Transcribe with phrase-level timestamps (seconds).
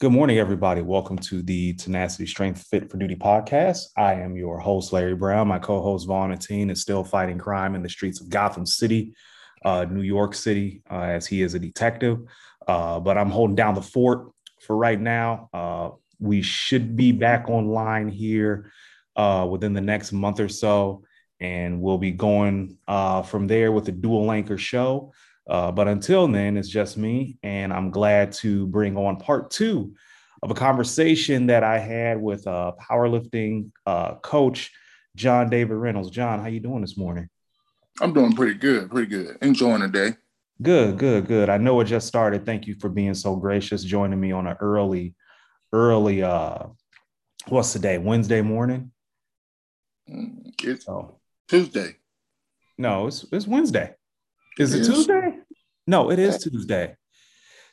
[0.00, 0.80] Good morning, everybody.
[0.80, 3.80] Welcome to the Tenacity Strength Fit for Duty podcast.
[3.98, 5.48] I am your host, Larry Brown.
[5.48, 9.12] My co host, Vaughn Atene, is still fighting crime in the streets of Gotham City,
[9.62, 12.18] uh, New York City, uh, as he is a detective.
[12.66, 14.30] Uh, but I'm holding down the fort
[14.62, 15.50] for right now.
[15.52, 18.72] Uh, we should be back online here
[19.16, 21.04] uh, within the next month or so,
[21.40, 25.12] and we'll be going uh, from there with a dual anchor show.
[25.50, 29.94] Uh, but until then, it's just me, and I'm glad to bring on part two
[30.42, 34.70] of a conversation that I had with a powerlifting uh, coach,
[35.16, 36.10] John David Reynolds.
[36.10, 37.28] John, how you doing this morning?
[38.00, 39.38] I'm doing pretty good, pretty good.
[39.42, 40.14] Enjoying the day.
[40.62, 41.48] Good, good, good.
[41.48, 42.46] I know it just started.
[42.46, 45.14] Thank you for being so gracious, joining me on an early,
[45.72, 46.22] early.
[46.22, 46.66] uh
[47.48, 47.98] What's the day?
[47.98, 48.92] Wednesday morning.
[50.08, 51.18] Mm, it's oh.
[51.48, 51.96] Tuesday.
[52.78, 53.94] No, it's it's Wednesday.
[54.58, 55.29] Is it, it Tuesday?
[55.90, 56.94] No, it is Tuesday.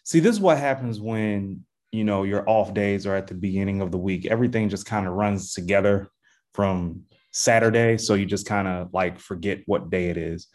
[0.04, 3.80] See, this is what happens when you know your off days are at the beginning
[3.80, 4.26] of the week.
[4.26, 6.10] Everything just kind of runs together
[6.56, 10.48] from Saturday, so you just kind of like forget what day it is.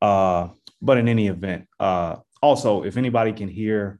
[0.00, 3.98] Uh, but in any event, uh, also if anybody can hear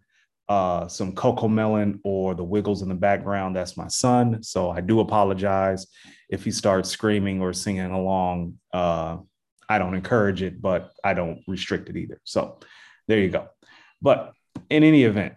[0.48, 4.44] uh, some CoComelon or the wiggles in the background, that's my son.
[4.44, 5.88] So I do apologize
[6.30, 8.60] if he starts screaming or singing along.
[8.72, 9.16] Uh,
[9.68, 12.20] I don't encourage it, but I don't restrict it either.
[12.22, 12.60] So
[13.08, 13.48] there you go.
[14.00, 14.32] But
[14.70, 15.34] in any event,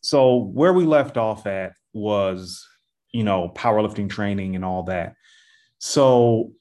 [0.00, 2.66] so where we left off at was,
[3.12, 5.14] you know, powerlifting training and all that.
[5.78, 6.52] So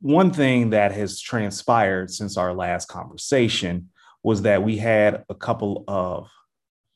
[0.00, 3.90] one thing that has transpired since our last conversation
[4.22, 6.28] was that we had a couple of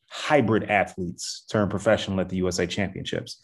[0.09, 3.43] hybrid athletes turn professional at the USA Championships.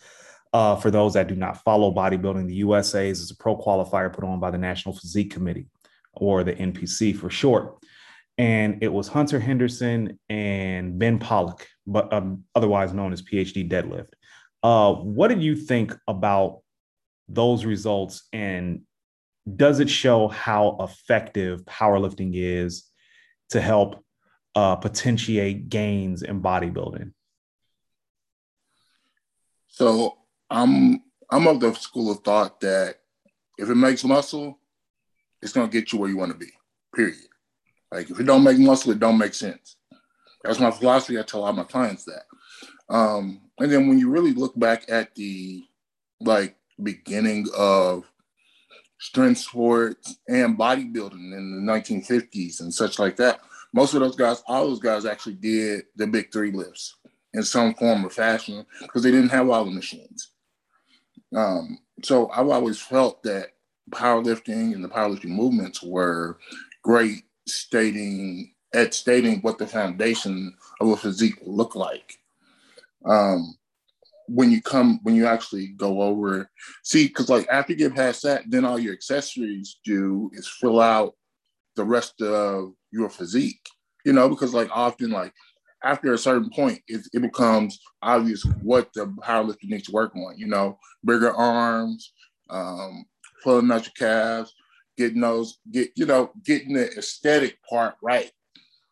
[0.53, 4.25] Uh, for those that do not follow bodybuilding, the USA's is a pro qualifier put
[4.25, 5.69] on by the National Physique Committee,
[6.12, 7.77] or the NPC for short.
[8.39, 14.09] And it was Hunter Henderson and Ben Pollack, but um, otherwise known as PhD Deadlift.
[14.62, 16.61] Uh, what did you think about
[17.29, 18.83] those results, and
[19.55, 22.85] does it show how effective powerlifting is
[23.51, 24.05] to help
[24.55, 27.13] uh, potentiate gains in bodybuilding?
[29.68, 30.17] So
[30.51, 32.97] I'm I'm of the school of thought that
[33.58, 34.58] if it makes muscle,
[35.42, 36.51] it's gonna get you where you want to be.
[36.95, 37.18] Period.
[37.96, 39.77] Like if it don't make muscle, it don't make sense.
[40.45, 41.18] That's my philosophy.
[41.18, 42.24] I tell all my clients that.
[42.90, 45.64] Um, and then when you really look back at the
[46.20, 48.05] like beginning of
[48.98, 53.40] strength sports and bodybuilding in the 1950s and such like that,
[53.73, 56.96] most of those guys, all those guys actually did the big three lifts
[57.33, 60.33] in some form or fashion because they didn't have all the machines.
[61.35, 63.52] Um, so I've always felt that
[63.90, 66.36] powerlifting and the powerlifting movements were
[66.83, 72.18] great stating at stating what the foundation of a physique will look like.
[73.05, 73.57] Um,
[74.29, 76.51] when you come, when you actually go over,
[76.83, 80.80] see, because like after you get past that, then all your accessories do is fill
[80.80, 81.14] out
[81.77, 83.68] the rest of your physique.
[84.05, 85.33] You know, because like often, like
[85.83, 90.36] after a certain point, it, it becomes obvious what the powerlifter needs to work on.
[90.36, 92.12] You know, bigger arms,
[92.51, 93.05] um,
[93.42, 94.55] pulling out your calves,
[94.96, 98.30] getting those, get you know, getting the aesthetic part right,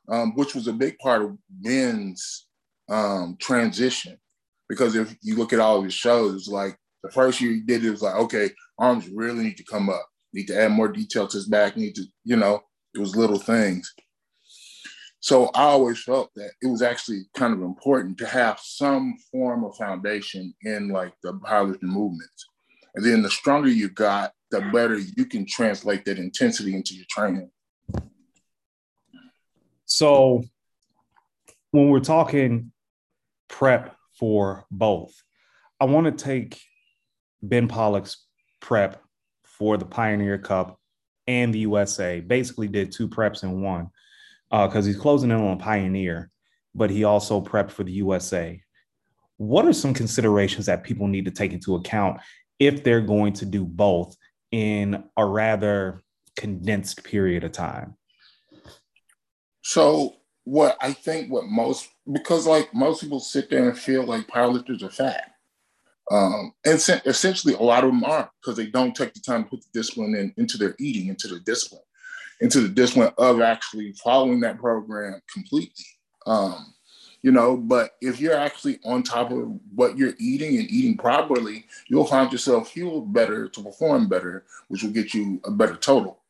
[0.08, 2.46] um, which was a big part of Ben's
[2.88, 4.18] um, transition.
[4.68, 7.84] Because if you look at all of his shows, like the first year he did
[7.84, 11.28] it was like, okay, arms really need to come up, need to add more detail
[11.28, 12.62] to his back, need to, you know,
[12.94, 13.92] it was little things.
[15.20, 19.64] So I always felt that it was actually kind of important to have some form
[19.64, 22.46] of foundation in like the powerlifting movements.
[22.94, 27.06] And then the stronger you got, the better you can translate that intensity into your
[27.10, 27.50] training.
[29.84, 30.44] So
[31.72, 32.70] when we're talking
[33.48, 35.12] prep for both,
[35.80, 36.60] I want to take
[37.42, 38.24] Ben Pollack's
[38.60, 39.02] prep
[39.42, 40.78] for the Pioneer Cup
[41.26, 43.88] and the USA, basically did two preps in one
[44.50, 46.30] because uh, he's closing in on Pioneer,
[46.76, 48.62] but he also prepped for the USA.
[49.36, 52.20] What are some considerations that people need to take into account
[52.60, 54.16] if they're going to do both
[54.54, 56.04] in a rather
[56.36, 57.96] condensed period of time?
[59.62, 60.14] So,
[60.44, 64.82] what I think what most because like most people sit there and feel like powerlifters
[64.82, 65.32] are fat.
[66.10, 66.74] Um, and
[67.06, 69.80] essentially, a lot of them are because they don't take the time to put the
[69.80, 71.80] discipline in, into their eating, into their discipline
[72.40, 75.84] into the discipline of actually following that program completely.
[76.26, 76.73] Um,
[77.24, 81.64] you know, but if you're actually on top of what you're eating and eating properly,
[81.88, 86.20] you'll find yourself fueled better to perform better, which will get you a better total.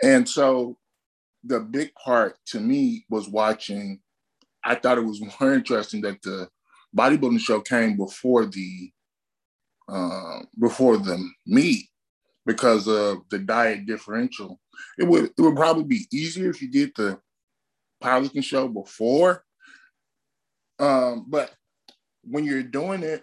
[0.00, 0.76] And so
[1.42, 3.98] the big part to me was watching,
[4.64, 6.48] I thought it was more interesting that the
[6.96, 8.92] bodybuilding show came before the
[9.88, 11.88] uh, before the meet
[12.46, 14.60] because of the diet differential.
[14.96, 17.18] It would it would probably be easier if you did the
[18.00, 19.44] powerlifting show before.
[20.82, 21.54] Um, but
[22.24, 23.22] when you're doing it,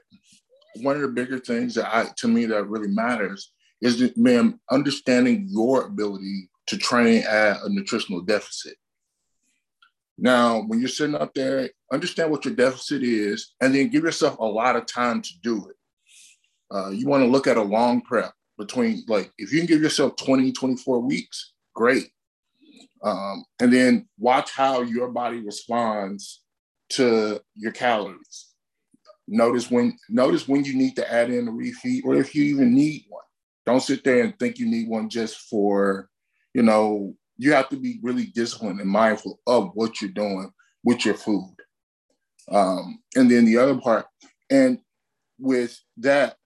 [0.77, 3.51] one of the bigger things that I to me that really matters
[3.81, 8.75] is man, understanding your ability to train at a nutritional deficit.
[10.17, 14.37] Now, when you're sitting up there, understand what your deficit is, and then give yourself
[14.39, 15.75] a lot of time to do it.
[16.71, 19.81] Uh, you want to look at a long prep between, like, if you can give
[19.81, 22.09] yourself 20, 24 weeks, great.
[23.01, 26.41] Um, and then watch how your body responds
[26.89, 28.47] to your calories.
[29.27, 32.73] Notice when notice when you need to add in a refeed, or if you even
[32.73, 33.23] need one.
[33.65, 36.09] Don't sit there and think you need one just for,
[36.55, 40.51] you know, you have to be really disciplined and mindful of what you're doing
[40.83, 41.55] with your food.
[42.51, 44.07] Um, and then the other part,
[44.49, 44.79] and
[45.37, 46.37] with that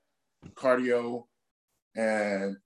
[0.55, 1.23] cardio
[1.95, 2.57] and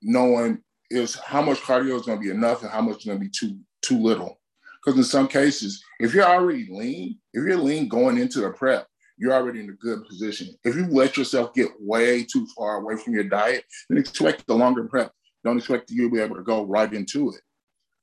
[0.00, 3.18] knowing is how much cardio is going to be enough and how much is going
[3.18, 4.40] to be too too little.
[4.82, 8.86] Because in some cases, if you're already lean, if you're lean going into the prep,
[9.16, 10.48] you're already in a good position.
[10.64, 14.54] If you let yourself get way too far away from your diet, then expect the
[14.54, 15.12] longer prep.
[15.44, 17.40] Don't expect you to be able to go right into it.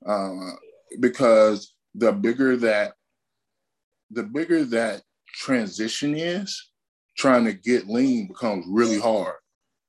[0.05, 0.51] Uh,
[0.99, 2.93] because the bigger that
[4.11, 6.69] the bigger that transition is,
[7.17, 9.35] trying to get lean becomes really hard.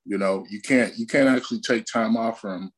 [0.05, 2.73] You know, you can't you can't actually take time off from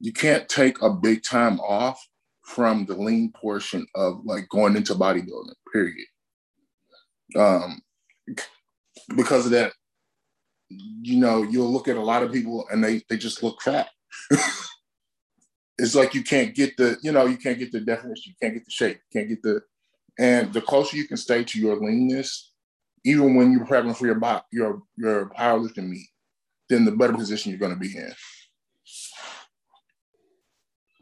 [0.00, 2.00] you can't take a big time off
[2.48, 6.06] from the lean portion of like going into bodybuilding, period.
[7.36, 7.82] Um,
[9.14, 9.72] because of that,
[10.70, 13.88] you know, you'll look at a lot of people and they they just look fat.
[15.78, 18.54] it's like you can't get the, you know, you can't get the definition, you can't
[18.54, 19.60] get the shape, you can't get the,
[20.18, 22.52] and the closer you can stay to your leanness,
[23.04, 24.18] even when you're prepping for your
[24.50, 26.08] your your powerlifting meet,
[26.70, 28.12] then the better position you're going to be in.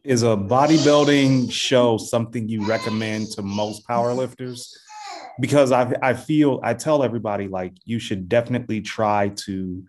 [0.06, 4.72] Is a bodybuilding show something you recommend to most powerlifters?
[5.40, 9.84] Because I I feel I tell everybody like you should definitely try to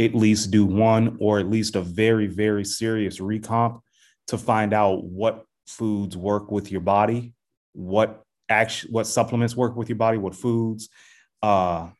[0.00, 3.80] at least do one or at least a very very serious recomp
[4.26, 7.32] to find out what foods work with your body,
[7.72, 10.88] what action, what supplements work with your body, what foods.
[11.40, 11.90] Uh,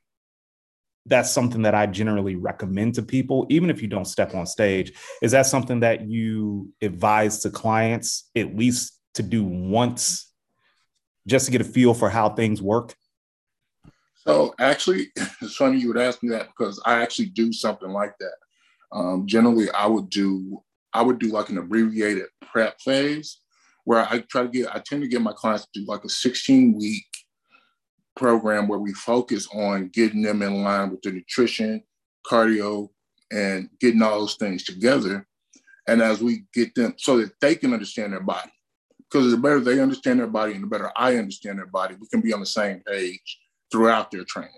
[1.06, 4.92] that's something that I generally recommend to people, even if you don't step on stage.
[5.22, 10.32] Is that something that you advise to clients at least to do once
[11.26, 12.94] just to get a feel for how things work?
[14.14, 18.12] So actually, it's funny you would ask me that because I actually do something like
[18.20, 18.36] that.
[18.92, 20.62] Um, generally, I would do
[20.92, 23.40] I would do like an abbreviated prep phase
[23.84, 26.08] where I try to get, I tend to get my clients to do like a
[26.08, 27.04] 16 week
[28.16, 31.82] program where we focus on getting them in line with the nutrition,
[32.26, 32.88] cardio,
[33.32, 35.26] and getting all those things together.
[35.86, 38.50] And as we get them so that they can understand their body,
[38.98, 42.06] because the better they understand their body and the better I understand their body, we
[42.08, 43.38] can be on the same page
[43.72, 44.52] throughout their training.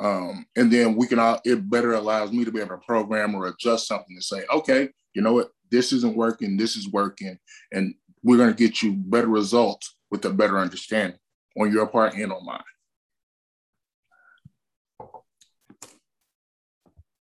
[0.00, 3.34] Um, and then we can all, it better allows me to be able to program
[3.34, 7.36] or adjust something to say, okay, you know what, this isn't working, this is working,
[7.72, 11.18] and we're going to get you better results with a better understanding
[11.56, 12.62] on your part and on mine.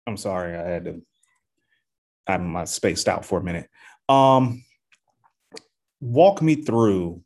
[0.08, 1.02] I'm sorry, I had to.
[2.28, 3.70] I'm spaced out for a minute.
[4.08, 4.64] Um,
[6.02, 7.24] walk me through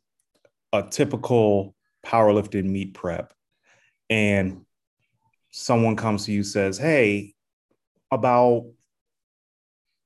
[0.72, 1.74] a typical
[2.04, 3.32] powerlifting meet prep
[4.10, 4.64] and
[5.50, 7.34] someone comes to you says, "Hey,
[8.10, 8.66] about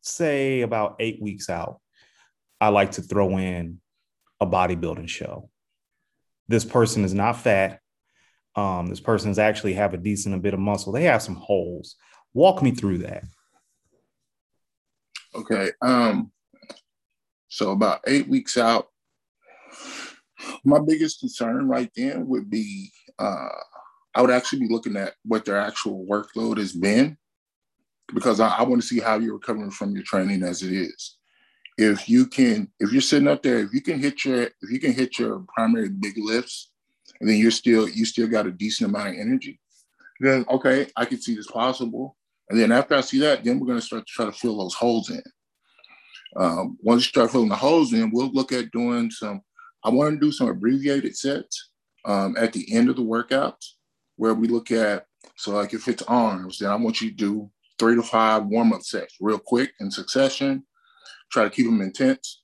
[0.03, 1.81] say about 8 weeks out,
[2.61, 3.81] I like to throw in
[4.41, 5.51] a bodybuilding show.
[6.49, 7.81] This person is not fat.
[8.57, 10.93] Um, this person's actually have a decent a bit of muscle.
[10.93, 11.97] They have some holes.
[12.35, 13.25] Walk me through that.
[15.35, 15.71] Okay.
[15.83, 16.33] Um,
[17.49, 18.89] so about eight weeks out,
[20.65, 23.49] my biggest concern right then would be uh,
[24.15, 27.17] I would actually be looking at what their actual workload has been
[28.15, 31.18] because I, I want to see how you're recovering from your training as it is.
[31.79, 34.81] If you can, if you're sitting up there, if you can hit your, if you
[34.81, 36.73] can hit your primary big lifts,
[37.21, 39.61] and then you're still, you still got a decent amount of energy,
[40.21, 42.17] then okay, I can see this possible.
[42.51, 44.59] And then after I see that, then we're going to start to try to fill
[44.59, 45.23] those holes in.
[46.37, 49.43] Um, once you start filling the holes in, we'll look at doing some.
[49.85, 51.71] I want to do some abbreviated sets
[52.05, 53.75] um, at the end of the workouts
[54.17, 55.07] where we look at,
[55.37, 58.73] so like if it's arms, then I want you to do three to five warm
[58.73, 60.65] up sets real quick in succession.
[61.31, 62.43] Try to keep them intense.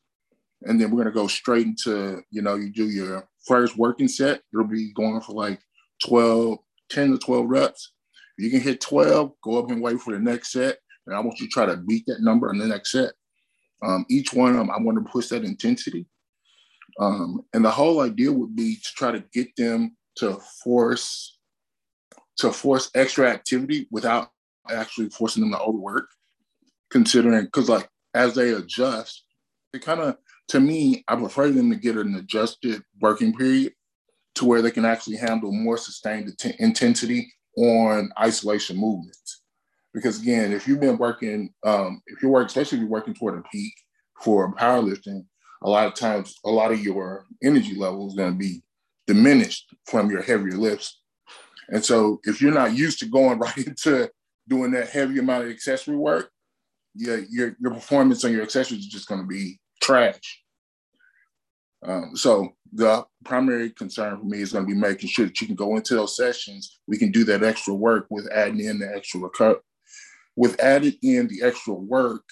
[0.67, 4.41] and then we're gonna go straight into you know you do your first working set.
[4.53, 5.61] You'll be going for like
[6.07, 6.59] 12,
[6.91, 7.93] 10 to 12 reps.
[8.37, 10.79] If you can hit 12, go up and wait for the next set.
[11.07, 13.13] And I want you to try to beat that number in the next set.
[13.83, 16.07] Um, each one them, I want to push that intensity.
[16.99, 21.39] Um, and the whole idea would be to try to get them to force
[22.37, 24.29] to force extra activity without
[24.69, 26.09] actually forcing them to overwork.
[26.91, 29.25] Considering because like as they adjust,
[29.73, 30.17] it kind of
[30.49, 33.73] to me, I prefer them to get an adjusted working period
[34.37, 39.43] to where they can actually handle more sustained intensity on isolation movements.
[39.93, 43.39] Because again, if you've been working, um, if you're working, especially if you're working toward
[43.39, 43.73] a peak
[44.21, 45.25] for powerlifting,
[45.63, 48.63] a lot of times, a lot of your energy level is going to be
[49.07, 51.01] diminished from your heavier lifts.
[51.69, 54.11] And so, if you're not used to going right into
[54.49, 56.31] doing that heavy amount of accessory work,
[56.95, 60.43] yeah, your your performance on your accessories is just going to be trash.
[61.85, 65.47] Um, so the primary concern for me is going to be making sure that you
[65.47, 66.81] can go into those sessions.
[66.87, 69.61] We can do that extra work with adding in the extra reco-
[70.37, 72.25] with adding in the extra work,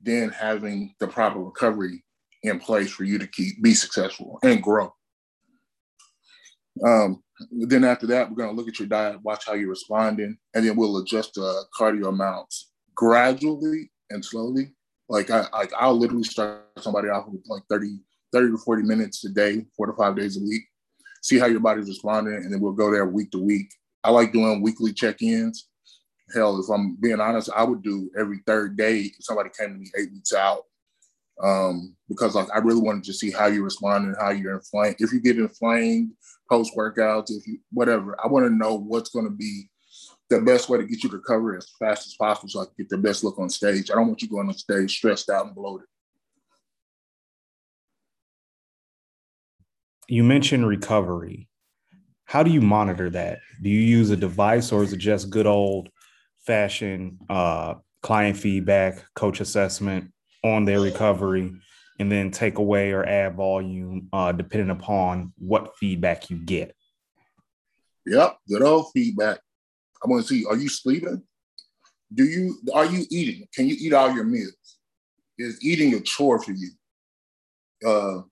[0.00, 2.04] then having the proper recovery
[2.42, 4.92] in place for you to keep be successful and grow.
[6.84, 10.36] Um, then after that, we're going to look at your diet, watch how you're responding,
[10.54, 14.74] and then we'll adjust the cardio amounts gradually and slowly.
[15.08, 17.98] Like I, like I'll literally start somebody off with like 30,
[18.32, 20.62] 30 to 40 minutes a day, four to five days a week.
[21.22, 23.72] See how your body's responding, and then we'll go there week to week.
[24.04, 25.68] I like doing weekly check-ins.
[26.34, 29.74] Hell, if I'm being honest, I would do every third day if somebody came to
[29.74, 30.62] me eight weeks out.
[31.42, 34.96] Um, because like I really wanted to see how you respond and how you're inflamed.
[34.98, 36.12] If you get inflamed
[36.50, 39.68] post workouts, if you whatever, I want to know what's going to be
[40.30, 42.74] the best way to get you to recover as fast as possible so I can
[42.78, 43.90] get the best look on stage.
[43.90, 45.86] I don't want you going on stage stressed out and bloated.
[50.08, 51.48] You mentioned recovery.
[52.24, 53.38] How do you monitor that?
[53.62, 55.88] Do you use a device or is it just good old
[56.46, 60.12] fashioned uh, client feedback, coach assessment
[60.44, 61.52] on their recovery,
[61.98, 66.74] and then take away or add volume uh, depending upon what feedback you get?
[68.06, 69.40] Yep, good old feedback.
[70.02, 71.22] I want to see, are you sleeping?
[72.12, 73.46] Do you are you eating?
[73.54, 74.78] Can you eat all your meals?
[75.36, 76.70] Is eating a chore for you?
[77.86, 78.22] Uh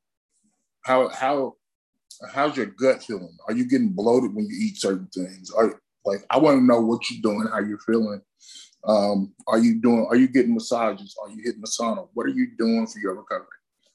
[0.85, 1.54] how how
[2.32, 3.37] how's your gut feeling?
[3.46, 5.50] Are you getting bloated when you eat certain things?
[5.50, 8.23] Are like I want to know what you're doing, how you're feeling.
[8.87, 10.06] Um, are you doing?
[10.08, 11.16] Are you getting massages?
[11.20, 12.08] Are you hitting the sauna?
[12.14, 13.46] What are you doing for your recovery,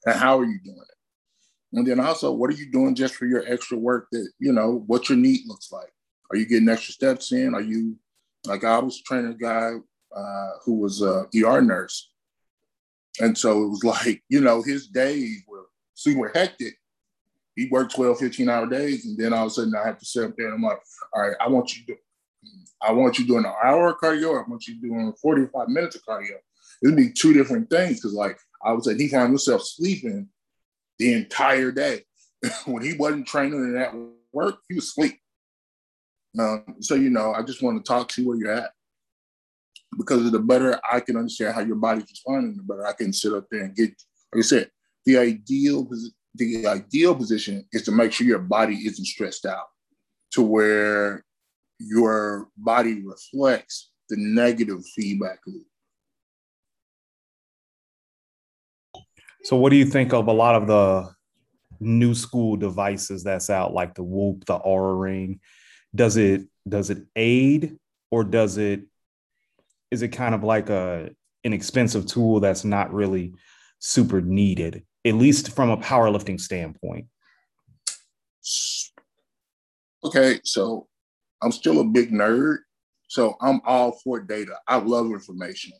[0.05, 1.77] and how are you doing it?
[1.77, 4.07] And then also, what are you doing just for your extra work?
[4.11, 5.91] That you know what your NEAT looks like.
[6.31, 7.53] Are you getting extra steps in?
[7.53, 7.97] Are you
[8.45, 9.73] like I was training a guy
[10.15, 12.11] uh, who was a ER nurse,
[13.19, 16.75] and so it was like you know his days were super hectic.
[17.55, 20.05] He worked 12, 15 hour days, and then all of a sudden I have to
[20.05, 20.79] sit up there and I'm like,
[21.13, 21.95] all right, I want you to,
[22.81, 24.41] I want you doing an hour of cardio.
[24.41, 26.38] I want you doing 45 minutes of cardio.
[26.81, 30.29] It'd be two different things because like I would say he found himself sleeping
[30.97, 32.05] the entire day.
[32.65, 33.93] when he wasn't training and at
[34.31, 35.20] work, he was asleep.
[36.39, 38.71] Um, so you know, I just want to talk to where you're at
[39.97, 43.33] because the better I can understand how your body's responding, the better I can sit
[43.33, 43.89] up there and get.
[44.33, 44.71] Like I said,
[45.05, 45.89] the ideal
[46.35, 49.65] the ideal position is to make sure your body isn't stressed out,
[50.31, 51.25] to where
[51.79, 55.65] your body reflects the negative feedback loop.
[59.43, 61.09] So, what do you think of a lot of the
[61.79, 65.39] new school devices that's out, like the Whoop, the Oura Ring?
[65.93, 67.77] Does it does it aid
[68.12, 68.81] or does it
[69.89, 71.10] is it kind of like a
[71.43, 73.33] an expensive tool that's not really
[73.79, 77.05] super needed at least from a powerlifting standpoint?
[80.03, 80.88] Okay so
[81.41, 82.60] i'm still a big nerd
[83.07, 84.53] so i'm all for data.
[84.67, 85.74] I love information.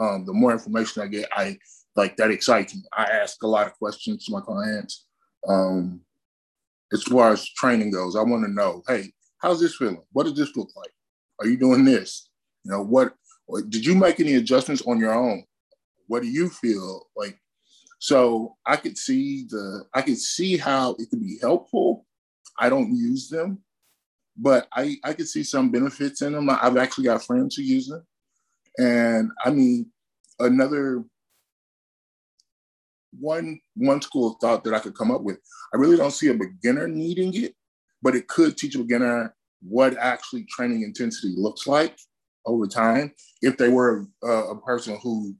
[0.00, 1.58] Um, the more information i get i
[1.96, 2.82] like that excites me.
[2.96, 5.06] I ask a lot of questions to my clients.
[5.48, 6.02] Um,
[6.92, 10.02] as far as training goes i want to know hey how's this feeling?
[10.12, 10.92] What does this look like?
[11.40, 12.28] Are you doing this?
[12.64, 13.14] You know, what
[13.68, 15.44] did you make any adjustments on your own?
[16.06, 17.38] What do you feel like?
[17.98, 22.06] So I could see the I could see how it could be helpful.
[22.58, 23.58] I don't use them,
[24.36, 26.48] but I I could see some benefits in them.
[26.50, 28.04] I've actually got friends who use them,
[28.78, 29.90] and I mean
[30.38, 31.04] another
[33.18, 35.38] one one school of thought that I could come up with.
[35.74, 37.54] I really don't see a beginner needing it,
[38.02, 41.96] but it could teach a beginner what actually training intensity looks like
[42.46, 43.12] over time
[43.42, 45.34] if they were a, a person who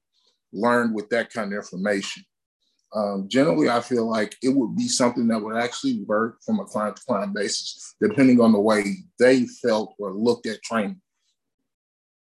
[0.53, 2.25] learned with that kind of information.
[2.95, 6.65] Um, generally, I feel like it would be something that would actually work from a
[6.65, 11.01] client to client basis, depending on the way they felt or looked at training.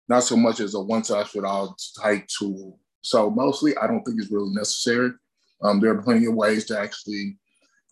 [0.08, 2.78] Not so much as a one size fits all type tool.
[3.00, 5.12] So, mostly, I don't think it's really necessary.
[5.62, 7.38] Um, there are plenty of ways to actually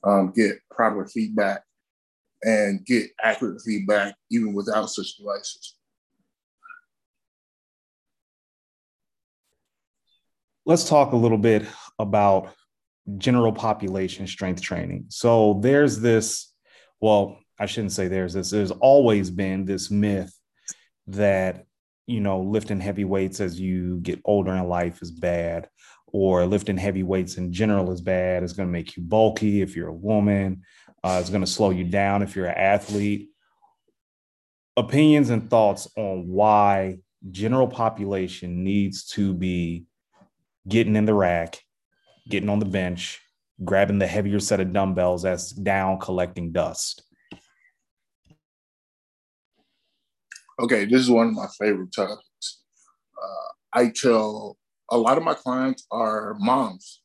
[0.04, 1.62] um, get proper feedback
[2.42, 5.74] and get accurate feedback even without such devices.
[10.64, 11.64] Let's talk a little bit
[11.98, 12.50] about
[13.16, 15.06] general population strength training.
[15.08, 16.52] So there's this,
[17.00, 20.32] well, I shouldn't say there's this, there's always been this myth
[21.06, 21.64] that,
[22.06, 25.68] you know, lifting heavy weights as you get older in life is bad,
[26.06, 28.42] or lifting heavy weights in general is bad.
[28.42, 30.62] It's going to make you bulky if you're a woman,
[31.04, 33.28] uh, it's going to slow you down if you're an athlete.
[34.76, 36.98] Opinions and thoughts on why
[37.30, 39.86] general population needs to be
[40.68, 41.62] getting in the rack
[42.28, 43.20] getting on the bench,
[43.64, 47.02] grabbing the heavier set of dumbbells as down collecting dust?
[50.60, 52.62] Okay, this is one of my favorite topics.
[53.16, 54.56] Uh, I tell
[54.90, 57.00] a lot of my clients are moms,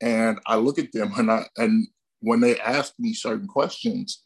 [0.00, 1.86] and I look at them and I and
[2.20, 4.22] when they ask me certain questions,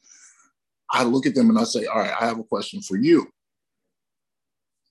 [0.90, 3.32] I look at them and I say, "All right, I have a question for you."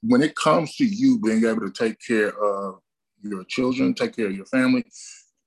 [0.02, 2.82] When it comes to you being able to take care of
[3.22, 4.86] your children, take care of your family.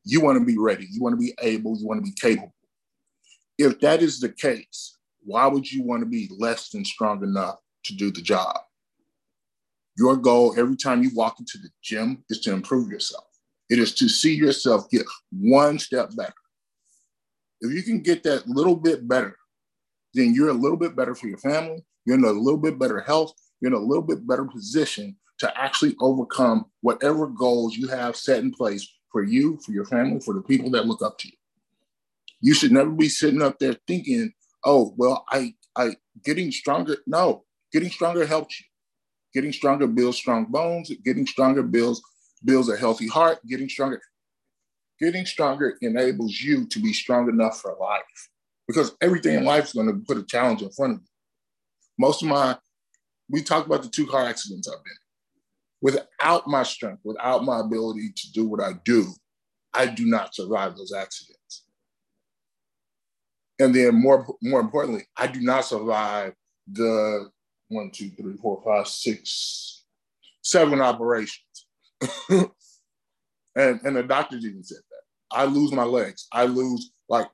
[0.05, 0.87] You want to be ready.
[0.91, 1.77] You want to be able.
[1.79, 2.55] You want to be capable.
[3.59, 7.59] If that is the case, why would you want to be less than strong enough
[7.85, 8.57] to do the job?
[9.99, 13.25] Your goal every time you walk into the gym is to improve yourself.
[13.69, 16.35] It is to see yourself get one step better.
[17.61, 19.37] If you can get that little bit better,
[20.15, 21.85] then you're a little bit better for your family.
[22.05, 23.33] You're in a little bit better health.
[23.61, 28.41] You're in a little bit better position to actually overcome whatever goals you have set
[28.41, 31.35] in place for you, for your family, for the people that look up to you.
[32.41, 34.33] You should never be sitting up there thinking,
[34.65, 36.99] oh, well, I, I, getting stronger.
[37.07, 38.67] No, getting stronger helps you.
[39.35, 40.91] Getting stronger builds strong bones.
[41.05, 42.01] Getting stronger builds,
[42.45, 43.39] builds a healthy heart.
[43.47, 44.01] Getting stronger,
[45.01, 48.29] getting stronger enables you to be strong enough for life
[48.67, 51.07] because everything in life is going to put a challenge in front of you.
[51.99, 52.57] Most of my,
[53.29, 54.93] we talked about the two car accidents I've been
[55.81, 59.07] without my strength, without my ability to do what I do,
[59.75, 61.65] I do not survive those accidents.
[63.59, 66.35] And then more, more importantly, I do not survive
[66.71, 67.31] the
[67.69, 69.85] one, two, three, four, five, six,
[70.43, 71.67] seven operations.
[72.29, 72.51] and,
[73.55, 74.79] and the doctors even said.
[75.31, 76.27] I lose my legs.
[76.33, 77.29] I lose like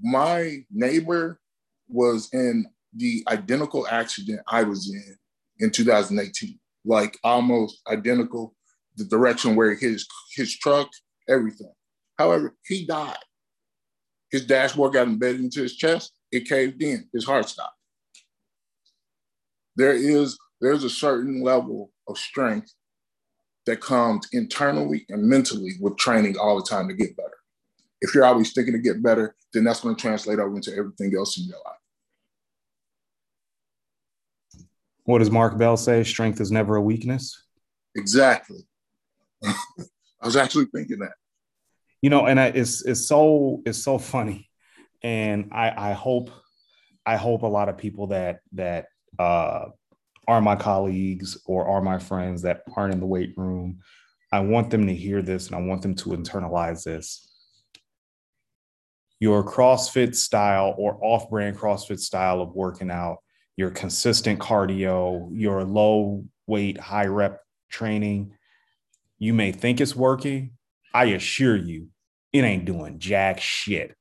[0.00, 1.40] my neighbor
[1.88, 5.16] was in the identical accident I was in
[5.58, 8.54] in 2018 like almost identical,
[8.96, 10.88] the direction where his his truck,
[11.28, 11.72] everything.
[12.18, 13.16] However, he died.
[14.30, 16.12] His dashboard got embedded into his chest.
[16.30, 17.08] It caved in.
[17.12, 17.76] His heart stopped.
[19.76, 22.72] There is there's a certain level of strength
[23.66, 27.36] that comes internally and mentally with training all the time to get better.
[28.00, 31.14] If you're always thinking to get better, then that's going to translate over into everything
[31.16, 31.76] else in your life.
[35.04, 36.04] What does Mark Bell say?
[36.04, 37.42] Strength is never a weakness.
[37.96, 38.60] Exactly.
[39.44, 39.54] I
[40.22, 41.12] was actually thinking that.
[42.02, 44.48] You know, and I, it's it's so it's so funny,
[45.02, 46.30] and I I hope
[47.04, 48.86] I hope a lot of people that that
[49.18, 49.66] uh,
[50.30, 53.80] are my colleagues or are my friends that aren't in the weight room.
[54.32, 57.28] I want them to hear this, and I want them to internalize this.
[59.18, 63.18] Your CrossFit style or off-brand CrossFit style of working out
[63.56, 68.32] your consistent cardio, your low weight, high rep training,
[69.18, 70.52] you may think it's working.
[70.94, 71.88] I assure you,
[72.32, 73.96] it ain't doing jack shit.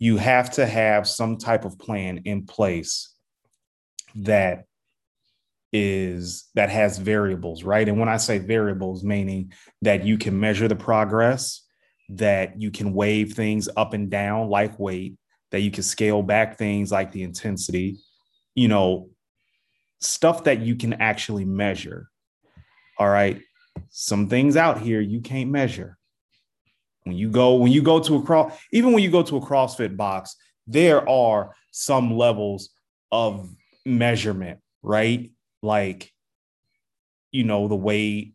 [0.00, 3.14] You have to have some type of plan in place
[4.16, 4.64] that
[5.72, 7.88] is that has variables, right?
[7.88, 9.52] And when I say variables, meaning
[9.82, 11.62] that you can measure the progress,
[12.10, 15.16] that you can wave things up and down like weight,
[15.50, 17.98] that you can scale back things like the intensity,
[18.54, 19.10] you know,
[20.00, 22.08] stuff that you can actually measure.
[22.98, 23.40] All right.
[23.90, 25.96] Some things out here you can't measure.
[27.04, 29.40] When you go, when you go to a cross, even when you go to a
[29.40, 32.70] CrossFit box, there are some levels
[33.10, 33.48] of
[33.86, 35.30] measurement, right?
[35.62, 36.12] Like,
[37.32, 38.32] you know, the way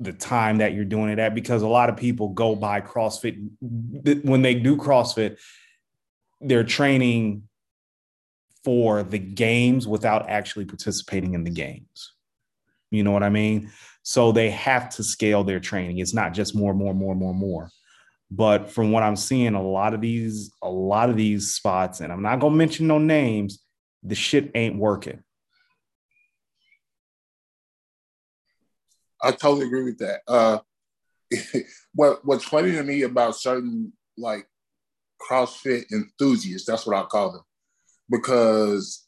[0.00, 3.48] the time that you're doing it at, because a lot of people go by CrossFit.
[3.60, 5.38] When they do CrossFit,
[6.40, 7.44] they're training
[8.64, 12.12] for the games without actually participating in the games.
[12.90, 13.70] You know what I mean?
[14.02, 15.98] So they have to scale their training.
[15.98, 17.70] It's not just more, more, more, more, more.
[18.30, 22.12] But from what I'm seeing, a lot of these, a lot of these spots, and
[22.12, 23.62] I'm not gonna mention no names,
[24.02, 25.22] the shit ain't working.
[29.22, 30.20] I totally agree with that.
[30.26, 30.58] Uh,
[31.94, 34.46] what What's funny to me about certain like
[35.20, 37.42] CrossFit enthusiasts, that's what I call them,
[38.10, 39.06] because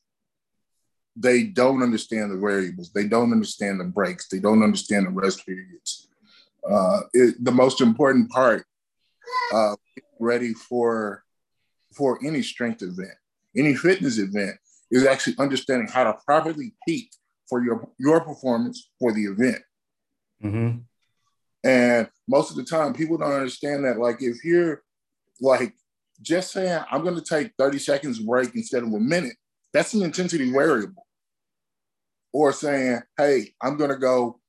[1.17, 2.93] they don't understand the variables.
[2.93, 4.29] They don't understand the breaks.
[4.29, 6.09] They don't understand the rest periods.
[6.69, 8.65] Uh, it, the most important part,
[9.53, 9.77] uh,
[10.19, 11.25] ready for
[11.93, 13.15] for any strength event,
[13.57, 14.57] any fitness event,
[14.91, 17.11] is actually understanding how to properly peak
[17.49, 19.63] for your your performance for the event.
[20.43, 20.79] Mm-hmm.
[21.63, 23.99] And most of the time, people don't understand that.
[23.99, 24.83] Like, if you're
[25.41, 25.75] like
[26.23, 29.37] just saying, I'm going to take 30 seconds break instead of a minute,
[29.73, 31.07] that's an intensity variable.
[32.33, 34.41] Or saying, hey, I'm going to go,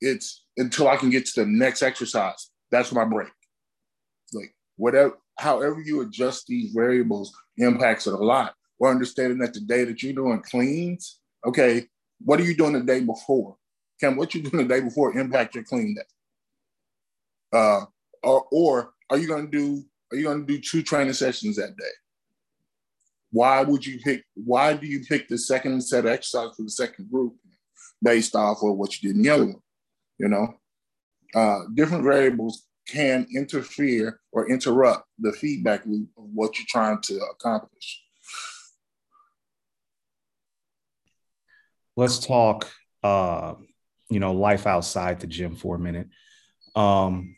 [0.00, 2.50] it's until I can get to the next exercise.
[2.70, 3.28] That's my break.
[4.32, 8.54] Like, whatever, however you adjust these variables impacts it a lot.
[8.78, 11.86] Or understanding that the day that you're doing cleans, okay,
[12.24, 13.56] what are you doing the day before?
[14.00, 16.02] Can what you doing the day before impact your clean day?
[17.52, 17.84] Uh,
[18.22, 21.56] or, or are you going to do are you going to do two training sessions
[21.56, 21.84] that day?
[23.32, 24.24] Why would you pick?
[24.34, 27.34] Why do you pick the second set of exercise for the second group
[28.02, 29.62] based off of what you did in the other one?
[30.18, 30.54] You know,
[31.34, 37.20] uh, different variables can interfere or interrupt the feedback loop of what you're trying to
[37.32, 38.02] accomplish.
[41.96, 42.70] Let's talk,
[43.04, 43.54] uh,
[44.10, 46.08] you know, life outside the gym for a minute.
[46.74, 47.36] Um,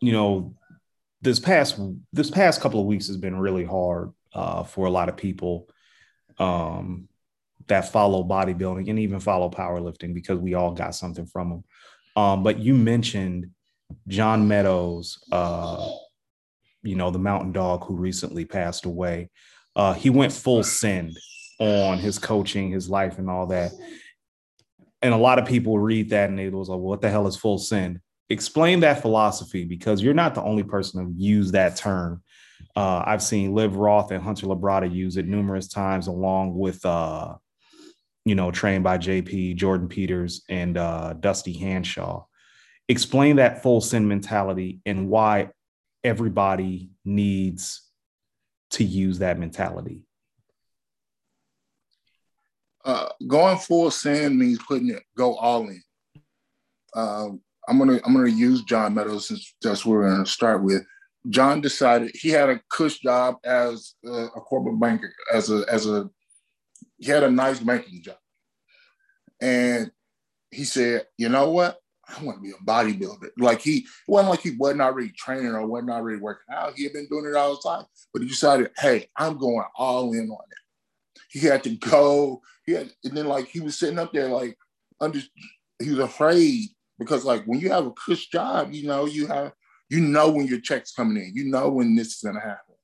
[0.00, 0.54] you know,
[1.22, 1.80] this past
[2.12, 5.68] this past couple of weeks has been really hard uh, for a lot of people
[6.38, 7.08] um,
[7.68, 11.64] that follow bodybuilding and even follow powerlifting because we all got something from them.
[12.16, 13.50] Um, but you mentioned
[14.08, 15.88] John Meadows, uh,
[16.82, 19.30] you know, the mountain dog who recently passed away.
[19.76, 21.16] Uh, he went full send
[21.58, 23.72] on his coaching, his life, and all that.
[25.02, 27.36] And a lot of people read that and they was like, "What the hell is
[27.36, 28.00] full send?"
[28.32, 32.22] explain that philosophy because you're not the only person to use that term.
[32.74, 37.34] Uh, I've seen Liv Roth and Hunter Labrada use it numerous times, along with, uh,
[38.24, 42.24] you know, trained by JP, Jordan Peters, and uh, Dusty Hanshaw.
[42.88, 45.50] Explain that full send mentality and why
[46.02, 47.82] everybody needs
[48.70, 50.02] to use that mentality.
[52.84, 55.82] Uh, going full send means putting it go all in.
[56.94, 60.84] Um, I'm gonna I'm gonna use John Meadows since that's where we're gonna start with.
[61.28, 65.86] John decided he had a cush job as a, a corporate banker, as a as
[65.86, 66.10] a
[66.98, 68.16] he had a nice banking job,
[69.40, 69.90] and
[70.50, 71.78] he said, you know what?
[72.08, 73.30] I want to be a bodybuilder.
[73.38, 76.74] Like he wasn't like he wasn't already training or wasn't already working out.
[76.76, 80.12] He had been doing it all the time, but he decided, hey, I'm going all
[80.12, 80.58] in on it.
[81.32, 82.42] He had to go.
[82.66, 84.56] He had, and then like he was sitting up there like
[85.00, 85.20] under.
[85.82, 86.68] He was afraid
[86.98, 89.52] because like when you have a cush job, you know, you have
[89.88, 92.74] you know when your check's coming in, you know when this is gonna happen.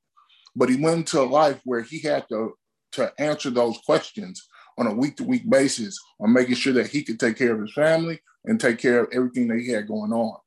[0.56, 2.54] But he went into a life where he had to
[2.92, 7.02] to answer those questions on a week to week basis on making sure that he
[7.02, 10.12] could take care of his family and take care of everything that he had going
[10.12, 10.38] on.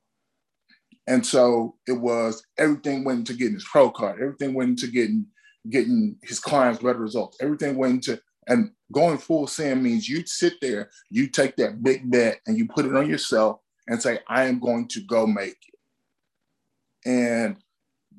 [1.07, 5.27] And so it was everything went into getting his pro card, everything went into getting
[5.69, 10.55] getting his clients better results, everything went into and going full send means you sit
[10.61, 14.45] there, you take that big bet and you put it on yourself and say, I
[14.45, 17.09] am going to go make it.
[17.09, 17.57] And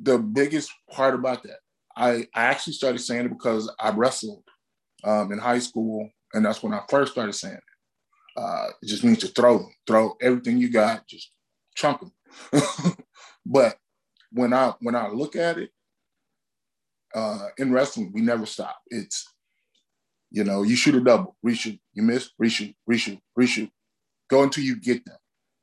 [0.01, 1.59] the biggest part about that,
[1.97, 4.45] I, I actually started saying it because I wrestled
[5.05, 6.09] um, in high school.
[6.35, 8.41] And that's when I first started saying it.
[8.41, 11.31] Uh, it just means to throw them, throw everything you got, just
[11.75, 12.13] chunk them.
[13.47, 13.77] but
[14.33, 15.71] when I when I look at it,
[17.15, 18.77] uh, in wrestling, we never stop.
[18.89, 19.27] It's
[20.33, 23.71] you know, you shoot a double, reshoot, you miss, reshoot, reshoot, reshoot.
[24.31, 25.19] Go until you get them.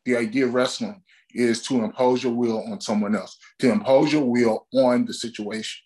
[0.05, 4.25] The idea of wrestling is to impose your will on someone else, to impose your
[4.25, 5.81] will on the situation.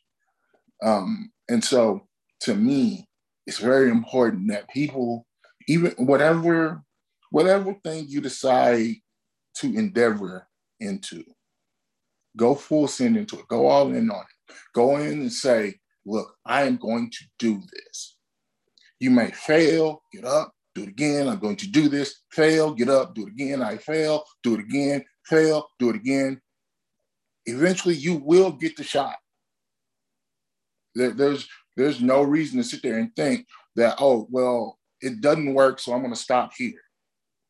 [0.84, 2.08] Um, and so
[2.42, 3.08] to me,
[3.48, 5.26] it's very important that people,
[5.68, 6.84] even whatever,
[7.32, 8.96] whatever thing you decide
[9.56, 10.46] to endeavor
[10.82, 11.24] into,
[12.36, 14.33] go full send into it, go all in on it.
[14.74, 15.76] Go in and say,
[16.06, 18.18] look, I am going to do this.
[19.00, 21.28] You may fail, get up, do it again.
[21.28, 23.62] I'm going to do this, fail, get up, do it again.
[23.62, 26.42] I fail, do it again, fail, do it again.
[27.46, 29.16] Eventually, you will get the shot.
[30.96, 35.54] There, there's there's no reason to sit there and think that oh well it doesn't
[35.54, 36.80] work, so I'm going to stop here.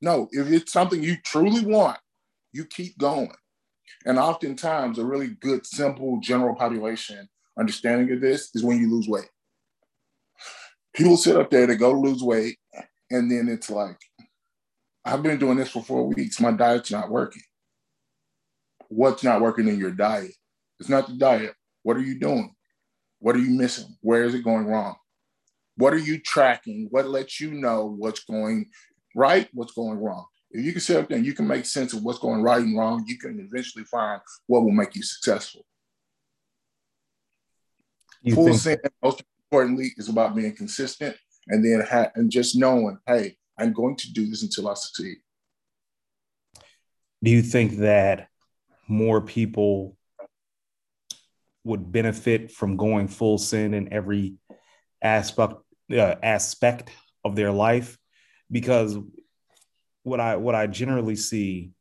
[0.01, 1.99] No, if it's something you truly want,
[2.51, 3.31] you keep going.
[4.05, 9.07] And oftentimes, a really good, simple general population understanding of this is when you lose
[9.07, 9.29] weight.
[10.93, 12.57] People sit up there to go lose weight,
[13.09, 13.97] and then it's like,
[15.05, 16.39] I've been doing this for four weeks.
[16.39, 17.41] My diet's not working.
[18.89, 20.33] What's not working in your diet?
[20.79, 21.53] It's not the diet.
[21.83, 22.53] What are you doing?
[23.19, 23.97] What are you missing?
[24.01, 24.95] Where is it going wrong?
[25.77, 26.87] What are you tracking?
[26.91, 28.69] What lets you know what's going
[29.15, 30.25] right, what's going wrong?
[30.53, 32.61] If you can sit up there and you can make sense of what's going right
[32.61, 35.65] and wrong, you can eventually find what will make you successful.
[38.21, 42.99] You Full think- most importantly, is about being consistent and then ha- and just knowing,
[43.07, 45.17] hey, I'm going to do this until I succeed.
[47.23, 48.27] Do you think that
[48.87, 49.97] more people
[51.63, 54.35] would benefit from going full send in every
[55.01, 55.53] aspect
[55.91, 56.89] uh, aspect
[57.23, 57.97] of their life?
[58.51, 58.97] Because
[60.03, 61.71] what I what I generally see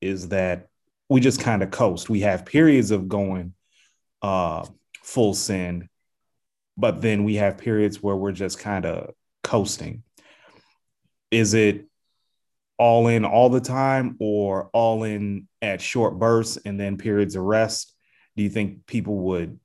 [0.00, 0.68] is that
[1.08, 2.08] we just kind of coast.
[2.08, 3.54] We have periods of going
[4.22, 4.66] uh,
[5.02, 5.88] full send,
[6.76, 9.12] but then we have periods where we're just kind of
[9.42, 10.02] coasting.
[11.30, 11.86] Is it
[12.78, 17.42] all in all the time or all in at short bursts and then periods of
[17.42, 17.94] rest?
[18.36, 19.58] Do you think people would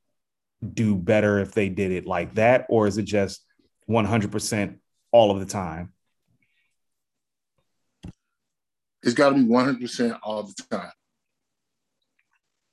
[0.73, 2.65] do better if they did it like that?
[2.69, 3.45] Or is it just
[3.89, 4.78] 100%
[5.12, 5.93] all of the time?
[9.06, 10.91] It's got to be 100% all the time.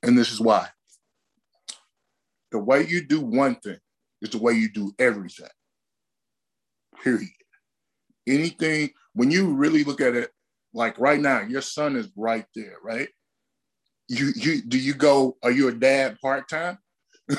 [0.03, 0.69] And this is why.
[2.51, 3.79] The way you do one thing
[4.23, 5.47] is the way you do everything.
[7.05, 7.29] Period.
[8.27, 10.31] Anything, when you really look at it,
[10.73, 13.09] like right now, your son is right there, right?
[14.09, 16.79] You you do you go, are you a dad part-time?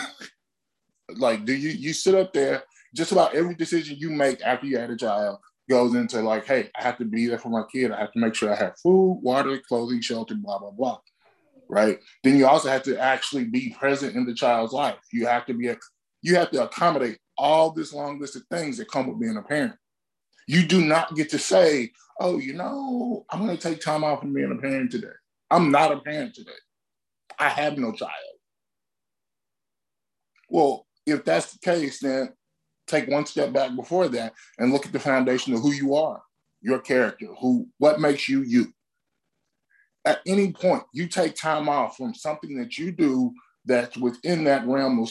[1.18, 4.78] like do you you sit up there, just about every decision you make after you
[4.78, 7.92] had a child, goes into like, hey, I have to be there for my kid.
[7.92, 11.00] I have to make sure I have food, water, clothing, shelter, blah, blah, blah.
[11.70, 12.00] Right.
[12.24, 15.00] Then you also have to actually be present in the child's life.
[15.12, 15.78] You have to be, a,
[16.22, 19.42] you have to accommodate all this long list of things that come with being a
[19.42, 19.74] parent.
[20.48, 24.20] You do not get to say, oh, you know, I'm going to take time off
[24.20, 25.08] from being a parent today.
[25.50, 26.52] I'm not a parent today.
[27.40, 28.12] I have no child.
[30.50, 32.34] Well, if that's the case, then
[32.88, 36.22] take one step back before that and look at the foundation of who you are,
[36.62, 38.74] your character, who what makes you you.
[40.06, 43.34] At any point, you take time off from something that you do
[43.66, 45.10] that's within that realm of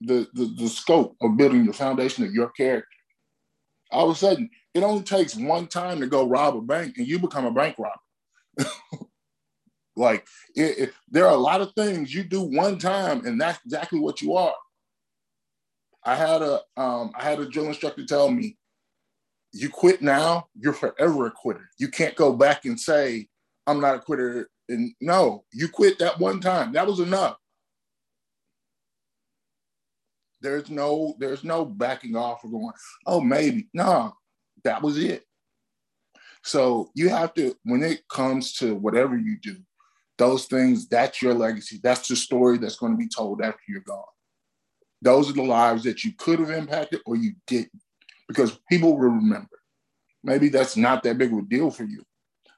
[0.00, 2.86] the, the, the scope of building the foundation of your character.
[3.90, 7.06] All of a sudden, it only takes one time to go rob a bank and
[7.06, 8.70] you become a bank robber.
[9.96, 13.58] like it, it, there are a lot of things you do one time and that's
[13.64, 14.54] exactly what you are.
[16.04, 18.56] I had a um, I had a drill instructor tell me,
[19.52, 21.68] "You quit now, you're forever a quitter.
[21.78, 23.28] You can't go back and say
[23.66, 26.72] I'm not a quitter." And no, you quit that one time.
[26.72, 27.36] That was enough.
[30.40, 32.72] There's no there's no backing off or going,
[33.06, 34.14] "Oh, maybe." No,
[34.64, 35.24] that was it.
[36.44, 39.56] So you have to when it comes to whatever you do,
[40.16, 41.80] those things that's your legacy.
[41.82, 44.04] That's the story that's going to be told after you're gone.
[45.02, 47.80] Those are the lives that you could have impacted or you didn't,
[48.26, 49.48] because people will remember.
[50.24, 52.02] Maybe that's not that big of a deal for you.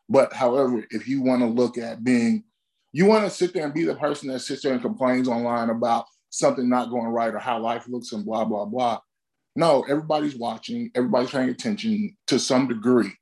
[0.09, 2.45] But however, if you want to look at being,
[2.93, 5.71] you want to sit there and be the person that sits there and complains online
[5.71, 8.99] about something not going right or how life looks and blah, blah, blah.
[9.55, 13.13] No, everybody's watching, everybody's paying attention to some degree.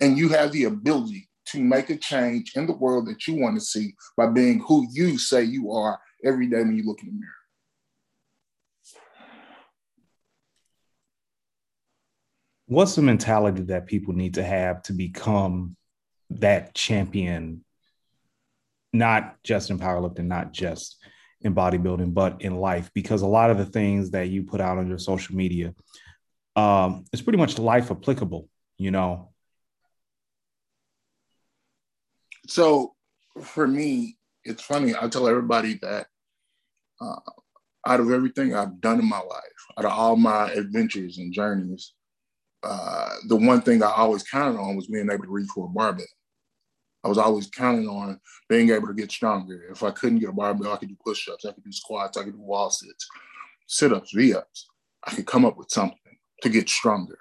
[0.00, 3.56] And you have the ability to make a change in the world that you want
[3.56, 7.08] to see by being who you say you are every day when you look in
[7.08, 7.32] the mirror.
[12.66, 15.76] What's the mentality that people need to have to become
[16.30, 17.64] that champion?
[18.92, 20.96] Not just in powerlifting not just
[21.42, 24.78] in bodybuilding but in life because a lot of the things that you put out
[24.78, 25.74] on your social media
[26.56, 28.48] um it's pretty much life applicable
[28.78, 29.30] you know?
[32.48, 32.94] So
[33.42, 36.06] for me it's funny i tell everybody that
[37.00, 37.20] uh,
[37.86, 41.92] out of everything i've done in my life out of all my adventures and journeys
[42.66, 45.68] uh, the one thing I always counted on was being able to reach for a
[45.68, 46.04] barbell.
[47.04, 49.68] I was always counting on being able to get stronger.
[49.70, 52.24] If I couldn't get a barbell, I could do push-ups, I could do squats, I
[52.24, 53.06] could do wall sits,
[53.68, 54.66] sit-ups, V-ups.
[55.04, 57.18] I could come up with something to get stronger.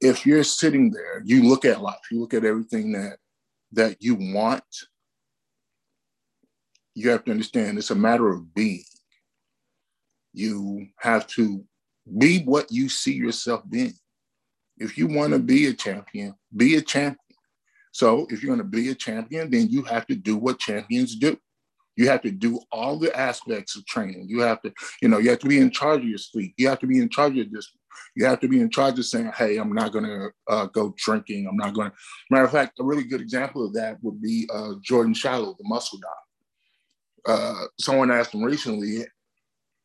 [0.00, 3.18] If you're sitting there, you look at life, you look at everything that
[3.72, 4.64] that you want,
[6.94, 8.84] you have to understand it's a matter of being.
[10.32, 11.62] You have to
[12.16, 13.94] be what you see yourself being.
[14.78, 17.18] If you want to be a champion, be a champion.
[17.92, 21.16] So if you're going to be a champion, then you have to do what champions
[21.16, 21.36] do.
[21.96, 24.26] You have to do all the aspects of training.
[24.28, 26.54] You have to, you know, you have to be in charge of your sleep.
[26.56, 27.72] You have to be in charge of this.
[28.14, 30.94] You have to be in charge of saying, "Hey, I'm not going to uh, go
[30.96, 31.48] drinking.
[31.48, 31.96] I'm not going to."
[32.30, 35.64] Matter of fact, a really good example of that would be uh, Jordan Shallow, the
[35.66, 36.18] muscle doc.
[37.26, 39.04] Uh, someone asked him recently,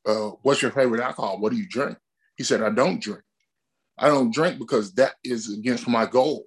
[0.06, 1.40] uh, "What's your favorite alcohol?
[1.40, 1.98] What do you drink?"
[2.38, 3.24] He said, "I don't drink.
[3.98, 6.46] I don't drink because that is against my goals."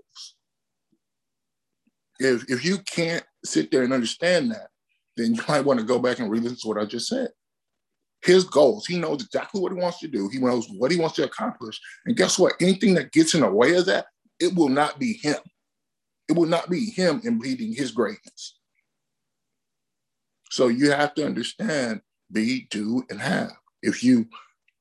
[2.19, 4.69] If if you can't sit there and understand that,
[5.17, 7.29] then you might want to go back and re-listen to what I just said.
[8.23, 10.29] His goals, he knows exactly what he wants to do.
[10.29, 11.81] He knows what he wants to accomplish.
[12.07, 12.55] And guess what?
[12.61, 14.07] Anything that gets in the way of that,
[14.41, 15.37] it will not be him.
[16.29, 18.59] It will not be him impeding his greatness.
[20.51, 22.01] So you have to understand
[22.33, 23.53] be, do, and have.
[23.83, 24.27] If you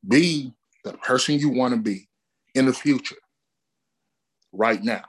[0.08, 0.54] be
[0.86, 2.08] the person you want to be
[2.54, 3.18] in the future,
[4.54, 5.04] right now,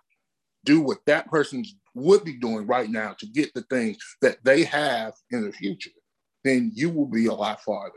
[0.65, 4.65] do what that person would be doing right now to get the things that they
[4.65, 5.91] have in the future,
[6.43, 7.93] then you will be a lot farther.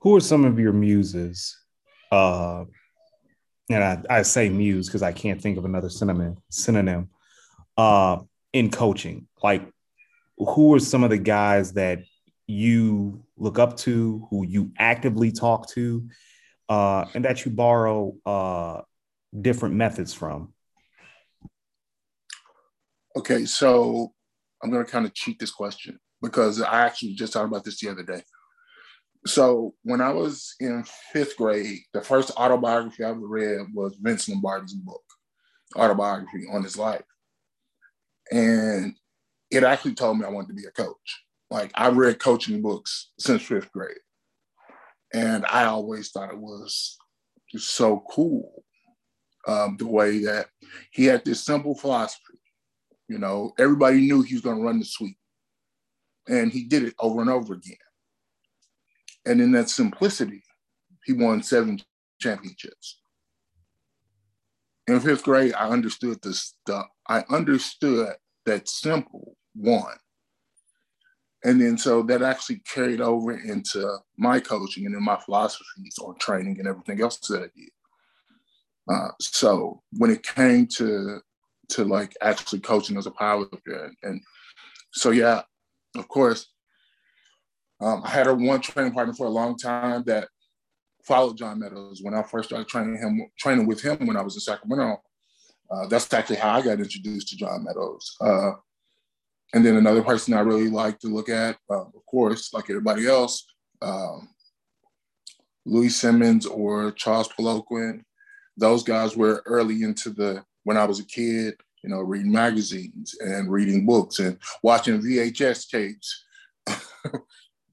[0.00, 1.56] Who are some of your muses?
[2.10, 2.64] Uh,
[3.70, 7.10] and I, I say muse because I can't think of another synonym synonym
[7.76, 8.18] uh,
[8.52, 9.28] in coaching.
[9.42, 9.68] Like,
[10.38, 12.00] who are some of the guys that
[12.46, 16.08] you look up to, who you actively talk to,
[16.68, 18.82] uh, and that you borrow uh,
[19.40, 20.52] different methods from?
[23.16, 24.12] Okay, so
[24.62, 27.80] I'm going to kind of cheat this question because I actually just talked about this
[27.80, 28.22] the other day.
[29.26, 34.28] So when I was in fifth grade, the first autobiography I ever read was Vince
[34.28, 35.02] Lombardi's book,
[35.76, 37.04] autobiography on his life.
[38.30, 38.94] And
[39.50, 41.22] it actually told me I wanted to be a coach.
[41.52, 43.98] Like I read coaching books since fifth grade.
[45.12, 46.96] And I always thought it was
[47.54, 48.64] so cool
[49.46, 50.46] um, the way that
[50.92, 52.40] he had this simple philosophy.
[53.06, 55.18] You know, everybody knew he was going to run the sweep.
[56.26, 57.76] And he did it over and over again.
[59.26, 60.42] And in that simplicity,
[61.04, 61.80] he won seven
[62.18, 62.98] championships.
[64.86, 66.86] In fifth grade, I understood this stuff.
[67.06, 68.14] I understood
[68.46, 69.98] that simple one.
[71.44, 76.16] And then so that actually carried over into my coaching and then my philosophies on
[76.18, 77.70] training and everything else that I did.
[78.88, 81.20] Uh, so when it came to
[81.70, 84.20] to like actually coaching as a powerlifter, and, and
[84.92, 85.42] so yeah,
[85.96, 86.48] of course,
[87.80, 90.28] um, I had a one training partner for a long time that
[91.04, 94.34] followed John Meadows when I first started training him, training with him when I was
[94.34, 95.02] in Sacramento.
[95.70, 98.16] Uh, that's actually how I got introduced to John Meadows.
[98.20, 98.52] Uh,
[99.52, 103.06] and then another person I really like to look at, uh, of course, like everybody
[103.06, 103.44] else,
[103.82, 104.28] um,
[105.66, 108.02] Louie Simmons or Charles Poliquin.
[108.56, 113.14] Those guys were early into the when I was a kid, you know, reading magazines
[113.20, 116.24] and reading books and watching VHS tapes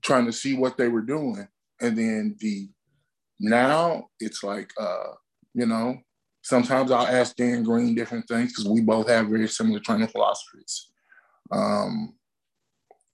[0.01, 1.47] trying to see what they were doing.
[1.81, 2.69] And then the
[3.39, 5.13] now it's like uh,
[5.53, 5.97] you know,
[6.41, 10.89] sometimes I'll ask Dan Green different things because we both have very similar training philosophies.
[11.51, 12.13] Um,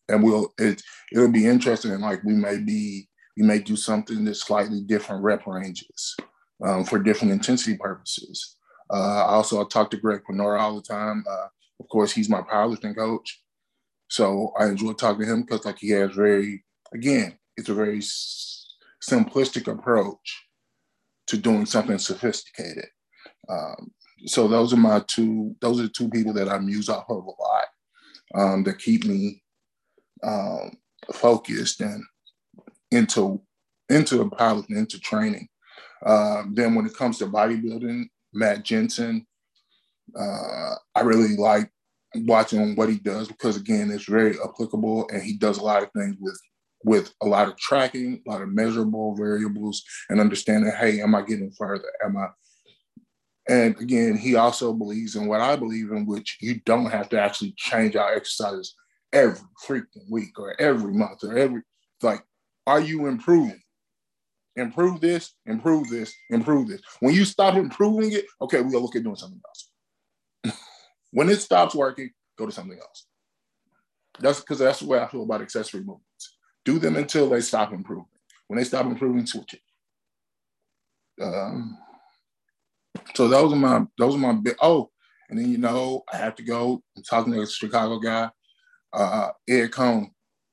[0.10, 1.92] and we'll it it'll be interesting.
[1.92, 6.16] And like we may be we may do something that's slightly different rep ranges
[6.64, 8.58] um, for different intensity purposes.
[8.92, 11.24] Uh, also, I talk to Greg Panora all the time.
[11.30, 11.48] Uh,
[11.80, 13.42] of course, he's my powerlifting coach,
[14.10, 18.00] so I enjoy talking to him because like he has very again, it's a very
[18.00, 20.46] simplistic approach
[21.28, 22.86] to doing something sophisticated.
[23.50, 23.92] Um,
[24.28, 25.56] so those are my two.
[25.62, 27.66] Those are the two people that I muse off of a lot
[28.34, 29.44] um, that keep me
[30.24, 30.72] um,
[31.14, 32.04] focused and
[32.92, 33.42] into
[33.90, 35.48] into the pilot and into training.
[36.06, 39.26] Uh, then when it comes to bodybuilding, Matt Jensen,
[40.20, 41.70] uh, I really like
[42.16, 45.90] watching what he does because again, it's very applicable and he does a lot of
[45.92, 46.40] things with
[46.84, 51.24] with a lot of tracking, a lot of measurable variables, and understanding, hey, am I
[51.24, 51.92] getting further?
[52.04, 52.28] Am I?
[53.48, 57.20] And again, he also believes in what I believe in, which you don't have to
[57.20, 58.76] actually change our exercises
[59.14, 61.62] every freaking week or every month or every
[62.02, 62.26] like,
[62.68, 63.62] are you improving?
[64.56, 66.82] Improve this, improve this, improve this.
[67.00, 69.42] When you stop improving it, okay, we gotta look at doing something
[70.46, 70.58] else.
[71.12, 73.06] when it stops working, go to something else.
[74.20, 77.72] That's because that's the way I feel about accessory movements do them until they stop
[77.72, 78.06] improving.
[78.48, 79.62] When they stop improving, switch it.
[81.24, 81.78] Um,
[83.14, 84.56] so those are my those are my big.
[84.62, 84.90] Oh,
[85.30, 86.82] and then you know I have to go.
[86.96, 88.30] I'm talking to a Chicago guy,
[88.94, 90.10] uh, Ed Coan.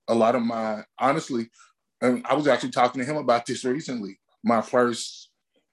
[0.08, 1.48] A lot of my honestly,
[2.00, 4.18] and I was actually talking to him about this recently.
[4.44, 5.30] My first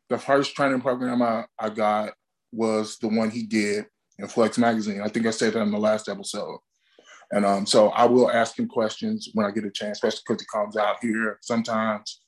[0.09, 2.13] the first training program I, I got
[2.51, 3.85] was the one he did
[4.17, 5.01] in Flex Magazine.
[5.01, 6.59] I think I said that in the last episode.
[7.31, 10.41] And um, so I will ask him questions when I get a chance, especially because
[10.41, 12.21] he comes out here sometimes.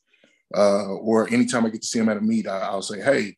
[0.56, 3.38] Uh, or anytime I get to see him at a meet, I, will say, "Hey,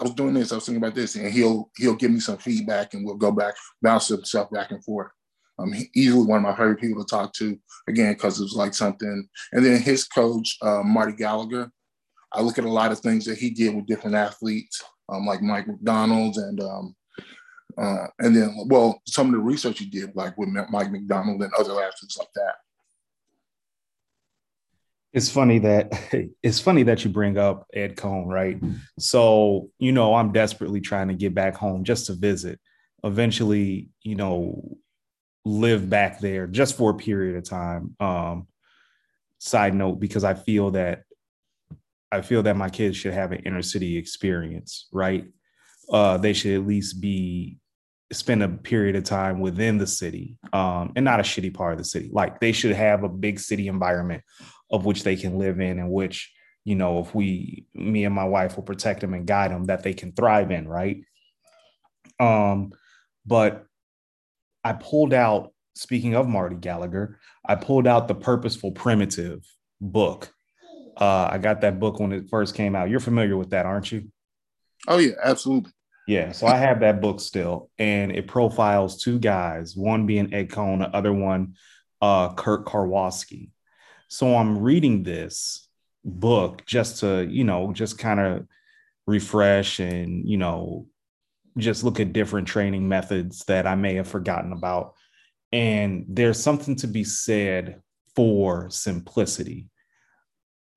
[0.00, 0.50] I was doing this.
[0.50, 3.30] I was thinking about this," and he'll he'll give me some feedback, and we'll go
[3.30, 5.10] back, bounce himself back and forth.
[5.58, 8.72] Um, easily one of my favorite people to talk to, again, because it was like
[8.72, 9.28] something.
[9.52, 11.70] And then his coach, uh, Marty Gallagher,
[12.32, 15.42] I look at a lot of things that he did with different athletes, um, like
[15.42, 16.96] Mike McDonald's and um,
[17.76, 21.52] uh, and then well, some of the research he did, like with Mike McDonald and
[21.58, 22.54] other athletes like that.
[25.12, 25.92] It's funny that
[26.42, 28.60] it's funny that you bring up Ed Coan, right?
[28.98, 32.60] So you know, I'm desperately trying to get back home just to visit.
[33.02, 34.76] Eventually, you know,
[35.44, 37.96] live back there just for a period of time.
[37.98, 38.46] Um,
[39.38, 41.02] side note, because I feel that
[42.12, 45.26] I feel that my kids should have an inner city experience, right?
[45.90, 47.58] Uh, they should at least be
[48.12, 51.78] spend a period of time within the city um, and not a shitty part of
[51.78, 52.10] the city.
[52.12, 54.22] Like they should have a big city environment
[54.70, 56.32] of which they can live in and which,
[56.64, 59.82] you know, if we, me and my wife will protect them and guide them that
[59.82, 61.02] they can thrive in, right?
[62.18, 62.72] Um,
[63.26, 63.64] but
[64.62, 69.44] I pulled out, speaking of Marty Gallagher, I pulled out the Purposeful Primitive
[69.80, 70.32] book
[71.00, 72.90] uh, I got that book when it first came out.
[72.90, 74.10] You're familiar with that, aren't you?
[74.86, 75.72] Oh yeah, absolutely.
[76.06, 80.48] Yeah, so I have that book still, and it profiles two guys, one being Ed
[80.48, 81.54] Coan, the other one,
[82.02, 83.50] uh, Kirk Karwoski.
[84.10, 85.68] So I'm reading this
[86.04, 88.46] book just to, you know, just kind of
[89.06, 90.86] refresh and, you know,
[91.56, 94.94] just look at different training methods that I may have forgotten about.
[95.52, 97.80] And there's something to be said
[98.14, 99.68] for simplicity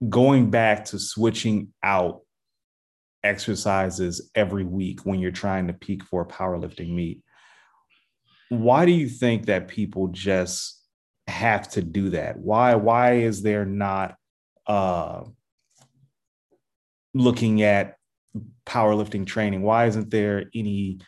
[0.09, 2.21] going back to switching out
[3.23, 7.21] exercises every week when you're trying to peak for a powerlifting meet
[8.49, 10.82] why do you think that people just
[11.27, 14.15] have to do that why why is there not
[14.67, 15.23] uh
[17.13, 17.97] looking at
[18.65, 20.99] powerlifting training why isn't there any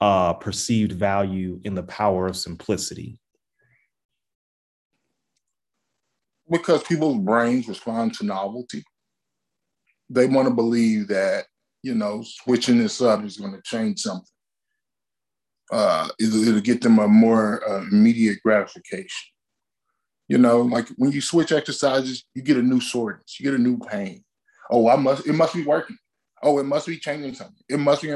[0.00, 3.20] uh perceived value in the power of simplicity
[6.50, 8.82] because people's brains respond to novelty.
[10.10, 11.44] They want to believe that,
[11.82, 14.26] you know, switching this up is going to change something.
[15.72, 19.30] Uh, it'll, it'll get them a more uh, immediate gratification.
[20.30, 23.62] You know, like when you switch exercises, you get a new soreness, you get a
[23.62, 24.22] new pain.
[24.70, 25.98] Oh, I must, it must be working.
[26.40, 27.64] Oh, it must be changing something.
[27.68, 28.12] It must be.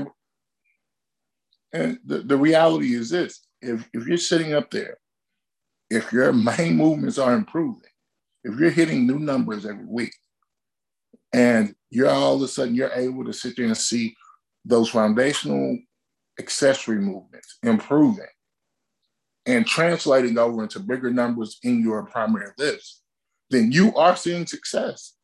[1.73, 4.99] And the, the reality is this if, if you're sitting up there,
[5.91, 7.91] if your main movements are improving,
[8.45, 10.15] if you're hitting new numbers every week
[11.33, 14.15] and you're all of a sudden you're able to sit there and see
[14.65, 15.77] those foundational
[16.39, 18.25] accessory movements improving
[19.47, 23.03] and translating over into bigger numbers in your primary list,
[23.51, 25.15] then you are seeing success.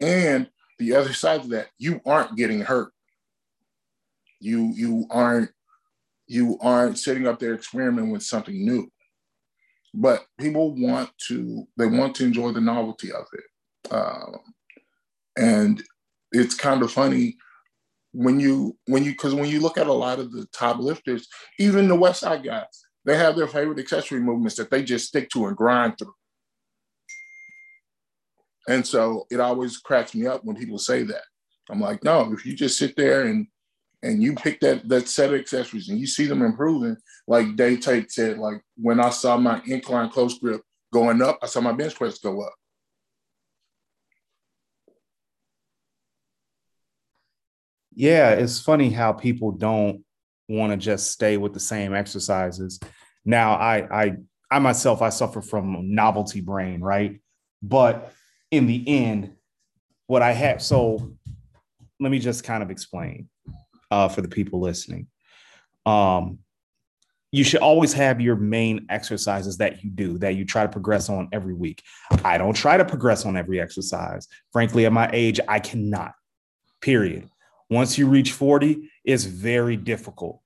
[0.00, 0.48] And
[0.78, 2.92] the other side of that, you aren't getting hurt.
[4.40, 5.50] You you aren't
[6.28, 8.88] you aren't sitting up there experimenting with something new
[9.94, 14.36] but people want to they want to enjoy the novelty of it um,
[15.36, 15.82] and
[16.32, 17.36] it's kind of funny
[18.12, 21.28] when you when you because when you look at a lot of the top lifters
[21.58, 22.64] even the west side guys
[23.04, 26.14] they have their favorite accessory movements that they just stick to and grind through
[28.68, 31.22] and so it always cracks me up when people say that
[31.70, 33.46] i'm like no if you just sit there and
[34.02, 36.96] and you pick that that set of accessories and you see them improving,
[37.26, 41.46] like Dave Tate said, like when I saw my incline close grip going up, I
[41.46, 42.54] saw my bench press go up.
[47.98, 50.04] Yeah, it's funny how people don't
[50.48, 52.78] want to just stay with the same exercises.
[53.24, 54.12] Now, I I
[54.52, 57.20] I myself I suffer from novelty brain, right?
[57.60, 58.12] But
[58.52, 59.32] in the end,
[60.06, 61.12] what I have so
[61.98, 63.28] let me just kind of explain
[63.90, 65.08] uh, for the people listening.
[65.84, 66.38] Um,
[67.32, 71.08] you should always have your main exercises that you do that you try to progress
[71.08, 71.82] on every week.
[72.24, 74.28] I don't try to progress on every exercise.
[74.52, 76.12] Frankly, at my age, I cannot.
[76.80, 77.28] Period.
[77.70, 80.40] Once you reach 40, it's very difficult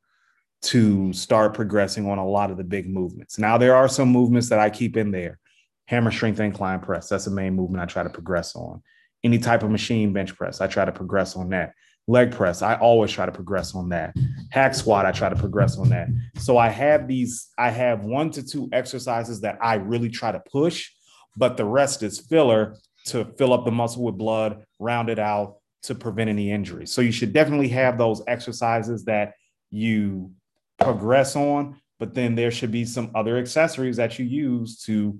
[0.62, 3.38] to start progressing on a lot of the big movements.
[3.38, 5.38] Now, there are some movements that I keep in there.
[5.86, 8.82] Hammer strength incline press, that's the main movement I try to progress on.
[9.24, 11.74] Any type of machine bench press, I try to progress on that
[12.08, 14.14] leg press i always try to progress on that
[14.50, 18.28] hack squat i try to progress on that so i have these i have one
[18.30, 20.90] to two exercises that i really try to push
[21.36, 25.58] but the rest is filler to fill up the muscle with blood round it out
[25.82, 26.92] to prevent any injuries.
[26.92, 29.34] So you should definitely have those exercises that
[29.70, 30.32] you
[30.78, 35.18] progress on, but then there should be some other accessories that you use to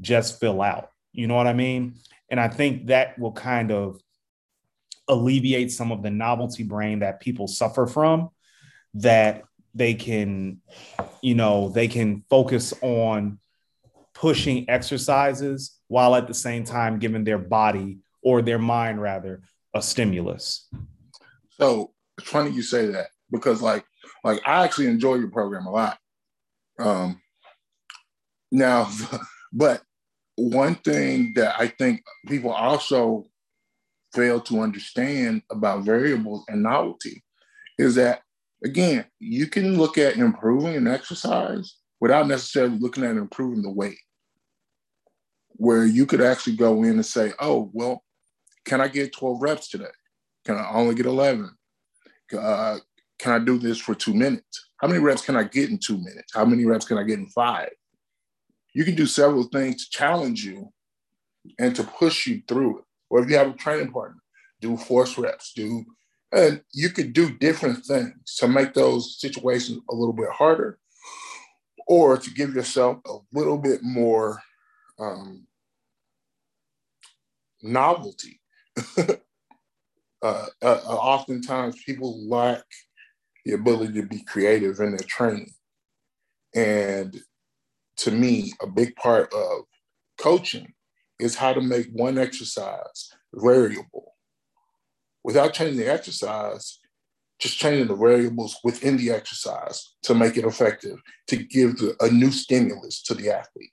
[0.00, 0.90] just fill out.
[1.12, 1.96] You know what I mean?
[2.30, 4.00] And I think that will kind of
[5.08, 8.30] alleviate some of the novelty brain that people suffer from
[8.94, 9.42] that
[9.74, 10.60] they can
[11.22, 13.38] you know they can focus on
[14.14, 19.42] pushing exercises while at the same time giving their body or their mind rather
[19.74, 20.68] a stimulus.
[21.50, 23.84] So it's funny you say that because like
[24.24, 25.98] like i actually enjoy your program a lot.
[26.78, 27.20] Um
[28.50, 28.90] now
[29.52, 29.82] but
[30.36, 33.24] one thing that i think people also
[34.14, 37.22] fail to understand about variables and novelty
[37.78, 38.22] is that
[38.64, 43.98] again you can look at improving an exercise without necessarily looking at improving the weight
[45.56, 48.02] where you could actually go in and say oh well
[48.64, 49.84] can i get 12 reps today?
[50.44, 51.50] Can i only get 11
[52.38, 52.78] uh,
[53.18, 54.68] can i do this for two minutes?
[54.78, 56.32] How many reps can i get in two minutes?
[56.34, 57.70] How many reps can i get in five?
[58.74, 60.72] You can do several things to challenge you
[61.58, 62.84] and to push you through it.
[63.10, 64.20] Or if you have a training partner,
[64.60, 65.84] do force reps, do,
[66.32, 70.78] and you could do different things to make those situations a little bit harder
[71.86, 74.40] or to give yourself a little bit more
[74.98, 75.46] um,
[77.62, 78.40] novelty.
[80.22, 82.64] uh, uh, oftentimes, people lack
[83.44, 85.52] the ability to be creative in their training.
[86.54, 87.20] And
[87.98, 89.64] to me, a big part of
[90.18, 90.72] coaching
[91.18, 94.14] is how to make one exercise variable
[95.24, 96.78] without changing the exercise,
[97.38, 100.98] just changing the variables within the exercise to make it effective,
[101.28, 103.72] to give the, a new stimulus to the athlete.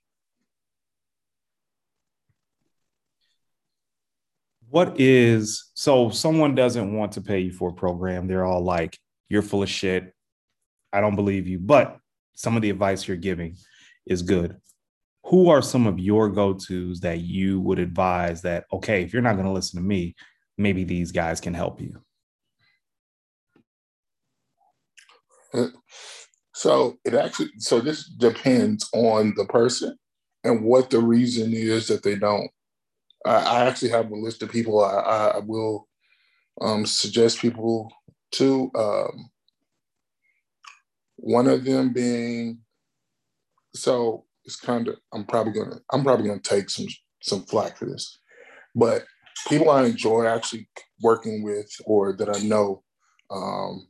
[4.69, 8.27] What is so someone doesn't want to pay you for a program?
[8.27, 8.97] They're all like,
[9.27, 10.13] you're full of shit.
[10.93, 11.59] I don't believe you.
[11.59, 11.97] But
[12.33, 13.55] some of the advice you're giving
[14.05, 14.57] is good
[15.25, 19.33] who are some of your go-to's that you would advise that okay if you're not
[19.33, 20.15] going to listen to me
[20.57, 22.01] maybe these guys can help you
[25.53, 25.67] uh,
[26.53, 29.95] so it actually so this depends on the person
[30.43, 32.49] and what the reason is that they don't
[33.25, 35.87] i, I actually have a list of people i, I will
[36.61, 37.91] um, suggest people
[38.33, 39.29] to um,
[41.15, 42.59] one of them being
[43.73, 46.87] so it's kind of I'm probably gonna I'm probably gonna take some
[47.21, 48.19] some flack for this,
[48.75, 49.03] but
[49.47, 50.67] people I enjoy actually
[51.01, 52.83] working with or that I know.
[53.29, 53.87] Um,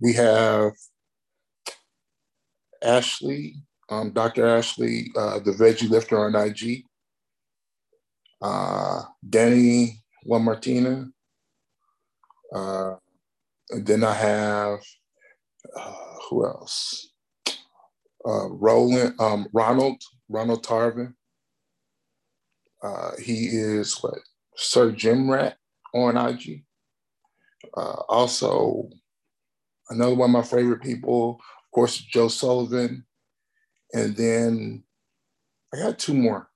[0.00, 0.72] we have
[2.82, 3.56] Ashley,
[3.90, 4.46] um, Dr.
[4.46, 6.84] Ashley, uh, the veggie lifter on IG.
[8.42, 11.06] Uh, Danny Lamartina.
[12.54, 12.94] Uh,
[13.70, 14.80] and then I have
[15.76, 15.94] uh,
[16.28, 17.14] who else?
[18.26, 21.14] uh, Roland, um, Ronald, Ronald Tarvin.
[22.82, 24.18] Uh, he is what
[24.56, 25.56] Sir Jim Rat
[25.94, 26.64] on IG.
[27.74, 28.88] Also,
[29.90, 33.04] another one of my favorite people, of course, Joe Sullivan.
[33.94, 34.84] And then
[35.72, 36.50] I got two more.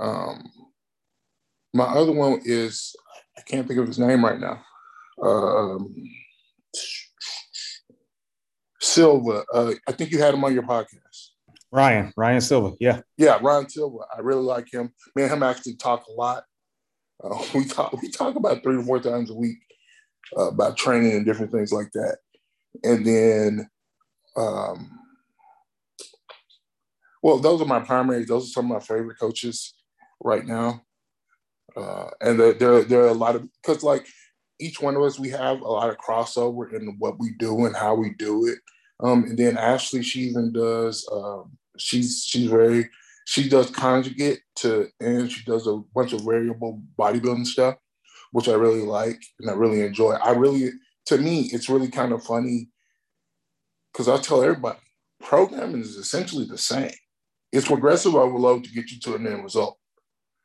[0.00, 0.50] Um,
[1.74, 2.94] my other one is,
[3.36, 4.62] I can't think of his name right now.
[5.22, 5.94] Um,
[8.80, 9.44] Silva.
[9.52, 11.30] Uh, I think you had him on your podcast.
[11.72, 12.76] Ryan, Ryan Silva.
[12.80, 13.00] Yeah.
[13.18, 13.98] Yeah, Ryan Silva.
[14.16, 14.92] I really like him.
[15.14, 16.44] Me and him actually talk a lot.
[17.22, 19.58] Uh, we talk we talk about three or four times a week
[20.38, 22.18] uh, about training and different things like that.
[22.84, 23.70] And then,
[24.36, 24.90] um,
[27.26, 28.24] well, those are my primary.
[28.24, 29.74] Those are some of my favorite coaches
[30.22, 30.82] right now.
[31.76, 34.06] Uh, and there, there, are a lot of because like
[34.60, 37.74] each one of us, we have a lot of crossover in what we do and
[37.74, 38.58] how we do it.
[39.00, 41.04] Um, and then Ashley, she even does.
[41.12, 42.88] Um, she's she's very
[43.24, 47.74] she does conjugate to, and she does a bunch of variable bodybuilding stuff,
[48.30, 50.12] which I really like and I really enjoy.
[50.12, 50.70] I really,
[51.06, 52.68] to me, it's really kind of funny
[53.92, 54.78] because I tell everybody,
[55.20, 56.92] programming is essentially the same.
[57.52, 59.78] It's progressive overload to get you to an end result.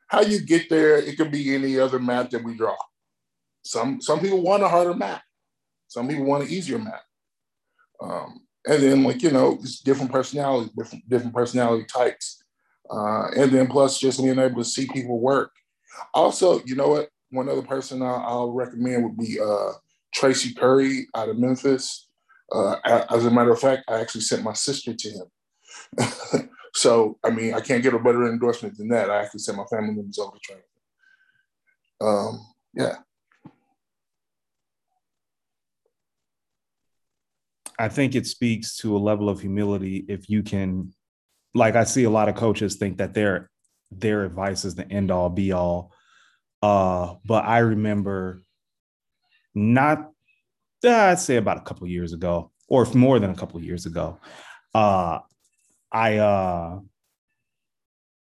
[0.08, 2.76] How you get there, it could be any other map that we draw.
[3.64, 5.22] Some some people want a harder map.
[5.88, 7.02] Some people want an easier map.
[8.00, 12.42] Um, and then like you know, it's different personalities, different different personality types,
[12.90, 15.50] uh, and then plus just being able to see people work.
[16.14, 17.08] Also, you know what?
[17.30, 19.72] One other person I'll, I'll recommend would be uh,
[20.14, 22.08] Tracy Curry out of Memphis.
[22.50, 22.76] Uh,
[23.10, 26.50] as a matter of fact, I actually sent my sister to him.
[26.74, 29.10] so, I mean, I can't get a better endorsement than that.
[29.10, 30.54] I actually sent my family members over to
[32.02, 32.40] um,
[32.74, 32.96] yeah.
[37.78, 40.92] I think it speaks to a level of humility if you can,
[41.54, 43.50] like I see a lot of coaches think that their
[43.90, 45.92] their advice is the end all be all.
[46.62, 48.42] Uh, but I remember
[49.54, 50.10] not
[50.84, 54.18] I'd say about a couple years ago, or more than a couple years ago,
[54.74, 55.20] uh,
[55.92, 56.80] I uh,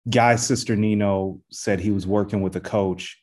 [0.09, 3.21] Guy Cisternino said he was working with a coach,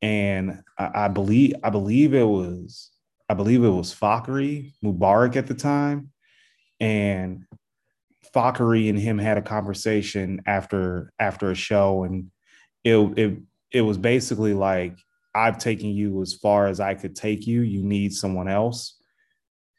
[0.00, 2.90] and I, I believe I believe it was
[3.28, 6.10] I believe it was Fakhri Mubarak at the time,
[6.80, 7.44] and
[8.34, 12.30] Fakhri and him had a conversation after after a show, and
[12.84, 13.38] it it
[13.72, 14.96] it was basically like
[15.36, 17.60] I've taken you as far as I could take you.
[17.60, 18.96] You need someone else.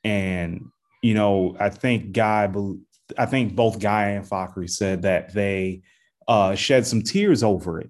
[0.04, 0.62] And,
[1.02, 2.48] you know, I think Guy,
[3.18, 5.82] I think both Guy and Fakhri said that they
[6.28, 7.90] uh, shed some tears over it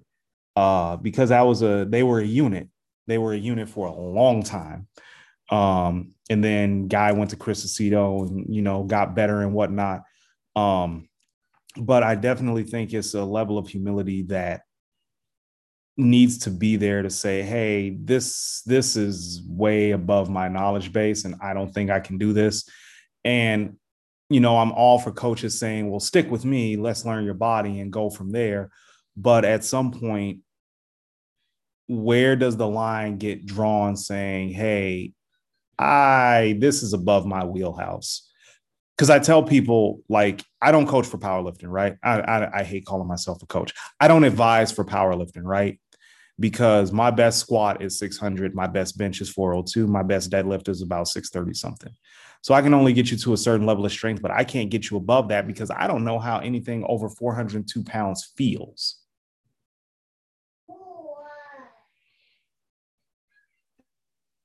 [0.56, 2.68] uh, because that was a, they were a unit.
[3.06, 4.86] They were a unit for a long time.
[5.50, 10.02] Um, and then Guy went to Chris Aceto and, you know, got better and whatnot.
[10.54, 11.08] Um,
[11.76, 14.62] but I definitely think it's a level of humility that
[15.98, 21.24] needs to be there to say hey this this is way above my knowledge base
[21.24, 22.68] and i don't think i can do this
[23.24, 23.76] and
[24.28, 27.80] you know i'm all for coaches saying well stick with me let's learn your body
[27.80, 28.70] and go from there.
[29.16, 30.40] But at some point
[31.88, 35.12] where does the line get drawn saying hey
[35.78, 38.30] i this is above my wheelhouse
[38.96, 41.96] because i tell people like i don't coach for powerlifting right?
[42.02, 43.72] I, I, I hate calling myself a coach.
[44.00, 45.78] I don't advise for powerlifting right?
[46.40, 50.82] Because my best squat is 600, my best bench is 402, my best deadlift is
[50.82, 51.92] about 630 something.
[52.42, 54.70] So I can only get you to a certain level of strength, but I can't
[54.70, 58.98] get you above that because I don't know how anything over 402 pounds feels.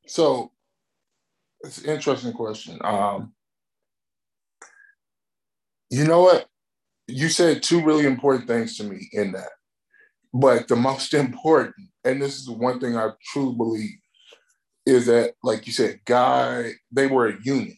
[0.07, 0.51] So
[1.61, 2.77] it's an interesting question.
[2.83, 3.33] Um,
[5.89, 6.47] you know what?
[7.07, 9.49] You said two really important things to me in that.
[10.33, 13.97] But the most important, and this is the one thing I truly believe,
[14.85, 17.77] is that, like you said, Guy, they were a unit.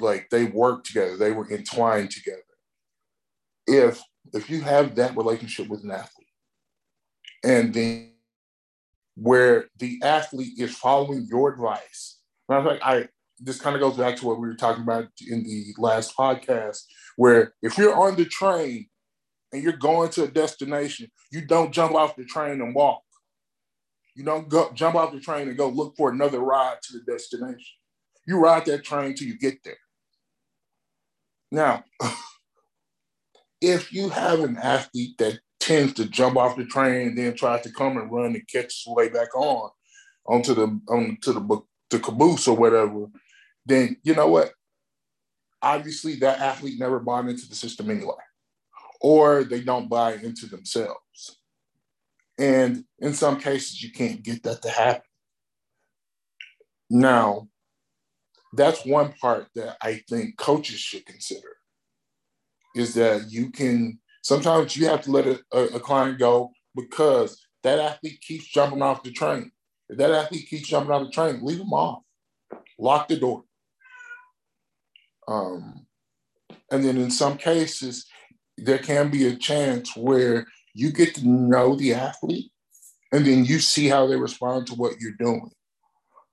[0.00, 2.42] Like they worked together, they were entwined together.
[3.66, 4.00] If
[4.32, 6.28] if you have that relationship with an athlete,
[7.44, 8.12] and then
[9.14, 12.18] where the athlete is following your advice,
[12.48, 13.08] matter of fact, I
[13.40, 16.82] this kind of goes back to what we were talking about in the last podcast,
[17.16, 18.86] where if you're on the train
[19.52, 23.02] and you're going to a destination, you don't jump off the train and walk.
[24.14, 27.12] You don't go jump off the train and go look for another ride to the
[27.12, 27.76] destination.
[28.26, 29.78] You ride that train till you get there.
[31.50, 31.84] Now,
[33.60, 37.62] if you have an athlete that tends to jump off the train and then tries
[37.62, 39.70] to come and run and catch his way back on
[40.26, 43.06] onto the onto the the caboose or whatever,
[43.66, 44.52] then you know what?
[45.60, 48.14] Obviously, that athlete never bought into the system anyway
[49.00, 51.38] or they don't buy into themselves.
[52.38, 55.02] And in some cases, you can't get that to happen.
[56.90, 57.48] Now,
[58.52, 61.56] that's one part that I think coaches should consider
[62.74, 67.78] is that you can sometimes you have to let a, a, client go because that
[67.78, 69.50] athlete keeps jumping off the train.
[69.88, 72.02] If that athlete keeps jumping off the train, leave them off,
[72.78, 73.44] lock the door.
[75.26, 75.86] Um,
[76.70, 78.06] and then in some cases,
[78.56, 82.50] there can be a chance where you get to know the athlete
[83.12, 85.50] and then you see how they respond to what you're doing.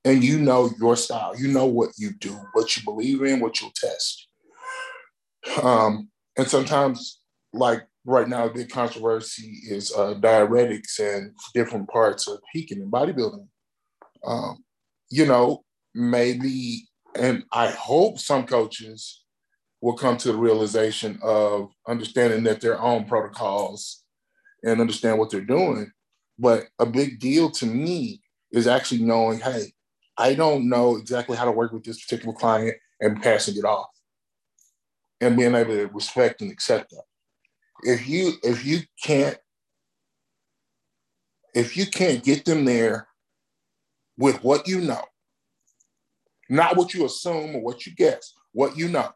[0.05, 3.59] And you know your style, you know what you do, what you believe in, what
[3.59, 4.27] you'll test.
[5.63, 7.19] Um, and sometimes,
[7.53, 13.47] like right now, big controversy is uh, diuretics and different parts of peaking and bodybuilding.
[14.25, 14.63] Um,
[15.09, 15.63] you know,
[15.95, 19.23] maybe, and I hope some coaches
[19.81, 24.03] will come to the realization of understanding that their own protocols
[24.63, 25.91] and understand what they're doing.
[26.37, 29.73] But a big deal to me is actually knowing, hey,
[30.18, 33.89] I don't know exactly how to work with this particular client and passing it off
[35.22, 37.03] and being able to respect and accept that.
[37.84, 39.38] If you if you can't
[41.53, 43.07] if you can't get them there
[44.18, 45.03] with what you know,
[46.49, 49.09] not what you assume or what you guess, what you know,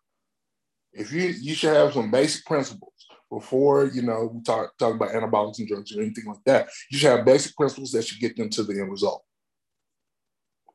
[0.94, 2.94] if you you should have some basic principles
[3.32, 6.70] before you know we talk talk about anabolics and drugs or anything like that.
[6.92, 9.24] You should have basic principles that should get them to the end result.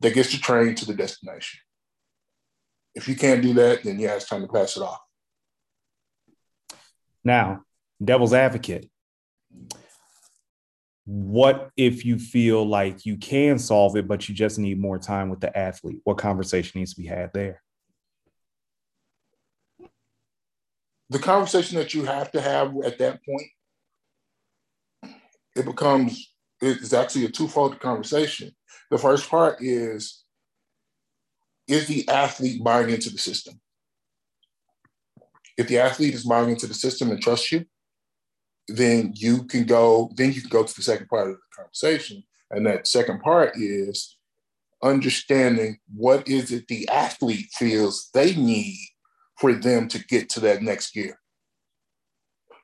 [0.05, 1.61] That gets the train to the destination.
[2.95, 5.01] If you can't do that, then yeah, it's time to pass it off.
[7.25, 7.63] Now,
[8.05, 8.91] devil's advocate.
[11.07, 15.31] what if you feel like you can solve it, but you just need more time
[15.31, 16.01] with the athlete?
[16.05, 17.63] What conversation needs to be had there?
[21.09, 25.17] The conversation that you have to have at that point,
[25.57, 28.53] it becomes it's actually a twofold conversation.
[28.91, 30.25] The first part is
[31.67, 33.61] is the athlete buying into the system?
[35.57, 37.65] If the athlete is buying into the system and trusts you,
[38.69, 42.23] then you can go, then you can go to the second part of the conversation.
[42.51, 44.19] And that second part is
[44.83, 48.79] understanding what is it the athlete feels they need
[49.39, 51.19] for them to get to that next gear.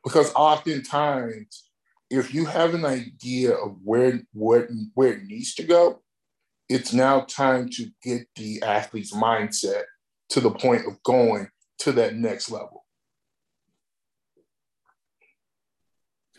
[0.05, 1.70] Because oftentimes,
[2.11, 6.03] if you have an idea of where where where it needs to go,
[6.69, 9.83] it's now time to get the athlete's mindset
[10.31, 11.49] to the point of going
[11.79, 12.81] to that next level.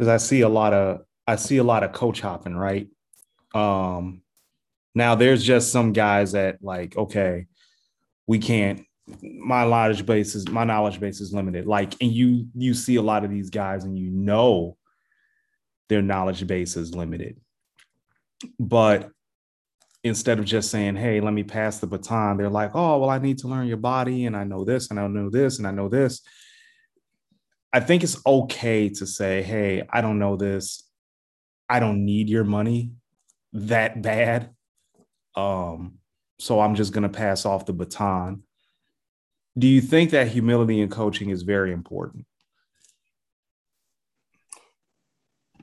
[0.02, 2.88] because I see a lot of I see a lot of coach hopping, right?
[3.54, 4.24] Um
[4.96, 7.46] now there's just some guys that like, okay,
[8.26, 8.82] we can't
[9.22, 11.68] my knowledge base is my knowledge base is limited.
[11.68, 14.76] Like, and you you see a lot of these guys and you know
[15.92, 17.38] their knowledge base is limited.
[18.58, 19.12] But
[20.06, 23.18] instead of just saying, hey, let me pass the baton, they're like, oh, well, I
[23.18, 25.72] need to learn your body and I know this and I know this and I
[25.72, 26.22] know this.
[27.74, 30.82] I think it's okay to say, hey, I don't know this.
[31.68, 32.92] I don't need your money
[33.52, 34.50] that bad.
[35.36, 35.96] Um,
[36.40, 38.44] so I'm just going to pass off the baton.
[39.58, 42.26] Do you think that humility in coaching is very important?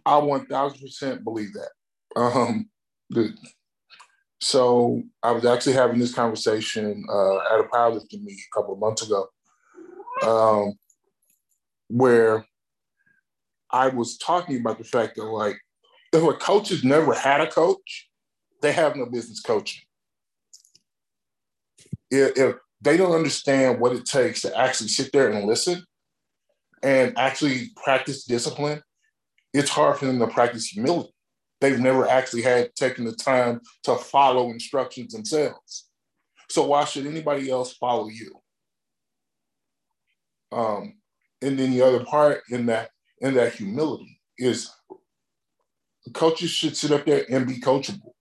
[0.09, 2.21] I 1000% believe that.
[2.21, 2.71] Um,
[3.11, 3.35] the,
[4.41, 8.81] so I was actually having this conversation uh, at a powerlifting meet a couple of
[8.81, 9.27] months ago.
[10.27, 10.73] Um,
[11.89, 12.47] where
[13.71, 15.59] I was talking about the fact that like
[16.15, 18.09] if a coach has never had a coach,
[18.63, 19.83] they have no business coaching.
[22.11, 25.85] If, if they don't understand what it takes to actually sit there and listen
[26.83, 28.83] and actually practice discipline,
[29.53, 31.13] it's hard for them to practice humility.
[31.61, 35.89] They've never actually had taken the time to follow instructions themselves.
[36.51, 38.41] So why should anybody else follow you?
[40.53, 40.95] Um,
[41.43, 42.91] and then the other part in that
[43.21, 44.71] in that humility is
[46.15, 48.13] coaches should sit up there and be coachable.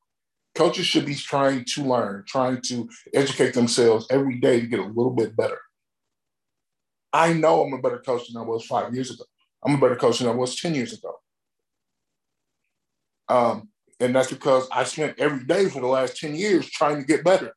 [0.55, 4.86] Coaches should be trying to learn, trying to educate themselves every day to get a
[4.86, 5.59] little bit better.
[7.13, 9.23] I know I'm a better coach than I was five years ago.
[9.63, 11.16] I'm a better coach than I was 10 years ago.
[13.30, 13.69] Um,
[13.99, 17.23] and that's because I spent every day for the last 10 years trying to get
[17.23, 17.53] better.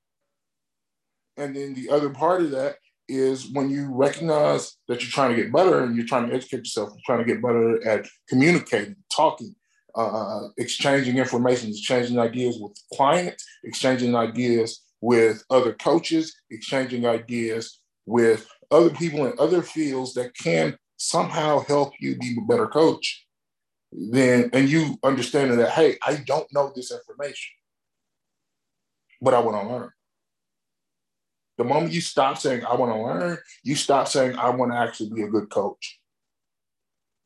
[1.37, 2.77] And then the other part of that
[3.09, 6.59] is when you recognize that you're trying to get better and you're trying to educate
[6.59, 9.55] yourself, you're trying to get better at communicating, talking,
[9.95, 18.47] uh, exchanging information, exchanging ideas with clients, exchanging ideas with other coaches, exchanging ideas with
[18.71, 23.27] other people in other fields that can somehow help you be a better coach.
[23.93, 27.53] Then, and you understanding that, hey, I don't know this information,
[29.21, 29.91] but I want to learn.
[31.59, 34.79] The moment you stop saying, I want to learn, you stop saying, I want to
[34.79, 35.99] actually be a good coach.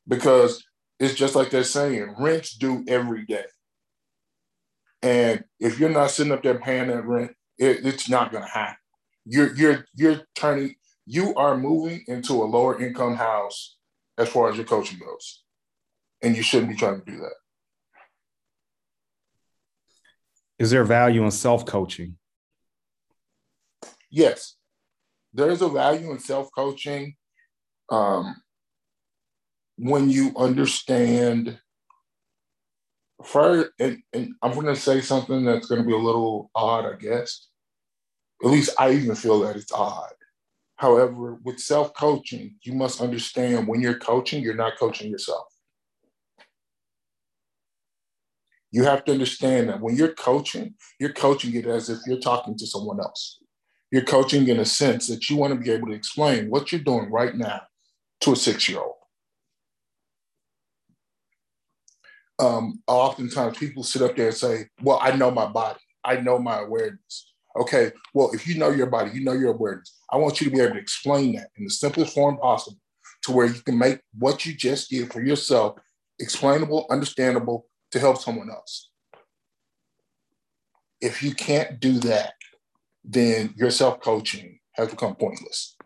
[0.09, 0.65] Because
[0.99, 3.45] it's just like they're saying, rent's due every day.
[5.03, 8.51] And if you're not sitting up there paying that rent, it, it's not going to
[8.51, 8.77] happen.
[9.27, 10.75] You're you're you're turning.
[11.07, 13.77] You are moving into a lower income house
[14.17, 15.44] as far as your coaching goes,
[16.25, 17.35] and you shouldn't be trying to do that.
[20.59, 22.17] Is there value in self coaching?
[24.15, 24.55] yes,
[25.33, 27.17] there is a value in self coaching
[27.91, 28.37] um,
[29.77, 31.59] when you understand.
[33.25, 36.85] First, and, and I'm going to say something that's going to be a little odd,
[36.85, 37.49] I guess.
[38.45, 40.13] At least I even feel that it's odd.
[40.77, 45.47] However, with self coaching, you must understand when you're coaching, you're not coaching yourself.
[48.75, 52.59] You have to understand that when you're coaching, you're coaching it as if you're talking
[52.59, 53.39] to someone else.
[53.93, 56.81] You're coaching in a sense that you want to be able to explain what you're
[56.81, 57.61] doing right now
[58.23, 58.95] to a six year old.
[62.41, 66.41] Um, oftentimes people sit up there and say, Well, I know my body, I know
[66.41, 67.33] my awareness.
[67.57, 70.01] Okay, well, if you know your body, you know your awareness.
[70.11, 72.81] I want you to be able to explain that in the simplest form possible
[73.23, 75.79] to where you can make what you just did for yourself
[76.19, 78.91] explainable, understandable to help someone else.
[81.01, 82.33] If you can't do that,
[83.05, 85.77] then your self coaching has become pointless.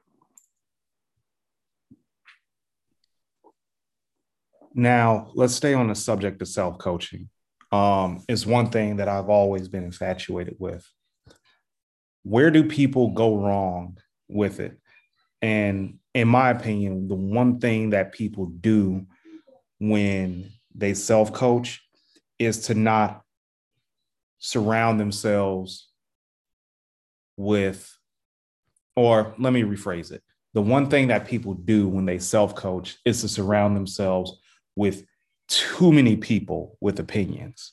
[4.73, 7.29] Now, let's stay on the subject of self coaching.
[7.73, 10.91] um, is one thing that I've always been infatuated with.
[12.23, 13.99] Where do people go wrong
[14.29, 14.79] with it?
[15.43, 19.07] And in my opinion, the one thing that people do
[19.79, 21.83] when they self coach
[22.39, 23.23] is to not
[24.39, 25.89] surround themselves
[27.37, 27.97] with,
[28.97, 30.23] or let me rephrase it.
[30.55, 34.39] The one thing that people do when they self coach is to surround themselves
[34.77, 35.05] with
[35.49, 37.73] too many people with opinions.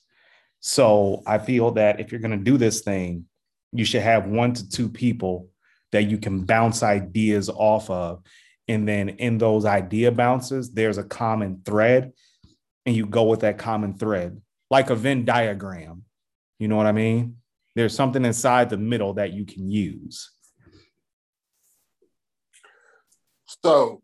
[0.60, 3.26] So I feel that if you're going to do this thing,
[3.72, 5.50] you should have one to two people
[5.92, 8.24] that you can bounce ideas off of.
[8.68, 12.14] And then in those idea bounces, there's a common thread,
[12.86, 14.42] and you go with that common thread,
[14.76, 16.04] like a Venn diagram.
[16.60, 17.38] You know what I mean?
[17.78, 20.30] There's something inside the middle that you can use.
[23.64, 24.02] So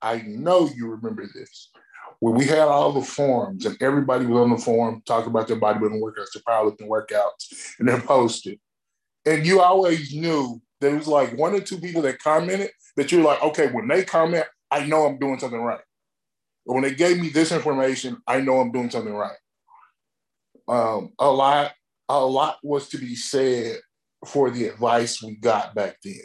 [0.00, 1.70] I know you remember this
[2.20, 5.60] where we had all the forums and everybody was on the forum talking about their
[5.60, 8.58] bodybuilding workouts, their powerlifting workouts, and they're posted.
[9.26, 13.22] And you always knew there was like one or two people that commented that you're
[13.22, 15.84] like, okay, when they comment, I know I'm doing something right.
[16.64, 19.36] But when they gave me this information, I know I'm doing something right.
[20.70, 21.72] Um, a lot,
[22.08, 23.78] a lot was to be said
[24.24, 26.20] for the advice we got back then.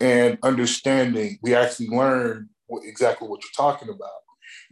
[0.00, 4.10] And understanding, we actually learned what, exactly what you're talking about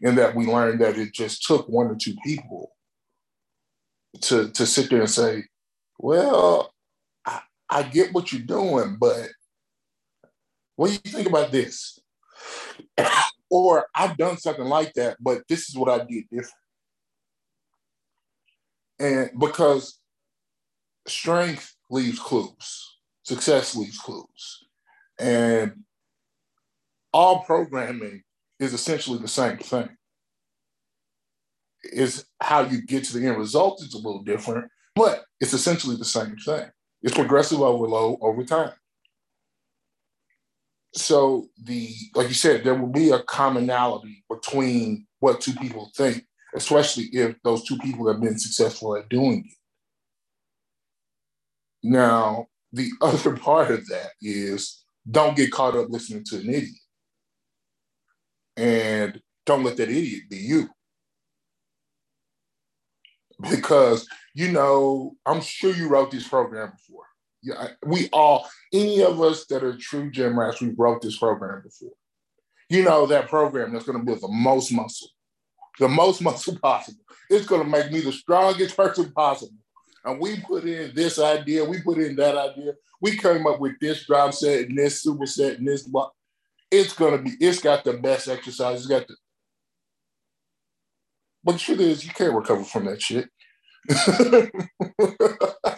[0.00, 2.72] in that we learned that it just took one or two people
[4.22, 5.44] to to sit there and say,
[5.98, 6.72] well,
[7.24, 9.28] I, I get what you're doing, but
[10.74, 11.98] what do you think about this?
[13.50, 16.52] or I've done something like that, but this is what I did different.
[18.98, 19.98] And because
[21.06, 24.64] strength leaves clues, success leaves clues.
[25.18, 25.84] And
[27.12, 28.22] all programming
[28.58, 29.88] is essentially the same thing.
[31.92, 35.96] Is how you get to the end result is a little different, but it's essentially
[35.96, 36.68] the same thing.
[37.02, 38.72] It's progressive overload over time.
[40.94, 46.25] So the like you said, there will be a commonality between what two people think,
[46.56, 49.54] especially if those two people have been successful at doing it.
[51.82, 56.72] Now, the other part of that is don't get caught up listening to an idiot
[58.56, 60.68] and don't let that idiot be you.
[63.50, 67.04] Because, you know, I'm sure you wrote this program before.
[67.42, 71.62] Yeah, we all, any of us that are true gym rats, we wrote this program
[71.62, 71.92] before.
[72.68, 75.10] You know that program that's going to build the most muscle,
[75.78, 77.00] the most muscle possible.
[77.28, 79.58] It's going to make me the strongest person possible.
[80.04, 82.74] And we put in this idea, we put in that idea.
[83.00, 85.88] We came up with this drop set and this superset and this
[86.70, 88.78] it's gonna be, it's got the best exercise.
[88.78, 89.16] It's got the
[91.44, 93.28] but the truth is you can't recover from that shit.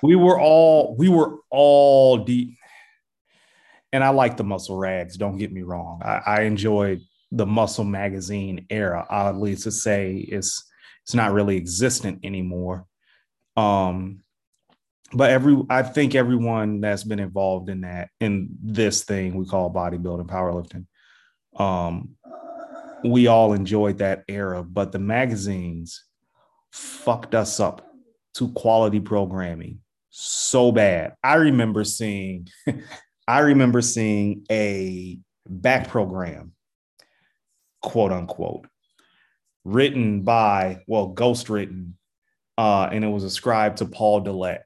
[0.02, 2.56] we were all we were all deep.
[3.92, 6.00] And I like the muscle rags, don't get me wrong.
[6.04, 10.64] I, I enjoyed the muscle magazine era, oddly to say, it's
[11.02, 12.86] it's not really existent anymore.
[13.56, 14.20] Um,
[15.12, 19.72] but every I think everyone that's been involved in that in this thing we call
[19.72, 20.86] bodybuilding, powerlifting,
[21.60, 22.10] um,
[23.04, 24.62] we all enjoyed that era.
[24.62, 26.04] But the magazines
[26.72, 27.86] fucked us up
[28.34, 31.14] to quality programming so bad.
[31.22, 32.48] I remember seeing,
[33.28, 35.18] I remember seeing a
[35.48, 36.52] back program,
[37.82, 38.66] quote unquote,
[39.64, 41.96] written by well, ghost written,
[42.56, 44.60] uh, and it was ascribed to Paul Dillett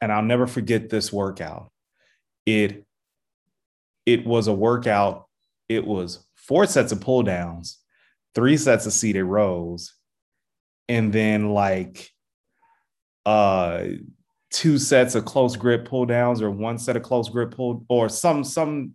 [0.00, 1.70] and I'll never forget this workout.
[2.46, 2.84] It
[4.06, 5.26] it was a workout.
[5.68, 7.78] It was four sets of pull downs,
[8.34, 9.94] three sets of seated rows,
[10.88, 12.10] and then like
[13.26, 13.84] uh
[14.50, 18.08] two sets of close grip pull downs or one set of close grip pull or
[18.08, 18.94] some some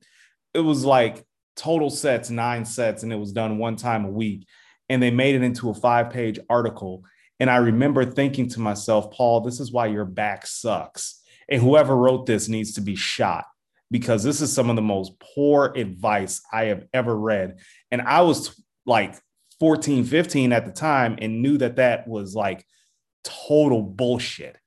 [0.53, 1.23] it was like
[1.55, 4.47] total sets nine sets and it was done one time a week
[4.89, 7.03] and they made it into a five page article
[7.39, 11.21] and I remember thinking to myself, Paul, this is why your back sucks.
[11.49, 13.45] And whoever wrote this needs to be shot
[13.91, 17.59] because this is some of the most poor advice I have ever read.
[17.91, 19.15] And I was like
[19.59, 22.65] 14, 15 at the time and knew that that was like
[23.23, 24.57] total bullshit.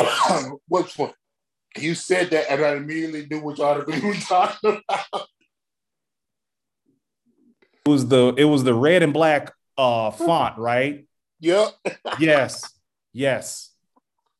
[0.68, 1.12] What's funny?
[1.76, 5.26] You said that, and I immediately knew which article you were talking about
[7.86, 11.06] was the it was the red and black uh font, right?
[11.40, 11.68] Yep.
[12.18, 12.64] yes.
[13.12, 13.74] Yes.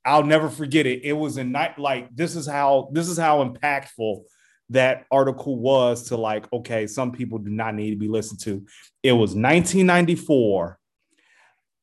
[0.05, 1.05] I'll never forget it.
[1.05, 4.23] It was a night like this is how this is how impactful
[4.71, 8.65] that article was to like, okay, some people do not need to be listened to.
[9.03, 10.79] It was 1994.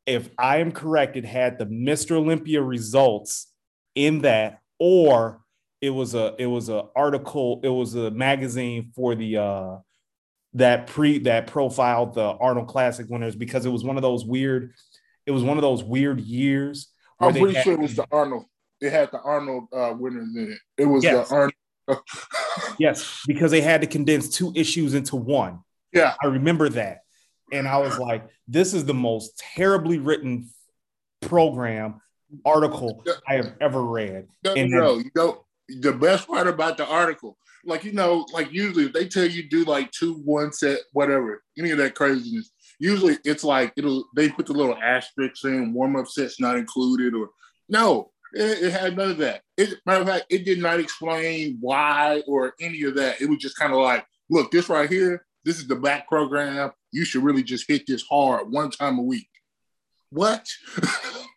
[0.06, 2.12] If I am correct, it had the Mr.
[2.12, 3.47] Olympia results
[3.98, 5.42] in that, or
[5.82, 9.78] it was a it was a article, it was a magazine for the uh
[10.54, 14.74] that pre that profiled the Arnold Classic winners because it was one of those weird,
[15.26, 16.90] it was one of those weird years.
[17.20, 18.46] I'm pretty had, sure it was the Arnold.
[18.80, 20.82] It had the Arnold uh, winners in it.
[20.82, 21.30] It was yes.
[21.30, 21.54] the Arnold
[22.80, 25.60] yes, because they had to condense two issues into one.
[25.94, 26.14] Yeah.
[26.22, 27.00] I remember that.
[27.52, 30.50] And I was like, this is the most terribly written
[31.22, 32.02] program
[32.46, 34.28] article I have ever read.
[34.44, 38.26] No, and no, then, you know, the best part about the article, like you know,
[38.34, 41.96] like usually if they tell you do like two one set, whatever, any of that
[41.96, 46.58] craziness, usually it's like it'll they put the little asterisks in, warm up sets not
[46.58, 47.30] included, or
[47.70, 49.42] no, it, it, had none of that.
[49.58, 53.22] It, matter of fact, it did not explain why or any of that.
[53.22, 56.72] It was just kind of like, look, this right here, this is the back program.
[56.92, 59.30] You should really just hit this hard one time a week.
[60.10, 60.48] What?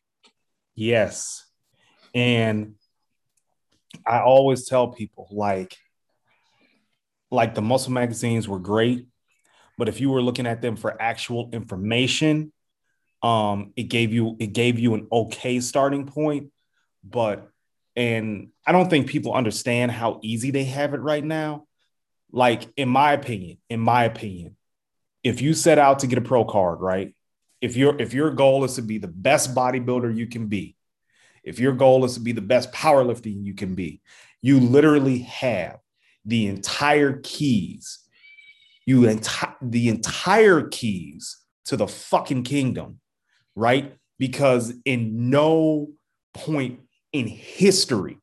[0.81, 1.45] yes.
[2.15, 2.75] And
[4.07, 5.77] I always tell people like,
[7.31, 9.07] like the muscle magazines were great,
[9.79, 12.53] but if you were looking at them for actual information,
[13.23, 16.51] um, it gave you it gave you an okay starting point
[17.03, 17.49] but
[17.97, 21.67] and I don't think people understand how easy they have it right now.
[22.31, 24.57] Like in my opinion, in my opinion,
[25.23, 27.15] if you set out to get a pro card, right?
[27.61, 30.77] If your if your goal is to be the best bodybuilder you can be,
[31.45, 34.01] if your goal is to be the best powerlifting you can be,
[34.43, 35.79] you literally have
[36.25, 38.01] the entire keys,
[38.87, 43.01] you enti- the entire keys to the fucking kingdom,
[43.55, 43.95] right?
[44.19, 45.89] Because in no
[46.35, 46.81] point
[47.13, 48.19] in history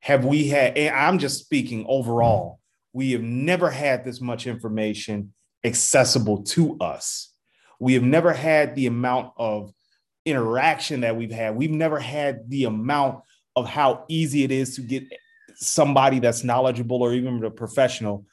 [0.00, 2.60] have we had, and I'm just speaking overall,
[2.92, 5.34] we have never had this much information
[5.64, 7.27] accessible to us.
[7.78, 9.72] We have never had the amount of
[10.24, 11.56] interaction that we've had.
[11.56, 13.22] We've never had the amount
[13.56, 15.04] of how easy it is to get
[15.54, 18.26] somebody that's knowledgeable or even a professional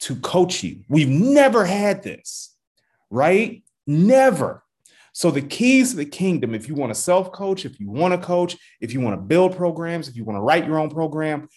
[0.00, 0.82] to coach you.
[0.88, 2.54] We've never had this,
[3.10, 3.62] right?
[3.86, 4.62] Never.
[5.12, 8.24] So the keys to the kingdom, if you want to self-coach, if you want to
[8.24, 11.48] coach, if you want to build programs, if you want to write your own program,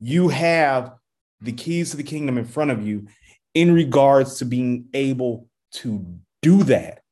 [0.00, 0.92] you have
[1.40, 3.06] the keys to the kingdom in front of you
[3.54, 7.02] in regards to being able to do that.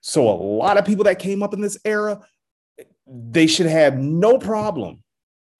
[0.00, 2.20] So a lot of people that came up in this era,
[3.06, 5.02] they should have no problem,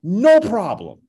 [0.02, 1.00] no problem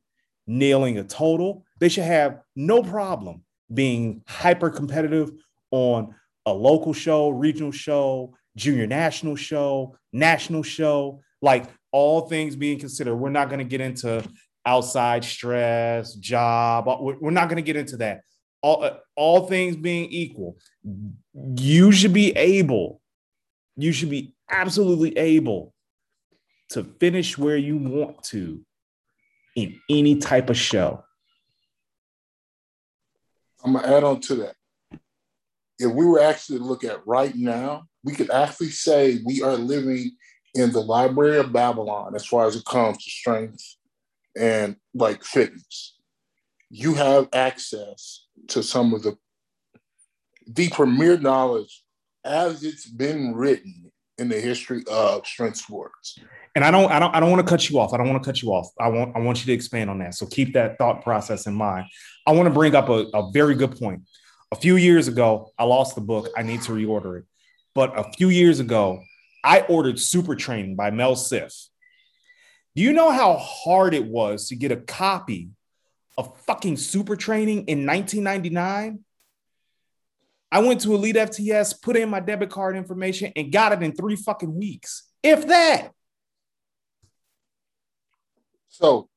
[0.46, 1.66] nailing a total.
[1.80, 5.32] They should have no problem being hyper competitive
[5.72, 6.14] on
[6.46, 13.16] a local show, regional show, junior national show, national show, like all things being considered.
[13.16, 14.24] We're not going to get into
[14.66, 16.86] outside stress, job.
[17.02, 18.22] We're not going to get into that.
[18.64, 20.58] All, uh, all things being equal,
[21.56, 23.02] you should be able,
[23.76, 25.76] you should be absolutely able
[26.70, 28.66] to finish where you want to
[29.56, 31.04] in any type of show.
[33.64, 34.56] I'm gonna add on to that.
[35.80, 39.56] If we were actually to look at right now, we could actually say we are
[39.56, 40.12] living
[40.56, 43.64] in the library of Babylon as far as it comes to strength
[44.38, 45.98] and like fitness.
[46.70, 49.18] You have access to some of the
[50.48, 51.84] the premier knowledge
[52.26, 56.18] as it's been written in the history of strength sports.
[56.56, 57.94] And I don't, I don't, I don't want to cut you off.
[57.94, 58.70] I don't want to cut you off.
[58.80, 60.14] I want, I want you to expand on that.
[60.14, 61.88] So keep that thought process in mind.
[62.28, 64.02] I want to bring up a, a very good point.
[64.52, 66.30] A few years ago, I lost the book.
[66.38, 67.26] I need to reorder it.
[67.74, 69.02] But a few years ago,
[69.44, 71.70] I ordered Super Training by Mel Siff.
[72.76, 75.50] Do you know how hard it was to get a copy
[76.18, 79.00] of fucking Super Training in 1999?
[80.52, 83.94] I went to Elite FTS, put in my debit card information, and got it in
[83.94, 85.92] three fucking weeks, if that.
[88.70, 89.10] So,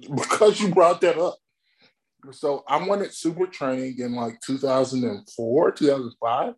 [0.00, 1.36] because you brought that up,
[2.32, 6.54] so I went at Super Training in like 2004, 2005.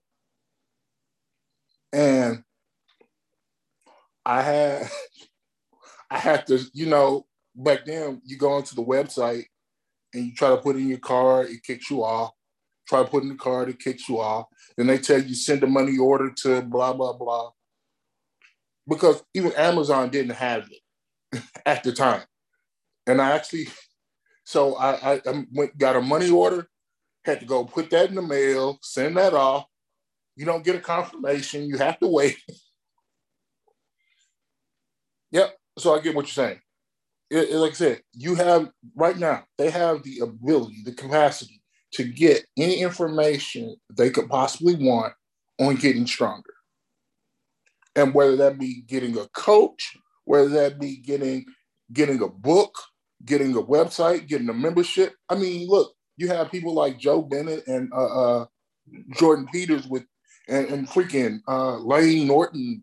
[1.92, 2.42] And
[4.24, 4.90] I had
[6.10, 9.44] I had to, you know, back then you go onto the website
[10.16, 12.32] and you try to put in your card, it kicks you off.
[12.88, 14.46] Try to put in the card, it kicks you off.
[14.76, 17.50] Then they tell you send a money order to blah blah blah.
[18.88, 22.22] Because even Amazon didn't have it at the time.
[23.06, 23.68] And I actually,
[24.44, 26.68] so I, I, I went got a money order,
[27.24, 29.66] had to go put that in the mail, send that off,
[30.36, 31.66] you don't get a confirmation.
[31.66, 32.36] You have to wait.
[35.30, 35.56] yep.
[35.78, 36.60] So I get what you're saying.
[37.30, 41.60] It, it, like I said, you have right now, they have the ability, the capacity
[41.92, 45.12] to get any information they could possibly want
[45.58, 46.52] on getting stronger.
[47.94, 51.46] And whether that be getting a coach, whether that be getting
[51.92, 52.74] getting a book,
[53.24, 55.14] getting a website, getting a membership.
[55.28, 58.46] I mean, look, you have people like Joe Bennett and uh, uh,
[59.14, 60.04] Jordan Peters with
[60.48, 62.82] and, and freaking uh, Layne Norton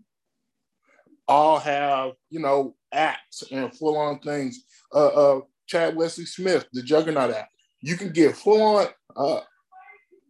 [1.28, 4.64] all have you know apps and full on things.
[4.94, 7.50] Uh, uh, Chad Wesley Smith, the Juggernaut app.
[7.82, 8.88] You can get full on.
[9.16, 9.42] Uh,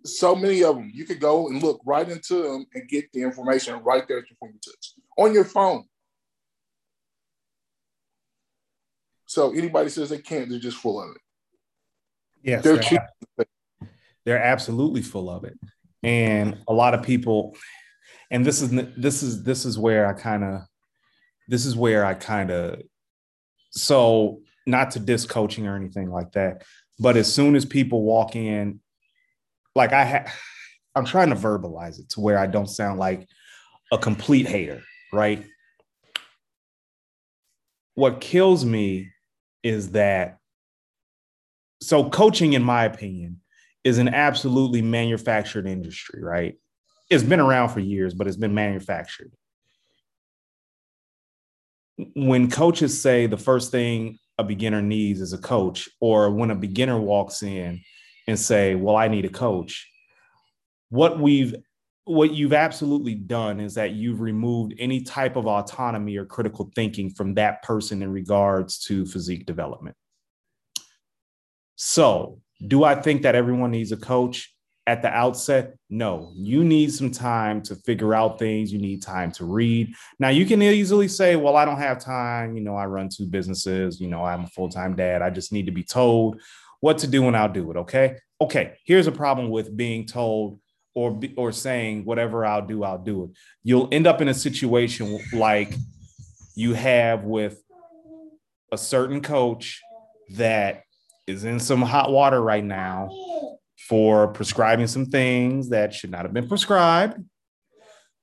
[0.05, 0.91] so many of them.
[0.93, 4.29] You could go and look right into them and get the information right there at
[4.29, 5.85] your fingertips on your phone.
[9.25, 11.21] So anybody says they can't, they're just full of it.
[12.43, 13.87] Yes, they're, they're,
[14.25, 15.57] they're absolutely full of it,
[16.03, 17.55] and a lot of people.
[18.29, 20.61] And this is this is this is where I kind of
[21.47, 22.81] this is where I kind of
[23.71, 26.63] so not to diss coaching or anything like that,
[26.99, 28.79] but as soon as people walk in,
[29.75, 30.33] like I have,
[30.95, 33.27] I'm trying to verbalize it to where I don't sound like
[33.91, 34.81] a complete hater,
[35.11, 35.43] right?
[37.95, 39.09] What kills me
[39.63, 40.37] is that
[41.81, 43.41] so coaching, in my opinion,
[43.83, 46.55] is an absolutely manufactured industry, right?
[47.09, 49.31] It's been around for years, but it's been manufactured
[52.15, 56.55] when coaches say the first thing a beginner needs is a coach, or when a
[56.55, 57.81] beginner walks in
[58.27, 59.89] and say, "Well, I need a coach,"
[60.89, 61.55] what we've
[62.05, 67.09] what you've absolutely done is that you've removed any type of autonomy or critical thinking
[67.09, 69.95] from that person in regards to physique development.
[71.75, 74.53] So, do I think that everyone needs a coach?
[74.85, 78.71] At the outset, no, you need some time to figure out things.
[78.71, 79.93] You need time to read.
[80.19, 82.57] Now, you can easily say, well, I don't have time.
[82.57, 84.01] You know, I run two businesses.
[84.01, 85.21] You know, I'm a full time dad.
[85.21, 86.41] I just need to be told
[86.81, 87.77] what to do and I'll do it.
[87.77, 88.17] Okay.
[88.41, 88.73] Okay.
[88.85, 90.59] Here's a problem with being told
[90.93, 93.29] or, or saying whatever I'll do, I'll do it.
[93.63, 95.73] You'll end up in a situation like
[96.55, 97.63] you have with
[98.71, 99.81] a certain coach
[100.31, 100.83] that
[101.25, 103.09] is in some hot water right now
[103.87, 107.17] for prescribing some things that should not have been prescribed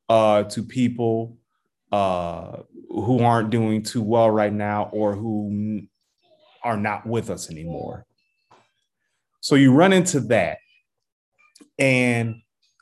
[0.09, 1.37] uh, to people
[1.93, 2.59] uh,
[2.89, 5.83] who aren't doing too well right now or who
[6.65, 8.07] are not with us anymore.
[9.41, 10.59] So you run into that.
[11.79, 12.37] And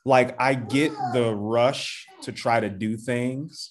[0.05, 3.70] like, I get the rush to try to do things,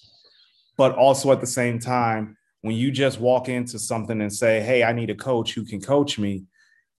[0.76, 4.82] but also at the same time, when you just walk into something and say, Hey,
[4.82, 6.44] I need a coach who can coach me,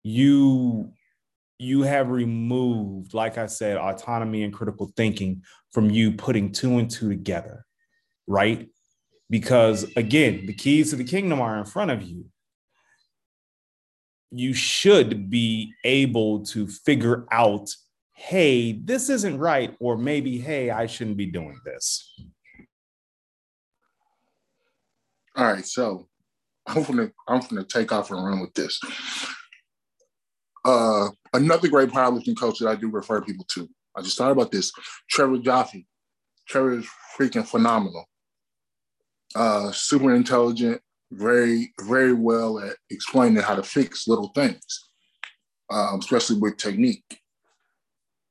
[0.03, 0.93] you
[1.59, 5.43] you have removed, like I said, autonomy and critical thinking
[5.73, 7.65] from you putting two and two together,
[8.27, 8.69] right?
[9.29, 12.27] Because again, the keys to the kingdom are in front of you.
[14.31, 17.69] You should be able to figure out,
[18.15, 22.15] hey, this isn't right, or maybe, hey, I shouldn't be doing this.
[25.35, 26.09] All right, so
[26.67, 28.81] I'm gonna I'm gonna take off and run with this.
[30.65, 33.69] Uh, another great powerlifting coach that I do refer people to.
[33.97, 34.73] I just thought about this.
[35.11, 35.87] Trevor Jaffe.
[36.49, 38.07] Trevor is freaking phenomenal.
[39.35, 40.81] Uh, super intelligent,
[41.13, 44.89] very, very well at explaining how to fix little things,
[45.71, 47.21] um, especially with technique.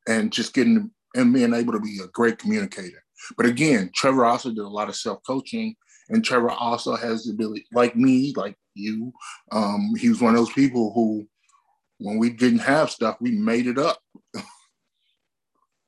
[0.08, 3.04] And just getting and being able to be a great communicator.
[3.36, 5.76] But again, Trevor also did a lot of self-coaching,
[6.10, 9.12] and Trevor also has the ability, like me, like you,
[9.52, 11.28] um, he was one of those people who
[12.00, 14.00] when we didn't have stuff, we made it up.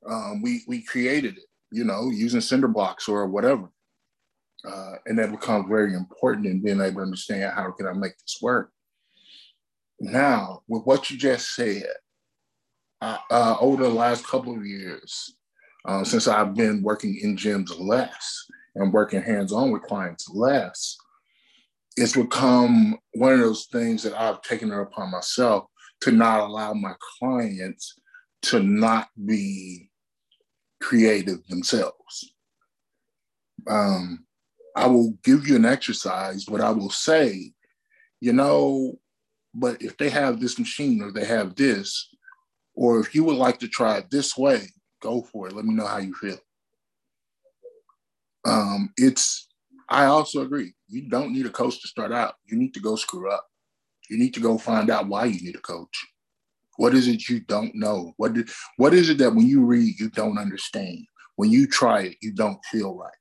[0.08, 3.68] um, we we created it, you know, using cinder blocks or whatever.
[4.66, 8.16] Uh, and that becomes very important in being able to understand how can I make
[8.18, 8.70] this work.
[9.98, 11.86] Now, with what you just said,
[13.00, 15.34] uh, over the last couple of years,
[15.86, 20.98] uh, since I've been working in gyms less and working hands-on with clients less,
[21.96, 25.64] it's become one of those things that I've taken it upon myself
[26.02, 27.94] to not allow my clients
[28.42, 29.90] to not be
[30.80, 32.34] creative themselves.
[33.68, 34.24] Um,
[34.74, 37.52] I will give you an exercise, but I will say,
[38.20, 38.98] you know,
[39.54, 42.08] but if they have this machine or they have this,
[42.74, 44.62] or if you would like to try it this way,
[45.02, 45.54] go for it.
[45.54, 46.38] Let me know how you feel.
[48.46, 49.48] Um, it's,
[49.88, 50.72] I also agree.
[50.88, 52.34] You don't need a coach to start out.
[52.46, 53.49] You need to go screw up.
[54.10, 56.06] You need to go find out why you need a coach.
[56.76, 58.12] What is it you don't know?
[58.16, 61.06] What did, what is it that when you read you don't understand?
[61.36, 63.12] When you try it, you don't feel right.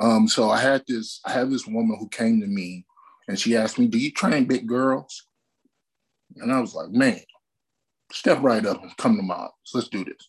[0.00, 2.86] Um, so I had this, I had this woman who came to me
[3.28, 5.26] and she asked me, Do you train big girls?
[6.36, 7.20] And I was like, Man,
[8.12, 9.74] step right up and come to my office.
[9.74, 10.28] Let's do this.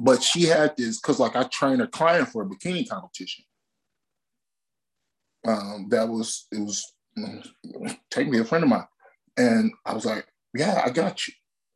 [0.00, 3.44] But she had this because, like, I trained a client for a bikini competition.
[5.46, 6.95] Um, that was it was
[8.10, 8.86] take me a friend of mine,
[9.36, 11.34] and I was like, "Yeah, I got you."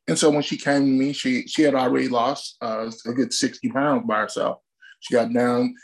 [0.08, 3.32] And so when she came to me, she she had already lost uh, a good
[3.32, 4.58] sixty pounds by herself.
[5.00, 5.74] She got down,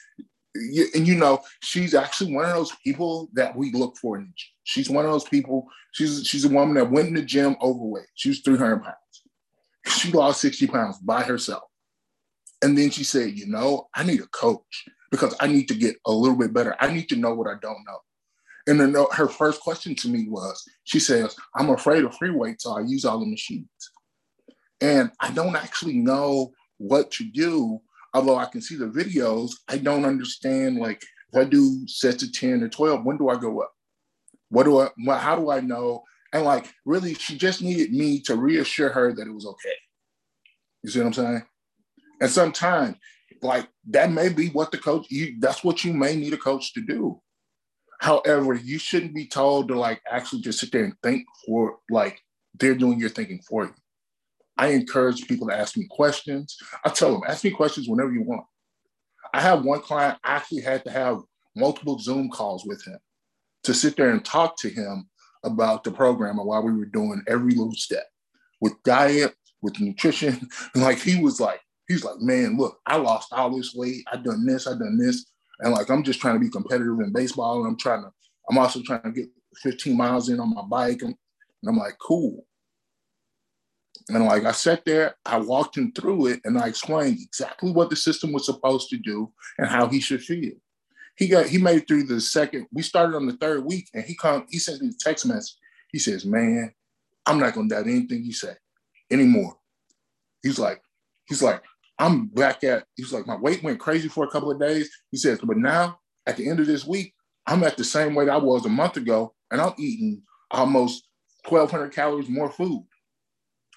[0.55, 4.17] and you know, she's actually one of those people that we look for.
[4.19, 4.33] In
[4.65, 5.69] she's one of those people.
[5.93, 8.09] She's she's a woman that went in the gym overweight.
[8.15, 8.97] She was three hundred pounds.
[9.87, 11.63] She lost sixty pounds by herself.
[12.63, 15.97] And then she said, you know, I need a coach because I need to get
[16.07, 16.75] a little bit better.
[16.81, 17.99] I need to know what I don't know.
[18.67, 22.61] And then her first question to me was, she says, I'm afraid of free weight,
[22.61, 23.69] so I use all the machines.
[24.81, 27.81] And I don't actually know what to do.
[28.13, 31.03] Although I can see the videos, I don't understand like
[31.33, 33.73] if I do sets of 10 or 12, when do I go up?
[34.49, 36.03] What do I, how do I know?
[36.33, 39.75] And like, really, she just needed me to reassure her that it was okay.
[40.83, 41.43] You see what I'm saying?
[42.21, 42.97] And sometimes,
[43.43, 46.73] like that may be what the coach, you that's what you may need a coach
[46.75, 47.21] to do.
[48.01, 52.21] However, you shouldn't be told to like actually just sit there and think for like
[52.59, 53.75] they're doing your thinking for you.
[54.59, 56.57] I encourage people to ask me questions.
[56.85, 58.47] I tell them, ask me questions whenever you want.
[59.35, 61.21] I have one client, I actually had to have
[61.55, 62.99] multiple Zoom calls with him
[63.65, 65.09] to sit there and talk to him
[65.45, 68.05] about the program and why we were doing every little step
[68.61, 70.49] with diet, with nutrition.
[70.75, 74.05] And like he was like, he's like, man, look, I lost all this weight.
[74.11, 75.27] I done this, I done this.
[75.61, 77.59] And like, I'm just trying to be competitive in baseball.
[77.59, 78.11] And I'm trying to,
[78.51, 79.29] I'm also trying to get
[79.63, 81.03] 15 miles in on my bike.
[81.03, 81.15] And,
[81.63, 82.45] and I'm like, cool.
[84.09, 87.91] And like I sat there, I walked him through it and I explained exactly what
[87.91, 90.53] the system was supposed to do and how he should feel.
[91.17, 92.67] He got he made it through the second.
[92.73, 95.57] We started on the third week and he come, he sent me a text message.
[95.91, 96.73] He says, Man,
[97.25, 98.55] I'm not gonna doubt anything you say
[99.11, 99.57] anymore.
[100.43, 100.83] He's like,
[101.27, 101.63] he's like,
[101.99, 104.91] I'm back at, he's like, my weight went crazy for a couple of days.
[105.11, 107.15] He says, but now at the end of this week,
[107.47, 111.09] I'm at the same weight I was a month ago, and I'm eating almost
[111.49, 112.87] 1,200 calories more food.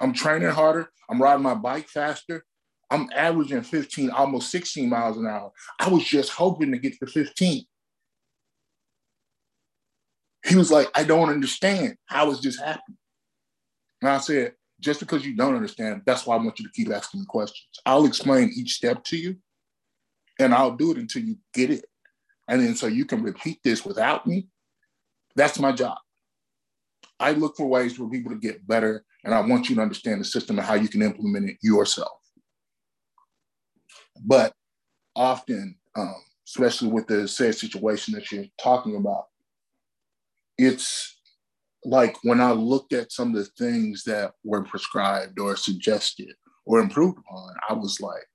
[0.01, 0.89] I'm training harder.
[1.09, 2.43] I'm riding my bike faster.
[2.89, 5.51] I'm averaging 15, almost 16 miles an hour.
[5.79, 7.63] I was just hoping to get to 15.
[10.45, 11.95] He was like, I don't understand.
[12.05, 12.97] How is this happening?
[14.01, 16.91] And I said, just because you don't understand, that's why I want you to keep
[16.91, 17.79] asking me questions.
[17.85, 19.35] I'll explain each step to you
[20.39, 21.85] and I'll do it until you get it.
[22.47, 24.47] And then so you can repeat this without me.
[25.35, 25.97] That's my job.
[27.19, 30.21] I look for ways for people to get better, and I want you to understand
[30.21, 32.17] the system and how you can implement it yourself.
[34.23, 34.53] But
[35.15, 36.15] often, um,
[36.47, 39.25] especially with the said situation that you're talking about,
[40.57, 41.18] it's
[41.85, 46.33] like when I looked at some of the things that were prescribed or suggested
[46.65, 48.25] or improved upon, I was like,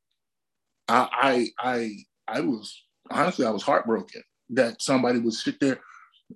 [0.88, 1.96] I I
[2.28, 5.80] I I was honestly I was heartbroken that somebody would sit there,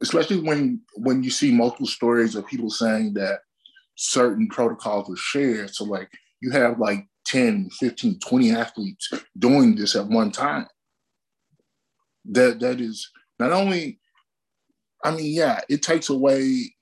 [0.02, 3.40] especially when when you see multiple stories of people saying that
[3.96, 5.74] certain protocols were shared.
[5.74, 6.10] So like
[6.40, 10.66] you have like 10, 15, 20 athletes doing this at one time.
[12.26, 13.98] That that is not only
[15.04, 16.74] I mean, yeah, it takes away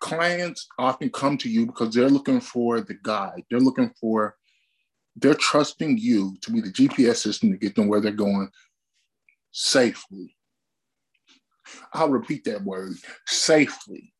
[0.00, 3.42] clients often come to you because they're looking for the guide.
[3.50, 4.36] They're looking for,
[5.16, 8.50] they're trusting you to be the GPS system to get them where they're going
[9.52, 10.36] safely.
[11.92, 12.94] I'll repeat that word
[13.26, 14.12] safely.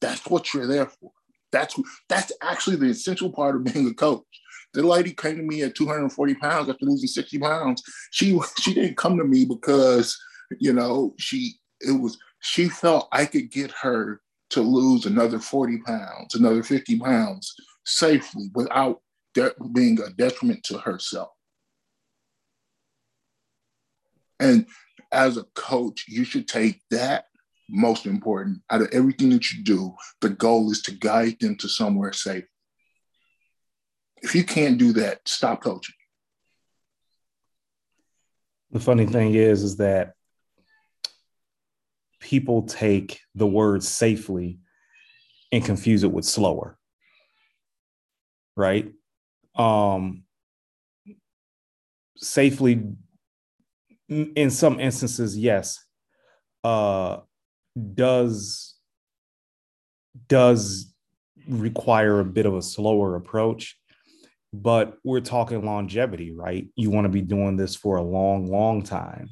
[0.00, 1.12] That's what you're there for.
[1.52, 1.78] That's
[2.08, 4.24] that's actually the essential part of being a coach.
[4.74, 7.82] The lady came to me at 240 pounds after losing 60 pounds.
[8.10, 10.18] She she didn't come to me because
[10.58, 14.20] you know she it was she felt I could get her
[14.50, 17.54] to lose another 40 pounds, another 50 pounds
[17.86, 19.00] safely without
[19.32, 21.30] de- being a detriment to herself.
[24.40, 24.66] And
[25.12, 27.26] as a coach, you should take that
[27.70, 29.94] most important out of everything that you do.
[30.20, 32.44] The goal is to guide them to somewhere safe.
[34.16, 35.94] If you can't do that, stop coaching.
[38.72, 40.14] The funny thing is, is that
[42.22, 44.58] people take the word safely
[45.50, 46.78] and confuse it with slower.
[48.56, 48.92] Right?
[49.54, 50.24] Um
[52.16, 52.84] safely
[54.08, 55.84] in some instances yes
[56.62, 57.16] uh
[57.94, 58.76] does
[60.28, 60.94] does
[61.48, 63.76] require a bit of a slower approach
[64.52, 68.82] but we're talking longevity right you want to be doing this for a long long
[68.82, 69.28] time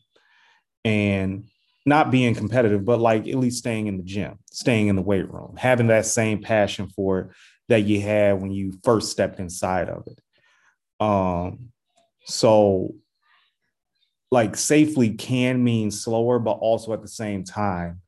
[0.84, 1.44] and
[1.86, 5.30] not being competitive, but like at least staying in the gym, staying in the weight
[5.30, 7.28] room, having that same passion for it
[7.68, 10.20] that you had when you first stepped inside of it.
[11.04, 11.70] Um,
[12.24, 12.94] so
[14.30, 18.02] like safely can mean slower, but also at the same time,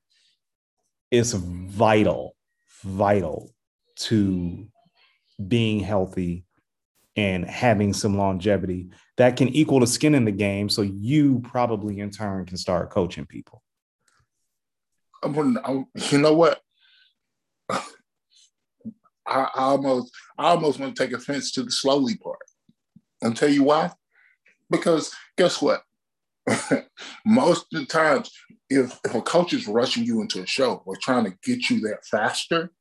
[1.11, 2.37] it's vital,
[2.83, 3.55] vital
[3.97, 4.67] to
[5.49, 6.45] being healthy
[7.17, 10.69] and having some longevity that can equal the skin in the game.
[10.69, 13.62] So you probably in turn can start coaching people.
[15.23, 16.61] I'm gonna, you know what?
[17.71, 17.81] I,
[19.27, 22.39] I, almost, I almost want to take offense to the slowly part.
[23.23, 23.93] I'll tell you why.
[24.71, 25.83] Because guess what?
[27.25, 28.31] Most of the times,
[28.69, 31.81] if, if a coach is rushing you into a show or trying to get you
[31.81, 32.73] there faster,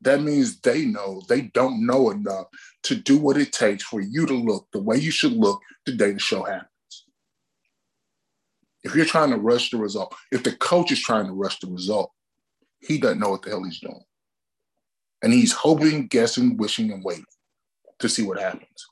[0.00, 2.46] that means they know they don't know enough
[2.84, 5.92] to do what it takes for you to look the way you should look the
[5.92, 6.70] day the show happens.
[8.84, 11.66] If you're trying to rush the result, if the coach is trying to rush the
[11.66, 12.12] result,
[12.80, 14.02] he doesn't know what the hell he's doing.
[15.22, 17.24] And he's hoping, guessing, wishing, and waiting
[17.98, 18.86] to see what happens.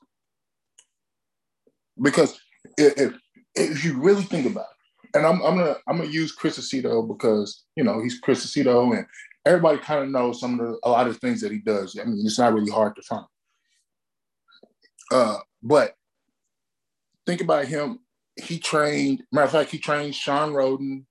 [2.01, 2.37] Because
[2.77, 3.13] if,
[3.55, 4.77] if you really think about it,
[5.15, 8.95] and I'm, I'm gonna I'm gonna use Chris Aceto because you know he's Chris Aceto
[8.95, 9.05] and
[9.45, 11.97] everybody kind of knows some of the, a lot of things that he does.
[11.99, 13.25] I mean, it's not really hard to find.
[15.11, 15.93] Uh, but
[17.25, 17.99] think about him.
[18.41, 21.05] He trained, matter of fact, he trained Shawn Rhoden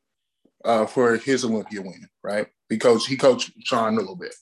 [0.64, 2.46] uh, for his Olympia win, right?
[2.68, 4.34] Because he coached Shawn a little bit.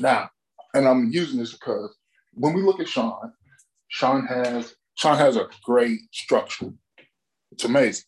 [0.00, 0.30] Now,
[0.74, 1.96] and I'm using this because
[2.34, 3.32] when we look at Shawn,
[3.88, 6.72] Shawn has Shawn has a great structure.
[7.52, 8.04] It's amazing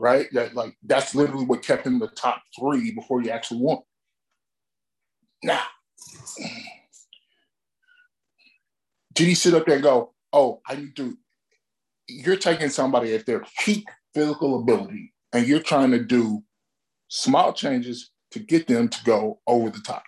[0.00, 0.26] right?
[0.32, 3.78] That like that's literally what kept him the top three before he actually won.
[5.42, 5.62] Now,
[9.14, 11.16] did he sit up there and go, "Oh, I need to"?
[12.08, 16.42] You're taking somebody at their peak physical ability, and you're trying to do
[17.08, 20.04] small changes to get them to go over the top,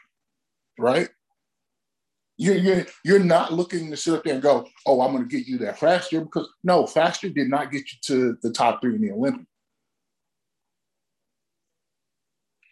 [0.79, 1.09] right?
[2.39, 5.37] You're, you're, you're not looking to sit up there and go, oh, I'm going to
[5.37, 8.97] get you there faster because no, faster did not get you to the top three
[8.97, 9.47] in the Olympics.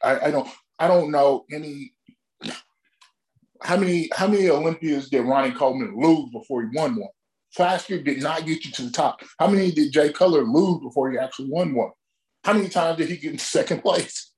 [0.03, 0.49] I, I don't
[0.79, 1.93] I don't know any
[3.63, 7.11] how many how many Olympias did Ronnie Coleman lose before he won one?
[7.53, 9.21] Faster did not get you to the top.
[9.39, 11.91] How many did Jay Cutler lose before he actually won one?
[12.45, 14.33] How many times did he get in second place?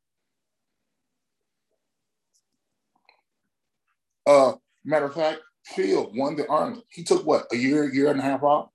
[4.26, 4.52] Uh,
[4.84, 6.84] matter of fact, Phil won the Arnold.
[6.90, 8.68] He took what a year, year and a half off.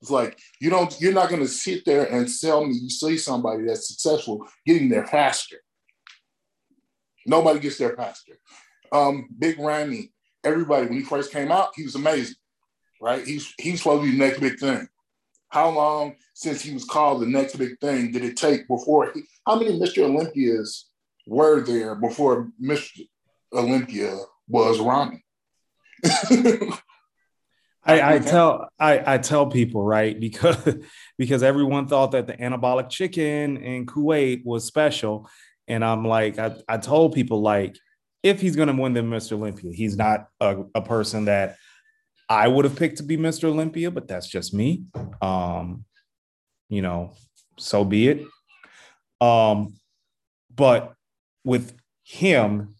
[0.00, 3.64] It's like you don't you're not gonna sit there and sell me you see somebody
[3.64, 5.56] that's successful getting there faster.
[7.26, 8.34] Nobody gets there faster.
[8.92, 10.12] Um, Big Ramy,
[10.44, 12.36] everybody when he first came out, he was amazing,
[13.00, 13.26] right?
[13.26, 14.86] He's he's supposed to be the next big thing.
[15.48, 19.22] How long since he was called the next big thing did it take before he,
[19.46, 20.02] how many Mr.
[20.02, 20.86] Olympias
[21.26, 23.06] were there before Mr.
[23.52, 24.18] Olympia
[24.48, 25.24] was Ronnie?
[27.86, 30.56] I, I tell I, I tell people right because
[31.18, 35.28] because everyone thought that the anabolic chicken in Kuwait was special,
[35.68, 37.76] and I'm like I, I told people like
[38.24, 39.32] if he's going to win the Mr.
[39.32, 41.56] Olympia, he's not a, a person that
[42.28, 43.44] I would have picked to be Mr.
[43.44, 44.84] Olympia, but that's just me.
[45.22, 45.84] Um,
[46.68, 47.12] you know,
[47.56, 48.24] so be it.
[49.20, 49.74] Um,
[50.52, 50.94] but
[51.44, 52.74] with him,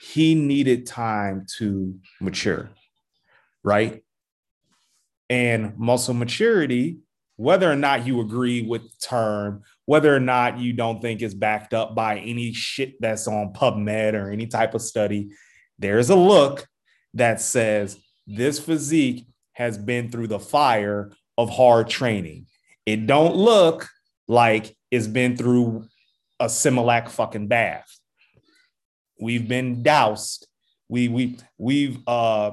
[0.00, 2.70] he needed time to mature,
[3.62, 4.02] right?
[5.32, 6.98] and muscle maturity,
[7.42, 11.34] whether or not you agree with the term, whether or not you don't think it's
[11.34, 15.30] backed up by any shit that's on PubMed or any type of study,
[15.78, 16.68] there's a look
[17.14, 17.98] that says
[18.28, 22.46] this physique has been through the fire of hard training.
[22.86, 23.88] It don't look
[24.28, 25.86] like it's been through
[26.38, 27.98] a Similac fucking bath.
[29.20, 30.46] We've been doused.
[30.88, 32.52] We we we've uh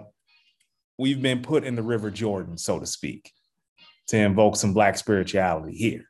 [0.98, 3.32] we've been put in the River Jordan, so to speak,
[4.10, 6.06] to invoke some Black spirituality here.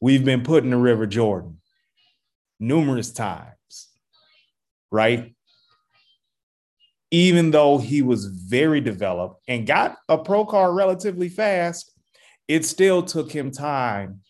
[0.00, 1.58] We've been put in the River Jordan
[2.58, 3.88] numerous times,
[4.90, 5.34] right?
[7.10, 11.92] Even though he was very developed and got a pro car relatively fast,
[12.48, 14.20] it still took him time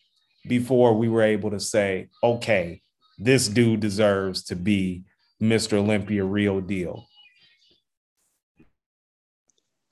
[0.46, 2.82] before we were able to say, okay,
[3.18, 5.04] this dude deserves to be
[5.42, 5.74] Mr.
[5.74, 7.08] Olympia real deal.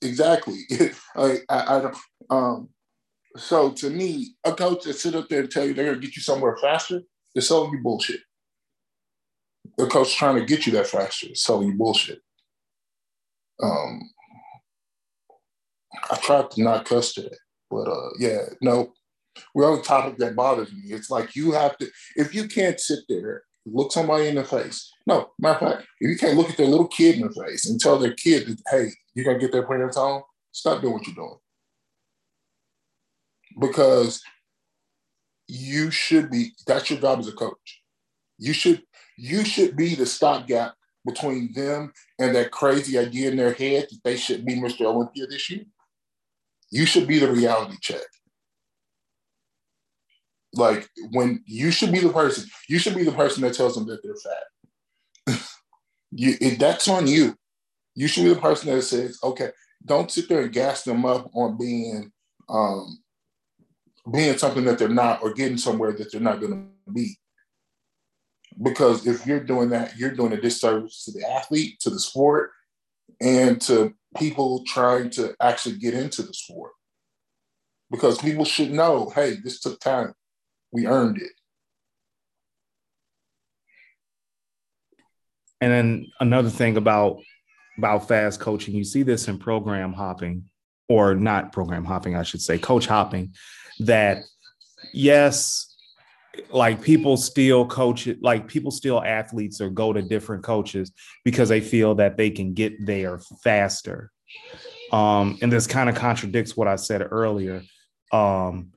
[0.01, 0.59] Exactly.
[1.15, 1.97] I, I, I don't.
[2.29, 2.69] Um,
[3.37, 6.15] so to me, a coach that sit up there and tell you they're gonna get
[6.15, 7.01] you somewhere faster,
[7.33, 8.21] they're selling you bullshit.
[9.77, 12.21] The coach trying to get you that faster, is selling you bullshit.
[13.61, 14.09] Um,
[16.11, 17.35] I tried to not cuss today,
[17.69, 18.93] But uh, yeah, no,
[19.53, 20.81] we're on a topic that bothers me.
[20.93, 24.91] It's like you have to, if you can't sit there, look somebody in the face.
[25.07, 27.67] No, matter of fact, if you can't look at their little kid in the face
[27.67, 31.07] and tell their kid that, hey, you're gonna get their parents home, stop doing what
[31.07, 31.37] you're doing.
[33.59, 34.21] Because
[35.47, 37.81] you should be, that's your job as a coach.
[38.37, 38.83] You should,
[39.17, 40.73] you should be the stopgap
[41.05, 44.81] between them and that crazy idea in their head that they should be Mr.
[44.81, 45.65] Olympia this year.
[46.71, 48.01] You should be the reality check.
[50.53, 53.85] Like when you should be the person, you should be the person that tells them
[53.87, 55.41] that they're fat.
[56.11, 57.35] you, that's on you.
[57.93, 59.51] You should be the person that says, okay,
[59.85, 62.11] don't sit there and gas them up on being
[62.49, 62.99] um,
[64.11, 67.17] being something that they're not or getting somewhere that they're not going to be.
[68.61, 72.51] Because if you're doing that, you're doing a disservice to the athlete, to the sport,
[73.19, 76.71] and to people trying to actually get into the sport.
[77.91, 80.13] Because people should know, hey, this took time.
[80.71, 81.31] We earned it.
[85.61, 87.21] And then another thing about
[87.77, 90.45] about fast coaching, you see this in program hopping,
[90.87, 93.33] or not program hopping, I should say, coach hopping,
[93.79, 94.23] that
[94.93, 95.75] yes,
[96.49, 100.91] like people still coach it, like people still athletes or go to different coaches
[101.23, 104.11] because they feel that they can get there faster.
[104.91, 107.61] Um, and this kind of contradicts what I said earlier.
[108.11, 108.71] Um,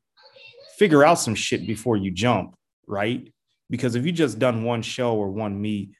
[0.79, 2.55] figure out some shit before you jump,
[2.87, 3.33] right?
[3.71, 5.91] Because if you just done one show or one meet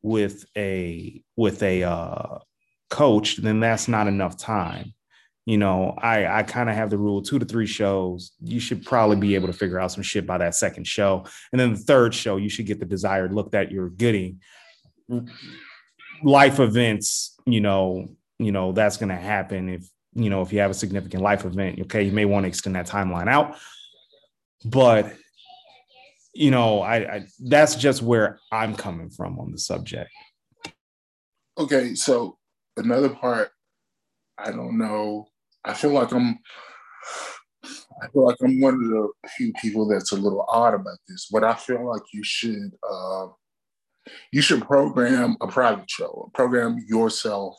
[0.00, 2.38] with a with a uh,
[2.88, 4.94] coach, then that's not enough time
[5.48, 8.32] you know, I I kind of have the rule two to three shows.
[8.44, 11.58] You should probably be able to figure out some shit by that second show, and
[11.58, 14.42] then the third show, you should get the desired look that you're getting.
[16.22, 20.58] Life events, you know, you know that's going to happen if you know if you
[20.58, 21.80] have a significant life event.
[21.80, 23.56] Okay, you may want to extend that timeline out,
[24.66, 25.14] but
[26.34, 30.10] you know, I, I that's just where I'm coming from on the subject.
[31.56, 32.36] Okay, so
[32.76, 33.50] another part
[34.36, 35.28] I don't know
[35.64, 36.38] I feel like I'm
[38.00, 41.28] I feel like I'm one of the few people that's a little odd about this,
[41.30, 43.26] but I feel like you should uh,
[44.32, 47.56] you should program a private show, program yourself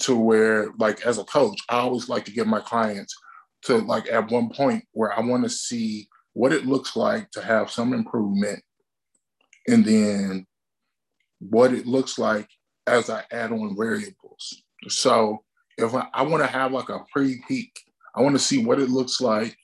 [0.00, 3.14] to where, like, as a coach, I always like to get my clients
[3.64, 7.42] to like at one point where I want to see what it looks like to
[7.42, 8.62] have some improvement,
[9.68, 10.46] and then
[11.38, 12.48] what it looks like
[12.86, 14.62] as I add on variables.
[14.88, 15.44] So
[15.78, 17.78] if I, I want to have like a pre-peak,
[18.14, 19.56] I want to see what it looks like.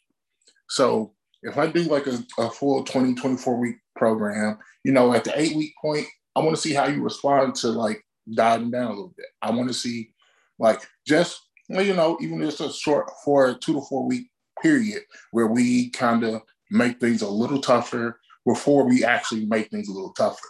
[0.68, 5.24] So if I do like a, a full 20, 24 week program, you know, at
[5.24, 6.06] the eight week point,
[6.36, 8.04] I want to see how you respond to like
[8.34, 9.26] diving down a little bit.
[9.42, 10.12] I want to see
[10.58, 14.28] like just, you know, even just a short for a two to four week
[14.62, 19.88] period where we kind of make things a little tougher before we actually make things
[19.88, 20.46] a little tougher.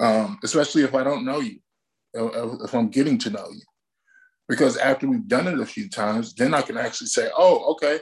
[0.00, 1.58] Um, especially if I don't know you,
[2.14, 3.62] if I'm getting to know you.
[4.50, 8.00] Because after we've done it a few times, then I can actually say, oh, okay,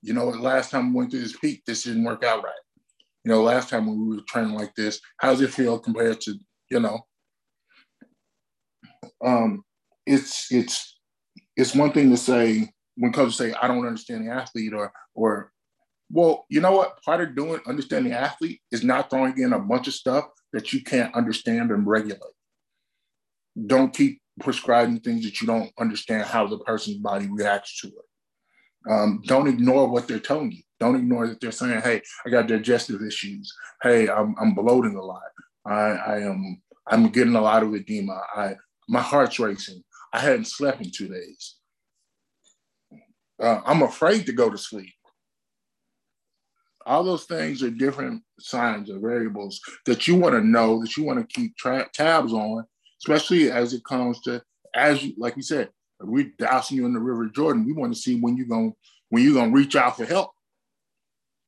[0.00, 2.54] you know, last time we went through this peak, this didn't work out right.
[3.26, 6.22] You know, last time when we were training like this, how does it feel compared
[6.22, 6.34] to,
[6.70, 6.98] you know,
[9.22, 9.62] um,
[10.06, 10.98] it's it's
[11.58, 15.52] it's one thing to say when coaches say I don't understand the athlete or or
[16.10, 17.02] well, you know what?
[17.02, 20.24] Part of doing understanding athlete is not throwing in a bunch of stuff
[20.54, 22.22] that you can't understand and regulate.
[23.66, 28.90] Don't keep prescribing things that you don't understand how the person's body reacts to it.
[28.90, 30.62] Um, don't ignore what they're telling you.
[30.80, 33.52] Don't ignore that they're saying, "Hey, I got digestive issues.
[33.82, 35.22] Hey, I'm, I'm bloating a lot.
[35.64, 38.20] I, I am I'm getting a lot of edema.
[38.34, 38.56] I
[38.88, 39.82] my heart's racing.
[40.12, 41.56] I hadn't slept in two days.
[43.40, 44.92] Uh, I'm afraid to go to sleep.
[46.84, 51.04] All those things are different signs or variables that you want to know, that you
[51.04, 52.64] want to keep tra- tabs on,
[53.02, 54.42] especially as it comes to
[54.74, 55.70] as you like we said,
[56.00, 57.66] we're dousing you in the River Jordan.
[57.66, 58.70] We want to see when you're gonna
[59.10, 60.30] when you're gonna reach out for help.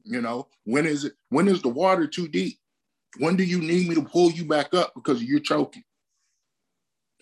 [0.05, 2.59] You know, when is it when is the water too deep?
[3.19, 5.85] When do you need me to pull you back up because you're choking?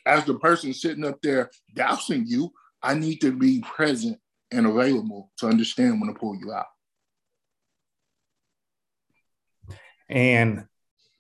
[0.05, 2.53] As the person sitting up there dousing you,
[2.83, 4.19] I need to be present
[4.51, 6.67] and available to understand when to pull you out.
[10.09, 10.65] And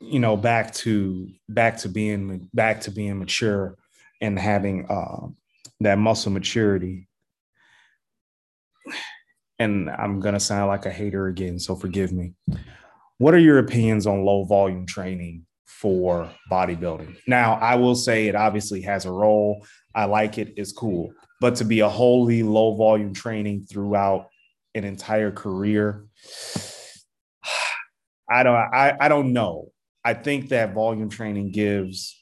[0.02, 3.76] you know back to back to being back to being mature
[4.20, 5.28] and having uh,
[5.80, 7.08] that muscle maturity.
[9.58, 12.34] And i'm going to sound like a hater again so forgive me.
[13.18, 17.16] What are your opinions on low volume training for bodybuilding?
[17.28, 19.64] Now i will say it obviously has a role.
[19.94, 20.54] I like it.
[20.56, 21.12] It's cool.
[21.40, 24.28] But to be a wholly low volume training throughout
[24.74, 26.06] an entire career,
[28.28, 29.71] I don't I, I don't know.
[30.04, 32.20] I think that volume training gives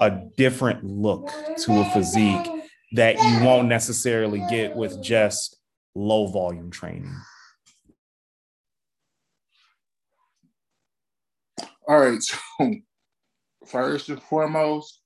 [0.00, 1.28] a different look
[1.58, 2.50] to a physique
[2.92, 5.56] that you won't necessarily get with just
[5.94, 7.14] low volume training.
[11.86, 12.20] All right.
[12.22, 12.74] So,
[13.66, 15.00] first and foremost,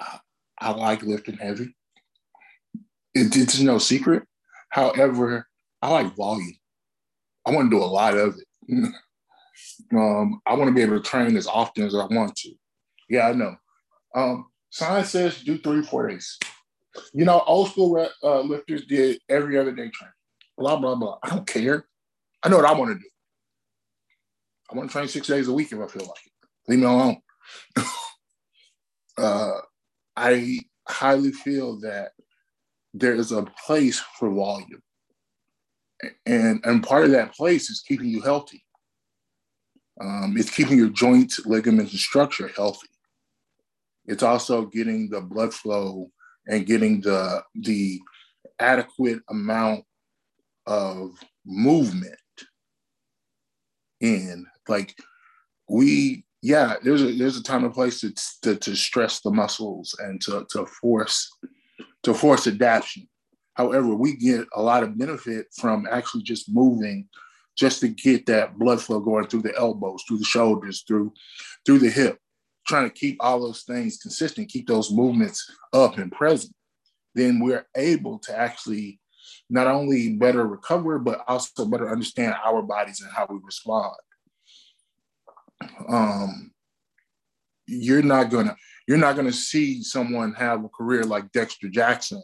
[0.00, 0.18] I,
[0.58, 1.74] I like lifting heavy.
[3.14, 4.24] It, it's no secret.
[4.70, 5.46] However,
[5.80, 6.54] I like volume.
[7.46, 8.92] I want to do a lot of it.
[9.94, 12.52] um, I want to be able to train as often as I want to.
[13.08, 13.56] Yeah, I know.
[14.14, 16.38] Um, science says do three, four days.
[17.12, 20.14] You know, old school uh, lifters did every other day training.
[20.56, 21.18] Blah blah blah.
[21.22, 21.86] I don't care.
[22.42, 23.08] I know what I want to do.
[24.70, 26.32] I want to train six days a week if I feel like it.
[26.68, 27.16] Leave me alone.
[29.18, 29.52] uh,
[30.16, 32.12] I highly feel that
[32.94, 34.82] there is a place for volume,
[36.26, 38.64] and and part of that place is keeping you healthy.
[40.00, 42.88] Um, it's keeping your joints, ligaments, and structure healthy.
[44.06, 46.10] It's also getting the blood flow
[46.46, 48.00] and getting the the
[48.58, 49.84] adequate amount
[50.66, 51.10] of
[51.44, 52.16] movement
[54.00, 54.46] in.
[54.68, 54.94] Like
[55.68, 58.12] we, yeah, there's a there's a time and place to,
[58.42, 61.30] to, to stress the muscles and to, to force
[62.02, 63.08] to force adaptation.
[63.54, 67.08] However, we get a lot of benefit from actually just moving
[67.56, 71.12] just to get that blood flow going through the elbows, through the shoulders, through
[71.64, 72.18] through the hip
[72.66, 76.54] trying to keep all those things consistent, keep those movements up and present,
[77.14, 79.00] then we're able to actually
[79.50, 83.94] not only better recover, but also better understand our bodies and how we respond.
[85.88, 86.52] Um,
[87.66, 88.56] you're not gonna
[88.88, 92.22] you're not gonna see someone have a career like Dexter Jackson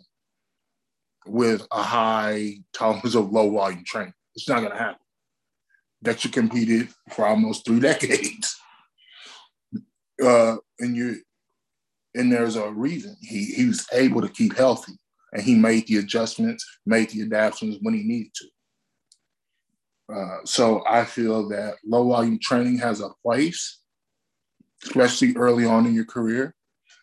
[1.27, 4.15] with a high tolerance of low volume training.
[4.35, 4.99] It's not gonna happen.
[6.03, 8.59] Dexter competed for almost three decades
[10.23, 11.17] uh, and you
[12.15, 14.93] and there's a reason he he was able to keep healthy
[15.33, 20.15] and he made the adjustments, made the adaptations when he needed to.
[20.15, 23.81] Uh, so I feel that low volume training has a place,
[24.85, 26.55] especially early on in your career.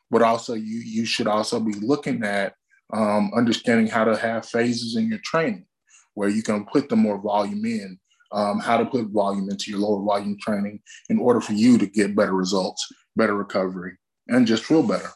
[0.09, 2.53] But also, you you should also be looking at
[2.93, 5.65] um, understanding how to have phases in your training,
[6.13, 7.99] where you can put the more volume in
[8.31, 11.85] um, how to put volume into your lower volume training in order for you to
[11.85, 12.85] get better results,
[13.15, 13.93] better recovery,
[14.27, 15.09] and just feel better.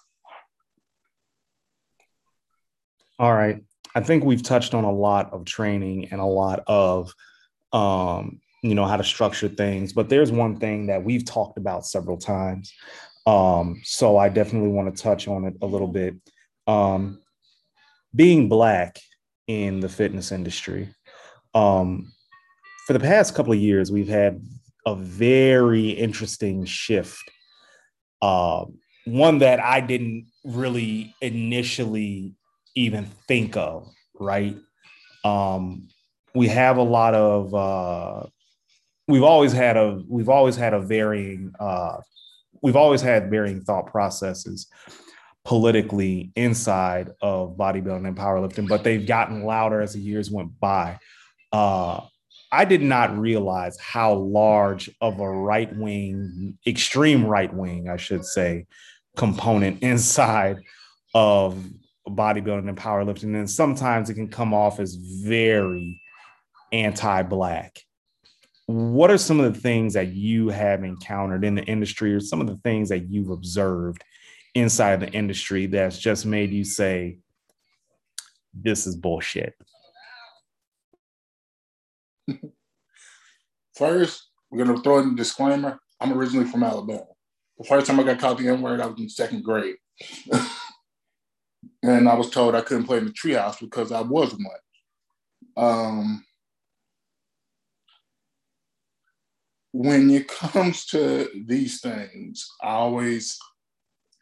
[3.17, 3.61] All right.
[3.95, 7.13] I think we've touched on a lot of training and a lot of,
[7.73, 9.93] um, you know, how to structure things.
[9.93, 12.73] But there's one thing that we've talked about several times.
[13.25, 16.15] Um, so I definitely want to touch on it a little bit.
[16.67, 17.19] Um,
[18.15, 18.99] being Black
[19.47, 20.93] in the fitness industry,
[21.53, 22.11] um,
[22.89, 24.41] for the past couple of years, we've had
[24.83, 27.21] a very interesting shift.
[28.19, 28.65] Uh,
[29.05, 32.33] one that I didn't really initially
[32.73, 33.87] even think of,
[34.19, 34.57] right?
[35.23, 35.87] Um,
[36.33, 38.27] we have a lot of uh,
[39.07, 41.97] we've always had a we've always had a varying uh,
[42.63, 44.65] we've always had varying thought processes
[45.45, 50.97] politically inside of bodybuilding and powerlifting, but they've gotten louder as the years went by.
[51.51, 51.99] Uh,
[52.51, 58.25] I did not realize how large of a right wing, extreme right wing, I should
[58.25, 58.65] say,
[59.15, 60.57] component inside
[61.13, 61.63] of
[62.07, 63.35] bodybuilding and powerlifting.
[63.35, 66.01] And sometimes it can come off as very
[66.71, 67.79] anti Black.
[68.65, 72.39] What are some of the things that you have encountered in the industry, or some
[72.39, 74.03] of the things that you've observed
[74.53, 77.17] inside the industry that's just made you say,
[78.53, 79.55] this is bullshit?
[83.79, 85.79] First, we're gonna throw in a disclaimer.
[86.01, 87.05] I'm originally from Alabama.
[87.57, 89.77] The first time I got called the N word, I was in second grade,
[91.81, 94.51] and I was told I couldn't play in the treehouse because I was one.
[95.55, 96.25] Um,
[99.71, 103.39] when it comes to these things, I always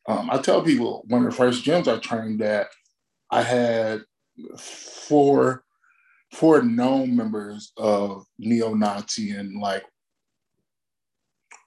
[0.08, 2.68] um, I tell people one of the first gyms I trained at,
[3.32, 4.04] I had
[4.60, 5.64] four
[6.34, 9.86] four known members of neo-Nazi and like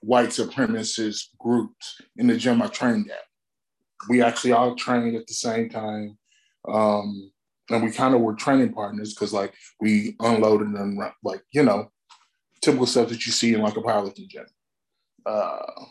[0.02, 3.24] white supremacist groups in the gym I trained at.
[4.08, 6.16] We actually all trained at the same time.
[6.68, 7.30] Um,
[7.70, 11.90] and we kind of were training partners because like we unloaded and like, you know,
[12.62, 14.46] typical stuff that you see in like a powerlifting gym.
[15.24, 15.84] Uh,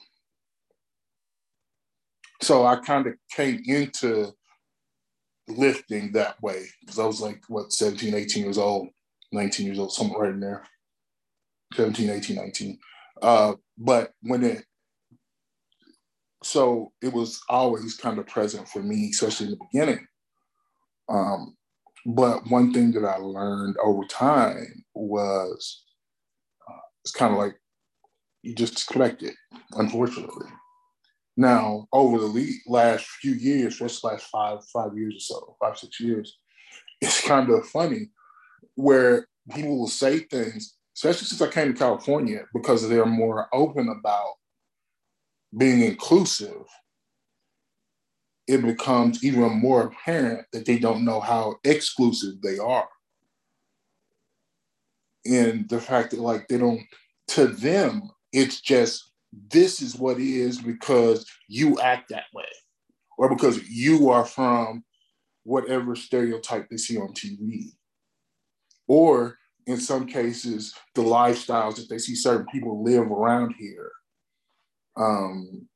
[2.42, 4.32] so I kind of came into
[5.50, 8.90] lifting that way because I was like, what, 17, 18 years old,
[9.32, 10.64] 19 years old, somewhere right in there.
[11.76, 12.80] 17, 18, 19.
[13.22, 14.64] Uh, but when it,
[16.44, 20.08] so it was always kind of present for me, especially in the beginning.
[21.10, 21.56] Um,
[22.06, 25.84] but one thing that I learned over time was
[26.68, 27.60] uh, it's kind of like
[28.42, 29.36] you just collect it,
[29.74, 30.48] unfortunately.
[31.40, 35.98] Now, over the last few years, just last five five years or so, five six
[36.02, 36.38] years,
[37.00, 38.10] it's kind of funny
[38.76, 43.88] where people will say things, especially since I came to California, because they're more open
[43.88, 44.34] about
[45.58, 46.66] being inclusive.
[48.46, 52.90] It becomes even more apparent that they don't know how exclusive they are.
[55.26, 56.82] And the fact that, like, they don't,
[57.30, 59.09] to them, it's just
[59.52, 62.46] this is what is because you act that way
[63.18, 64.84] or because you are from
[65.44, 67.72] whatever stereotype they see on TV.
[68.88, 69.38] Or
[69.68, 73.92] in some cases, the lifestyles that they see certain people live around here.
[74.98, 75.68] Um,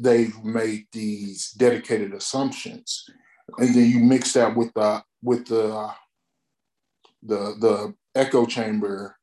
[0.00, 3.04] they've made these dedicated assumptions.
[3.58, 5.90] And then you mix that with the with the
[7.22, 9.17] the the echo chamber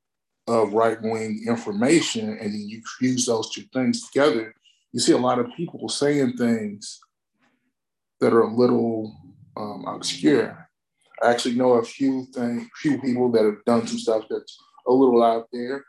[0.47, 4.53] of right wing information, and then you fuse those two things together,
[4.91, 6.99] you see a lot of people saying things
[8.19, 9.15] that are a little
[9.57, 10.69] um, obscure.
[11.23, 14.57] I actually know a few things, few people that have done some stuff that's
[14.87, 15.83] a little out there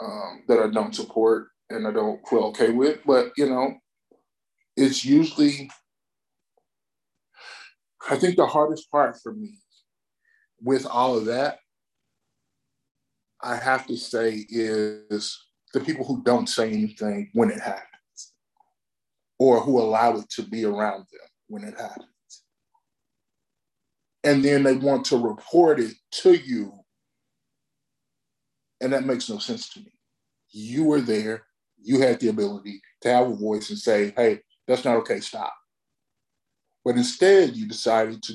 [0.00, 3.00] um, that I don't support and I don't feel okay with.
[3.06, 3.74] But you know,
[4.76, 5.70] it's usually
[8.10, 9.58] I think the hardest part for me
[10.60, 11.58] with all of that
[13.40, 15.38] I have to say is
[15.72, 18.32] the people who don't say anything when it happens
[19.38, 22.06] or who allow it to be around them when it happens.
[24.24, 26.72] And then they want to report it to you.
[28.80, 29.92] And that makes no sense to me.
[30.50, 31.44] You were there,
[31.80, 35.54] you had the ability to have a voice and say, hey, that's not okay, stop.
[36.84, 38.34] But instead, you decided to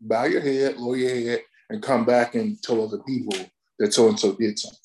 [0.00, 3.34] bow your head, lower your head, and come back and tell other people
[3.78, 4.78] that so and so did something.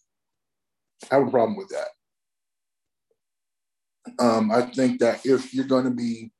[1.11, 1.87] I have a problem with that.
[4.23, 6.31] Um, I think that if you're going to be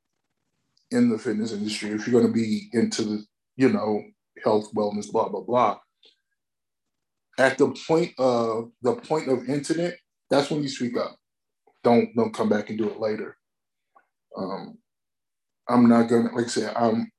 [0.90, 3.24] in the fitness industry, if you're going to be into the,
[3.56, 4.02] you know,
[4.44, 5.78] health, wellness, blah, blah, blah,
[7.38, 9.94] at the point of the point of incident,
[10.28, 11.16] that's when you speak up.
[11.82, 13.36] Don't don't come back and do it later.
[14.36, 14.78] Um,
[15.68, 17.10] I'm not gonna like I said, I'm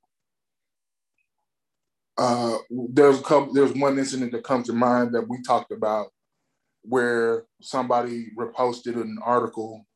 [2.18, 3.54] uh, there's a couple.
[3.54, 6.08] There's one incident that comes to mind that we talked about,
[6.82, 9.86] where somebody reposted an article,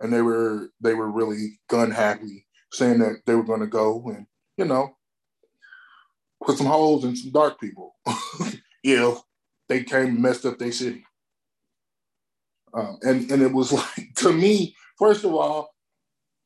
[0.00, 4.02] and they were they were really gun happy, saying that they were going to go
[4.08, 4.26] and
[4.58, 4.94] you know
[6.44, 7.94] put some holes in some dark people
[8.82, 9.18] if
[9.68, 11.04] they came and messed up their city.
[12.74, 15.70] Um, and and it was like to me, first of all,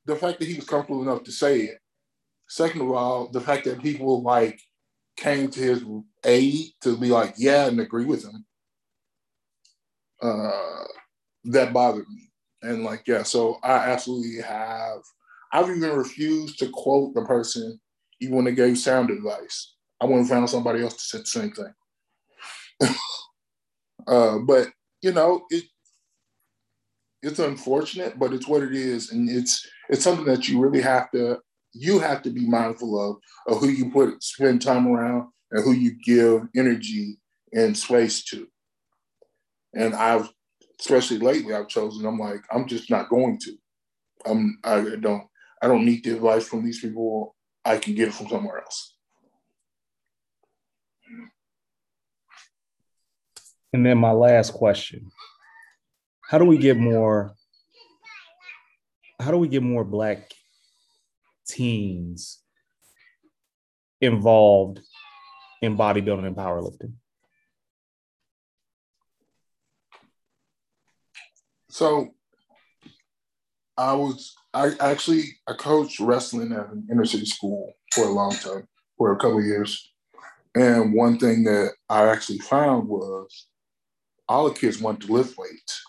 [0.05, 1.79] the fact that he was comfortable enough to say it.
[2.49, 4.61] Second of all, the fact that people like
[5.17, 5.83] came to his
[6.25, 8.45] aid to be like, yeah, and agree with him,
[10.23, 10.85] uh,
[11.45, 12.31] that bothered me.
[12.63, 15.01] And like, yeah, so I absolutely have.
[15.53, 17.81] I've even refused to quote the person
[18.21, 19.75] even when they gave sound advice.
[20.01, 21.75] I went and found somebody else to say the same thing.
[24.07, 24.69] uh, but
[25.03, 25.65] you know, it
[27.23, 31.11] it's unfortunate, but it's what it is, and it's it's something that you really have
[31.13, 31.39] to
[31.79, 33.17] you have to be mindful of,
[33.53, 37.19] of who you put spend time around and who you give energy
[37.53, 38.47] and space to.
[39.75, 40.29] And I've,
[40.81, 42.07] especially lately, I've chosen.
[42.07, 43.57] I'm like, I'm just not going to.
[44.25, 44.59] I'm.
[44.65, 45.25] I don't.
[45.63, 47.35] I don't need the advice from these people.
[47.65, 48.95] I can get it from somewhere else.
[53.73, 55.11] And then my last question:
[56.29, 57.35] How do we get more?
[59.21, 60.31] How do we get more Black
[61.49, 62.43] teens
[64.01, 64.81] involved
[65.63, 66.93] in bodybuilding and powerlifting?
[71.71, 72.15] So
[73.77, 78.33] I was I actually I coached wrestling at an inner city school for a long
[78.33, 78.67] time,
[78.97, 79.93] for a couple years.
[80.55, 83.49] And one thing that I actually found was
[84.29, 85.83] all the kids wanted to lift weights.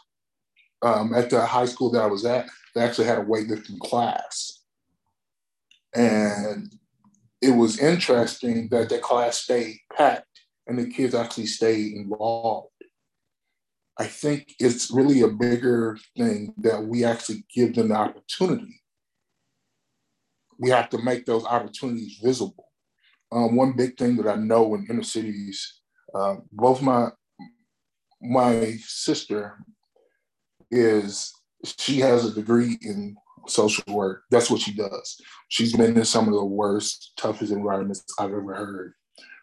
[0.82, 4.57] Um, at the high school that I was at, they actually had a weightlifting class.
[5.98, 6.74] And
[7.42, 10.26] it was interesting that the class stayed packed
[10.68, 12.72] and the kids actually stayed involved.
[14.00, 18.82] I think it's really a bigger thing that we actually give them the opportunity
[20.60, 22.72] we have to make those opportunities visible.
[23.32, 25.82] Um, one big thing that I know in inner cities,
[26.14, 27.10] uh, both my
[28.22, 29.58] my sister
[30.72, 31.32] is
[31.78, 33.16] she has a degree in
[33.50, 34.24] social work.
[34.32, 35.20] That's what she does.
[35.50, 38.94] She's been in some of the worst, toughest environments I've ever heard,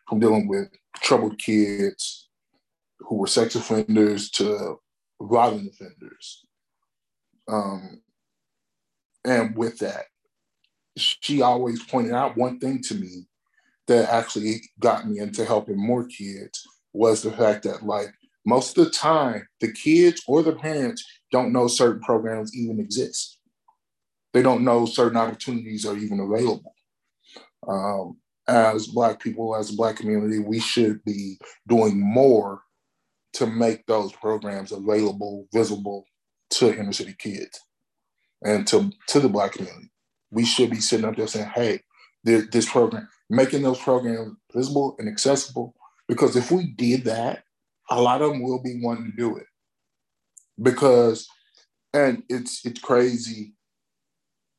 [0.09, 2.29] from dealing with troubled kids
[3.01, 4.77] who were sex offenders to
[5.21, 6.47] violent offenders.
[7.49, 8.03] Um,
[9.25, 10.07] and with that,
[10.97, 13.27] she always pointed out one thing to me
[13.87, 16.63] that actually got me into helping more kids
[16.93, 18.09] was the fact that like
[18.47, 23.39] most of the time the kids or the parents don't know certain programs even exist
[24.35, 26.75] they don't know certain opportunities are even available
[27.67, 32.61] um, as black people as a black community we should be doing more
[33.33, 36.05] to make those programs available visible
[36.51, 37.59] to inner city kids
[38.45, 39.91] and to, to the black community
[40.31, 41.81] we should be sitting up there saying hey
[42.25, 45.75] this program making those programs visible and accessible.
[46.09, 47.45] Because if we did that,
[47.91, 49.47] a lot of them will be wanting to do it.
[50.61, 51.27] Because,
[51.93, 53.55] and it's it's crazy,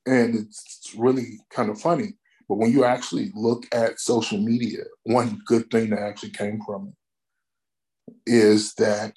[0.05, 2.13] and it's really kind of funny.
[2.47, 6.93] But when you actually look at social media, one good thing that actually came from
[8.07, 9.13] it is that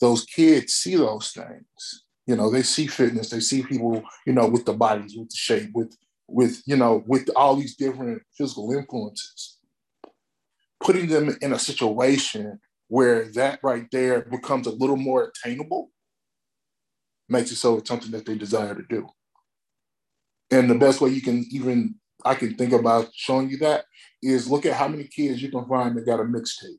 [0.00, 2.04] those kids see those things.
[2.26, 5.36] You know, they see fitness, they see people, you know, with the bodies, with the
[5.36, 5.96] shape, with
[6.30, 9.58] with you know with all these different physical influences
[10.82, 12.58] putting them in a situation
[12.88, 15.90] where that right there becomes a little more attainable
[17.28, 19.08] makes it so it's something that they desire to do
[20.50, 21.94] and the best way you can even
[22.24, 23.84] i can think about showing you that
[24.22, 26.78] is look at how many kids you can find that got a mixtape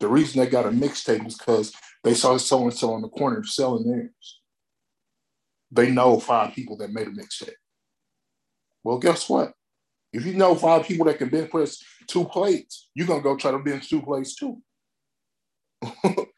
[0.00, 3.08] the reason they got a mixtape is because they saw so and so on the
[3.08, 4.42] corner selling theirs
[5.72, 7.54] they know five people that made a mixtape.
[8.84, 9.54] Well, guess what?
[10.12, 13.50] If you know five people that can bench press two plates, you're gonna go try
[13.50, 14.60] to bench two plates too.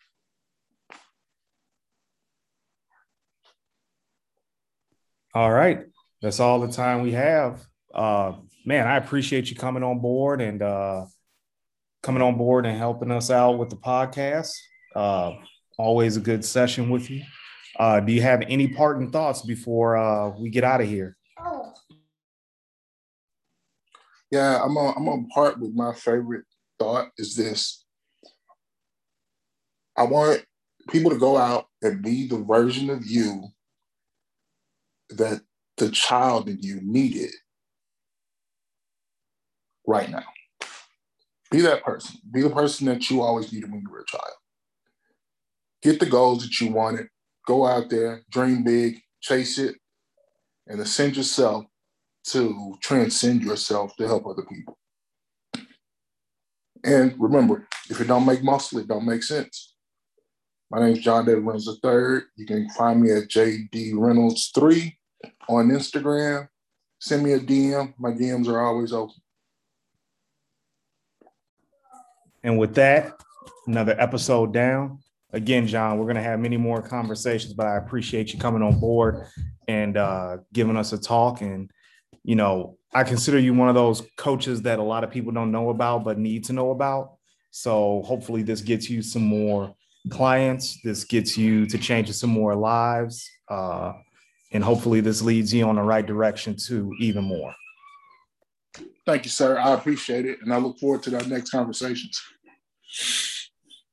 [5.35, 5.85] all right.
[6.23, 7.67] That's all the time we have.
[7.93, 8.35] Uh,
[8.65, 11.07] man, I appreciate you coming on board and uh,
[12.03, 14.53] coming on board and helping us out with the podcast.
[14.95, 15.33] Uh,
[15.77, 17.23] always a good session with you.
[17.79, 21.17] Uh, do you have any parting thoughts before uh, we get out of here?
[24.31, 26.45] Yeah, I'm on, I'm on part with my favorite
[26.79, 27.85] thought is this.
[29.97, 30.45] I want
[30.91, 33.45] people to go out and be the version of you
[35.19, 35.43] that
[35.77, 37.33] the child in you needed
[39.87, 40.25] right now.
[41.51, 42.21] Be that person.
[42.33, 44.35] Be the person that you always needed when you were a child.
[45.83, 47.09] Get the goals that you wanted
[47.47, 49.77] go out there, dream big, chase it,
[50.67, 51.65] and ascend yourself
[52.29, 54.79] to transcend yourself to help other people.
[56.85, 59.75] And remember, if it don't make muscle, it don't make sense.
[60.71, 62.21] My name is John David Reynolds III.
[62.37, 64.97] You can find me at JD Reynolds 3
[65.49, 66.49] on Instagram.
[67.01, 67.95] Send me a DM.
[67.99, 69.17] My DMs are always open.
[72.43, 73.13] And with that,
[73.67, 74.99] another episode down
[75.35, 78.79] again, John, we're going to have many more conversations, but I appreciate you coming on
[78.79, 79.27] board
[79.69, 81.41] and uh, giving us a talk.
[81.43, 81.71] And,
[82.23, 85.51] you know, I consider you one of those coaches that a lot of people don't
[85.51, 87.17] know about, but need to know about.
[87.51, 89.75] So hopefully this gets you some more
[90.09, 90.81] clients.
[90.83, 93.29] This gets you to change some more lives.
[93.49, 93.93] Uh,
[94.53, 97.55] and hopefully this leads you on the right direction to even more.
[99.07, 99.59] Thank you, sir.
[99.59, 100.39] I appreciate it.
[100.43, 102.21] And I look forward to our next conversations.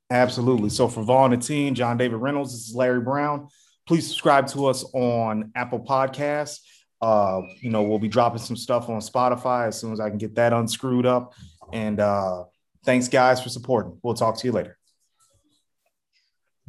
[0.10, 0.70] Absolutely.
[0.70, 3.48] So for Vaughn and team, John David Reynolds, this is Larry Brown.
[3.88, 6.60] Please subscribe to us on Apple Podcasts.
[7.02, 10.18] Uh, you know, we'll be dropping some stuff on Spotify as soon as I can
[10.18, 11.34] get that unscrewed up.
[11.74, 12.44] And uh,
[12.86, 13.98] thanks, guys, for supporting.
[14.04, 14.78] We'll talk to you later.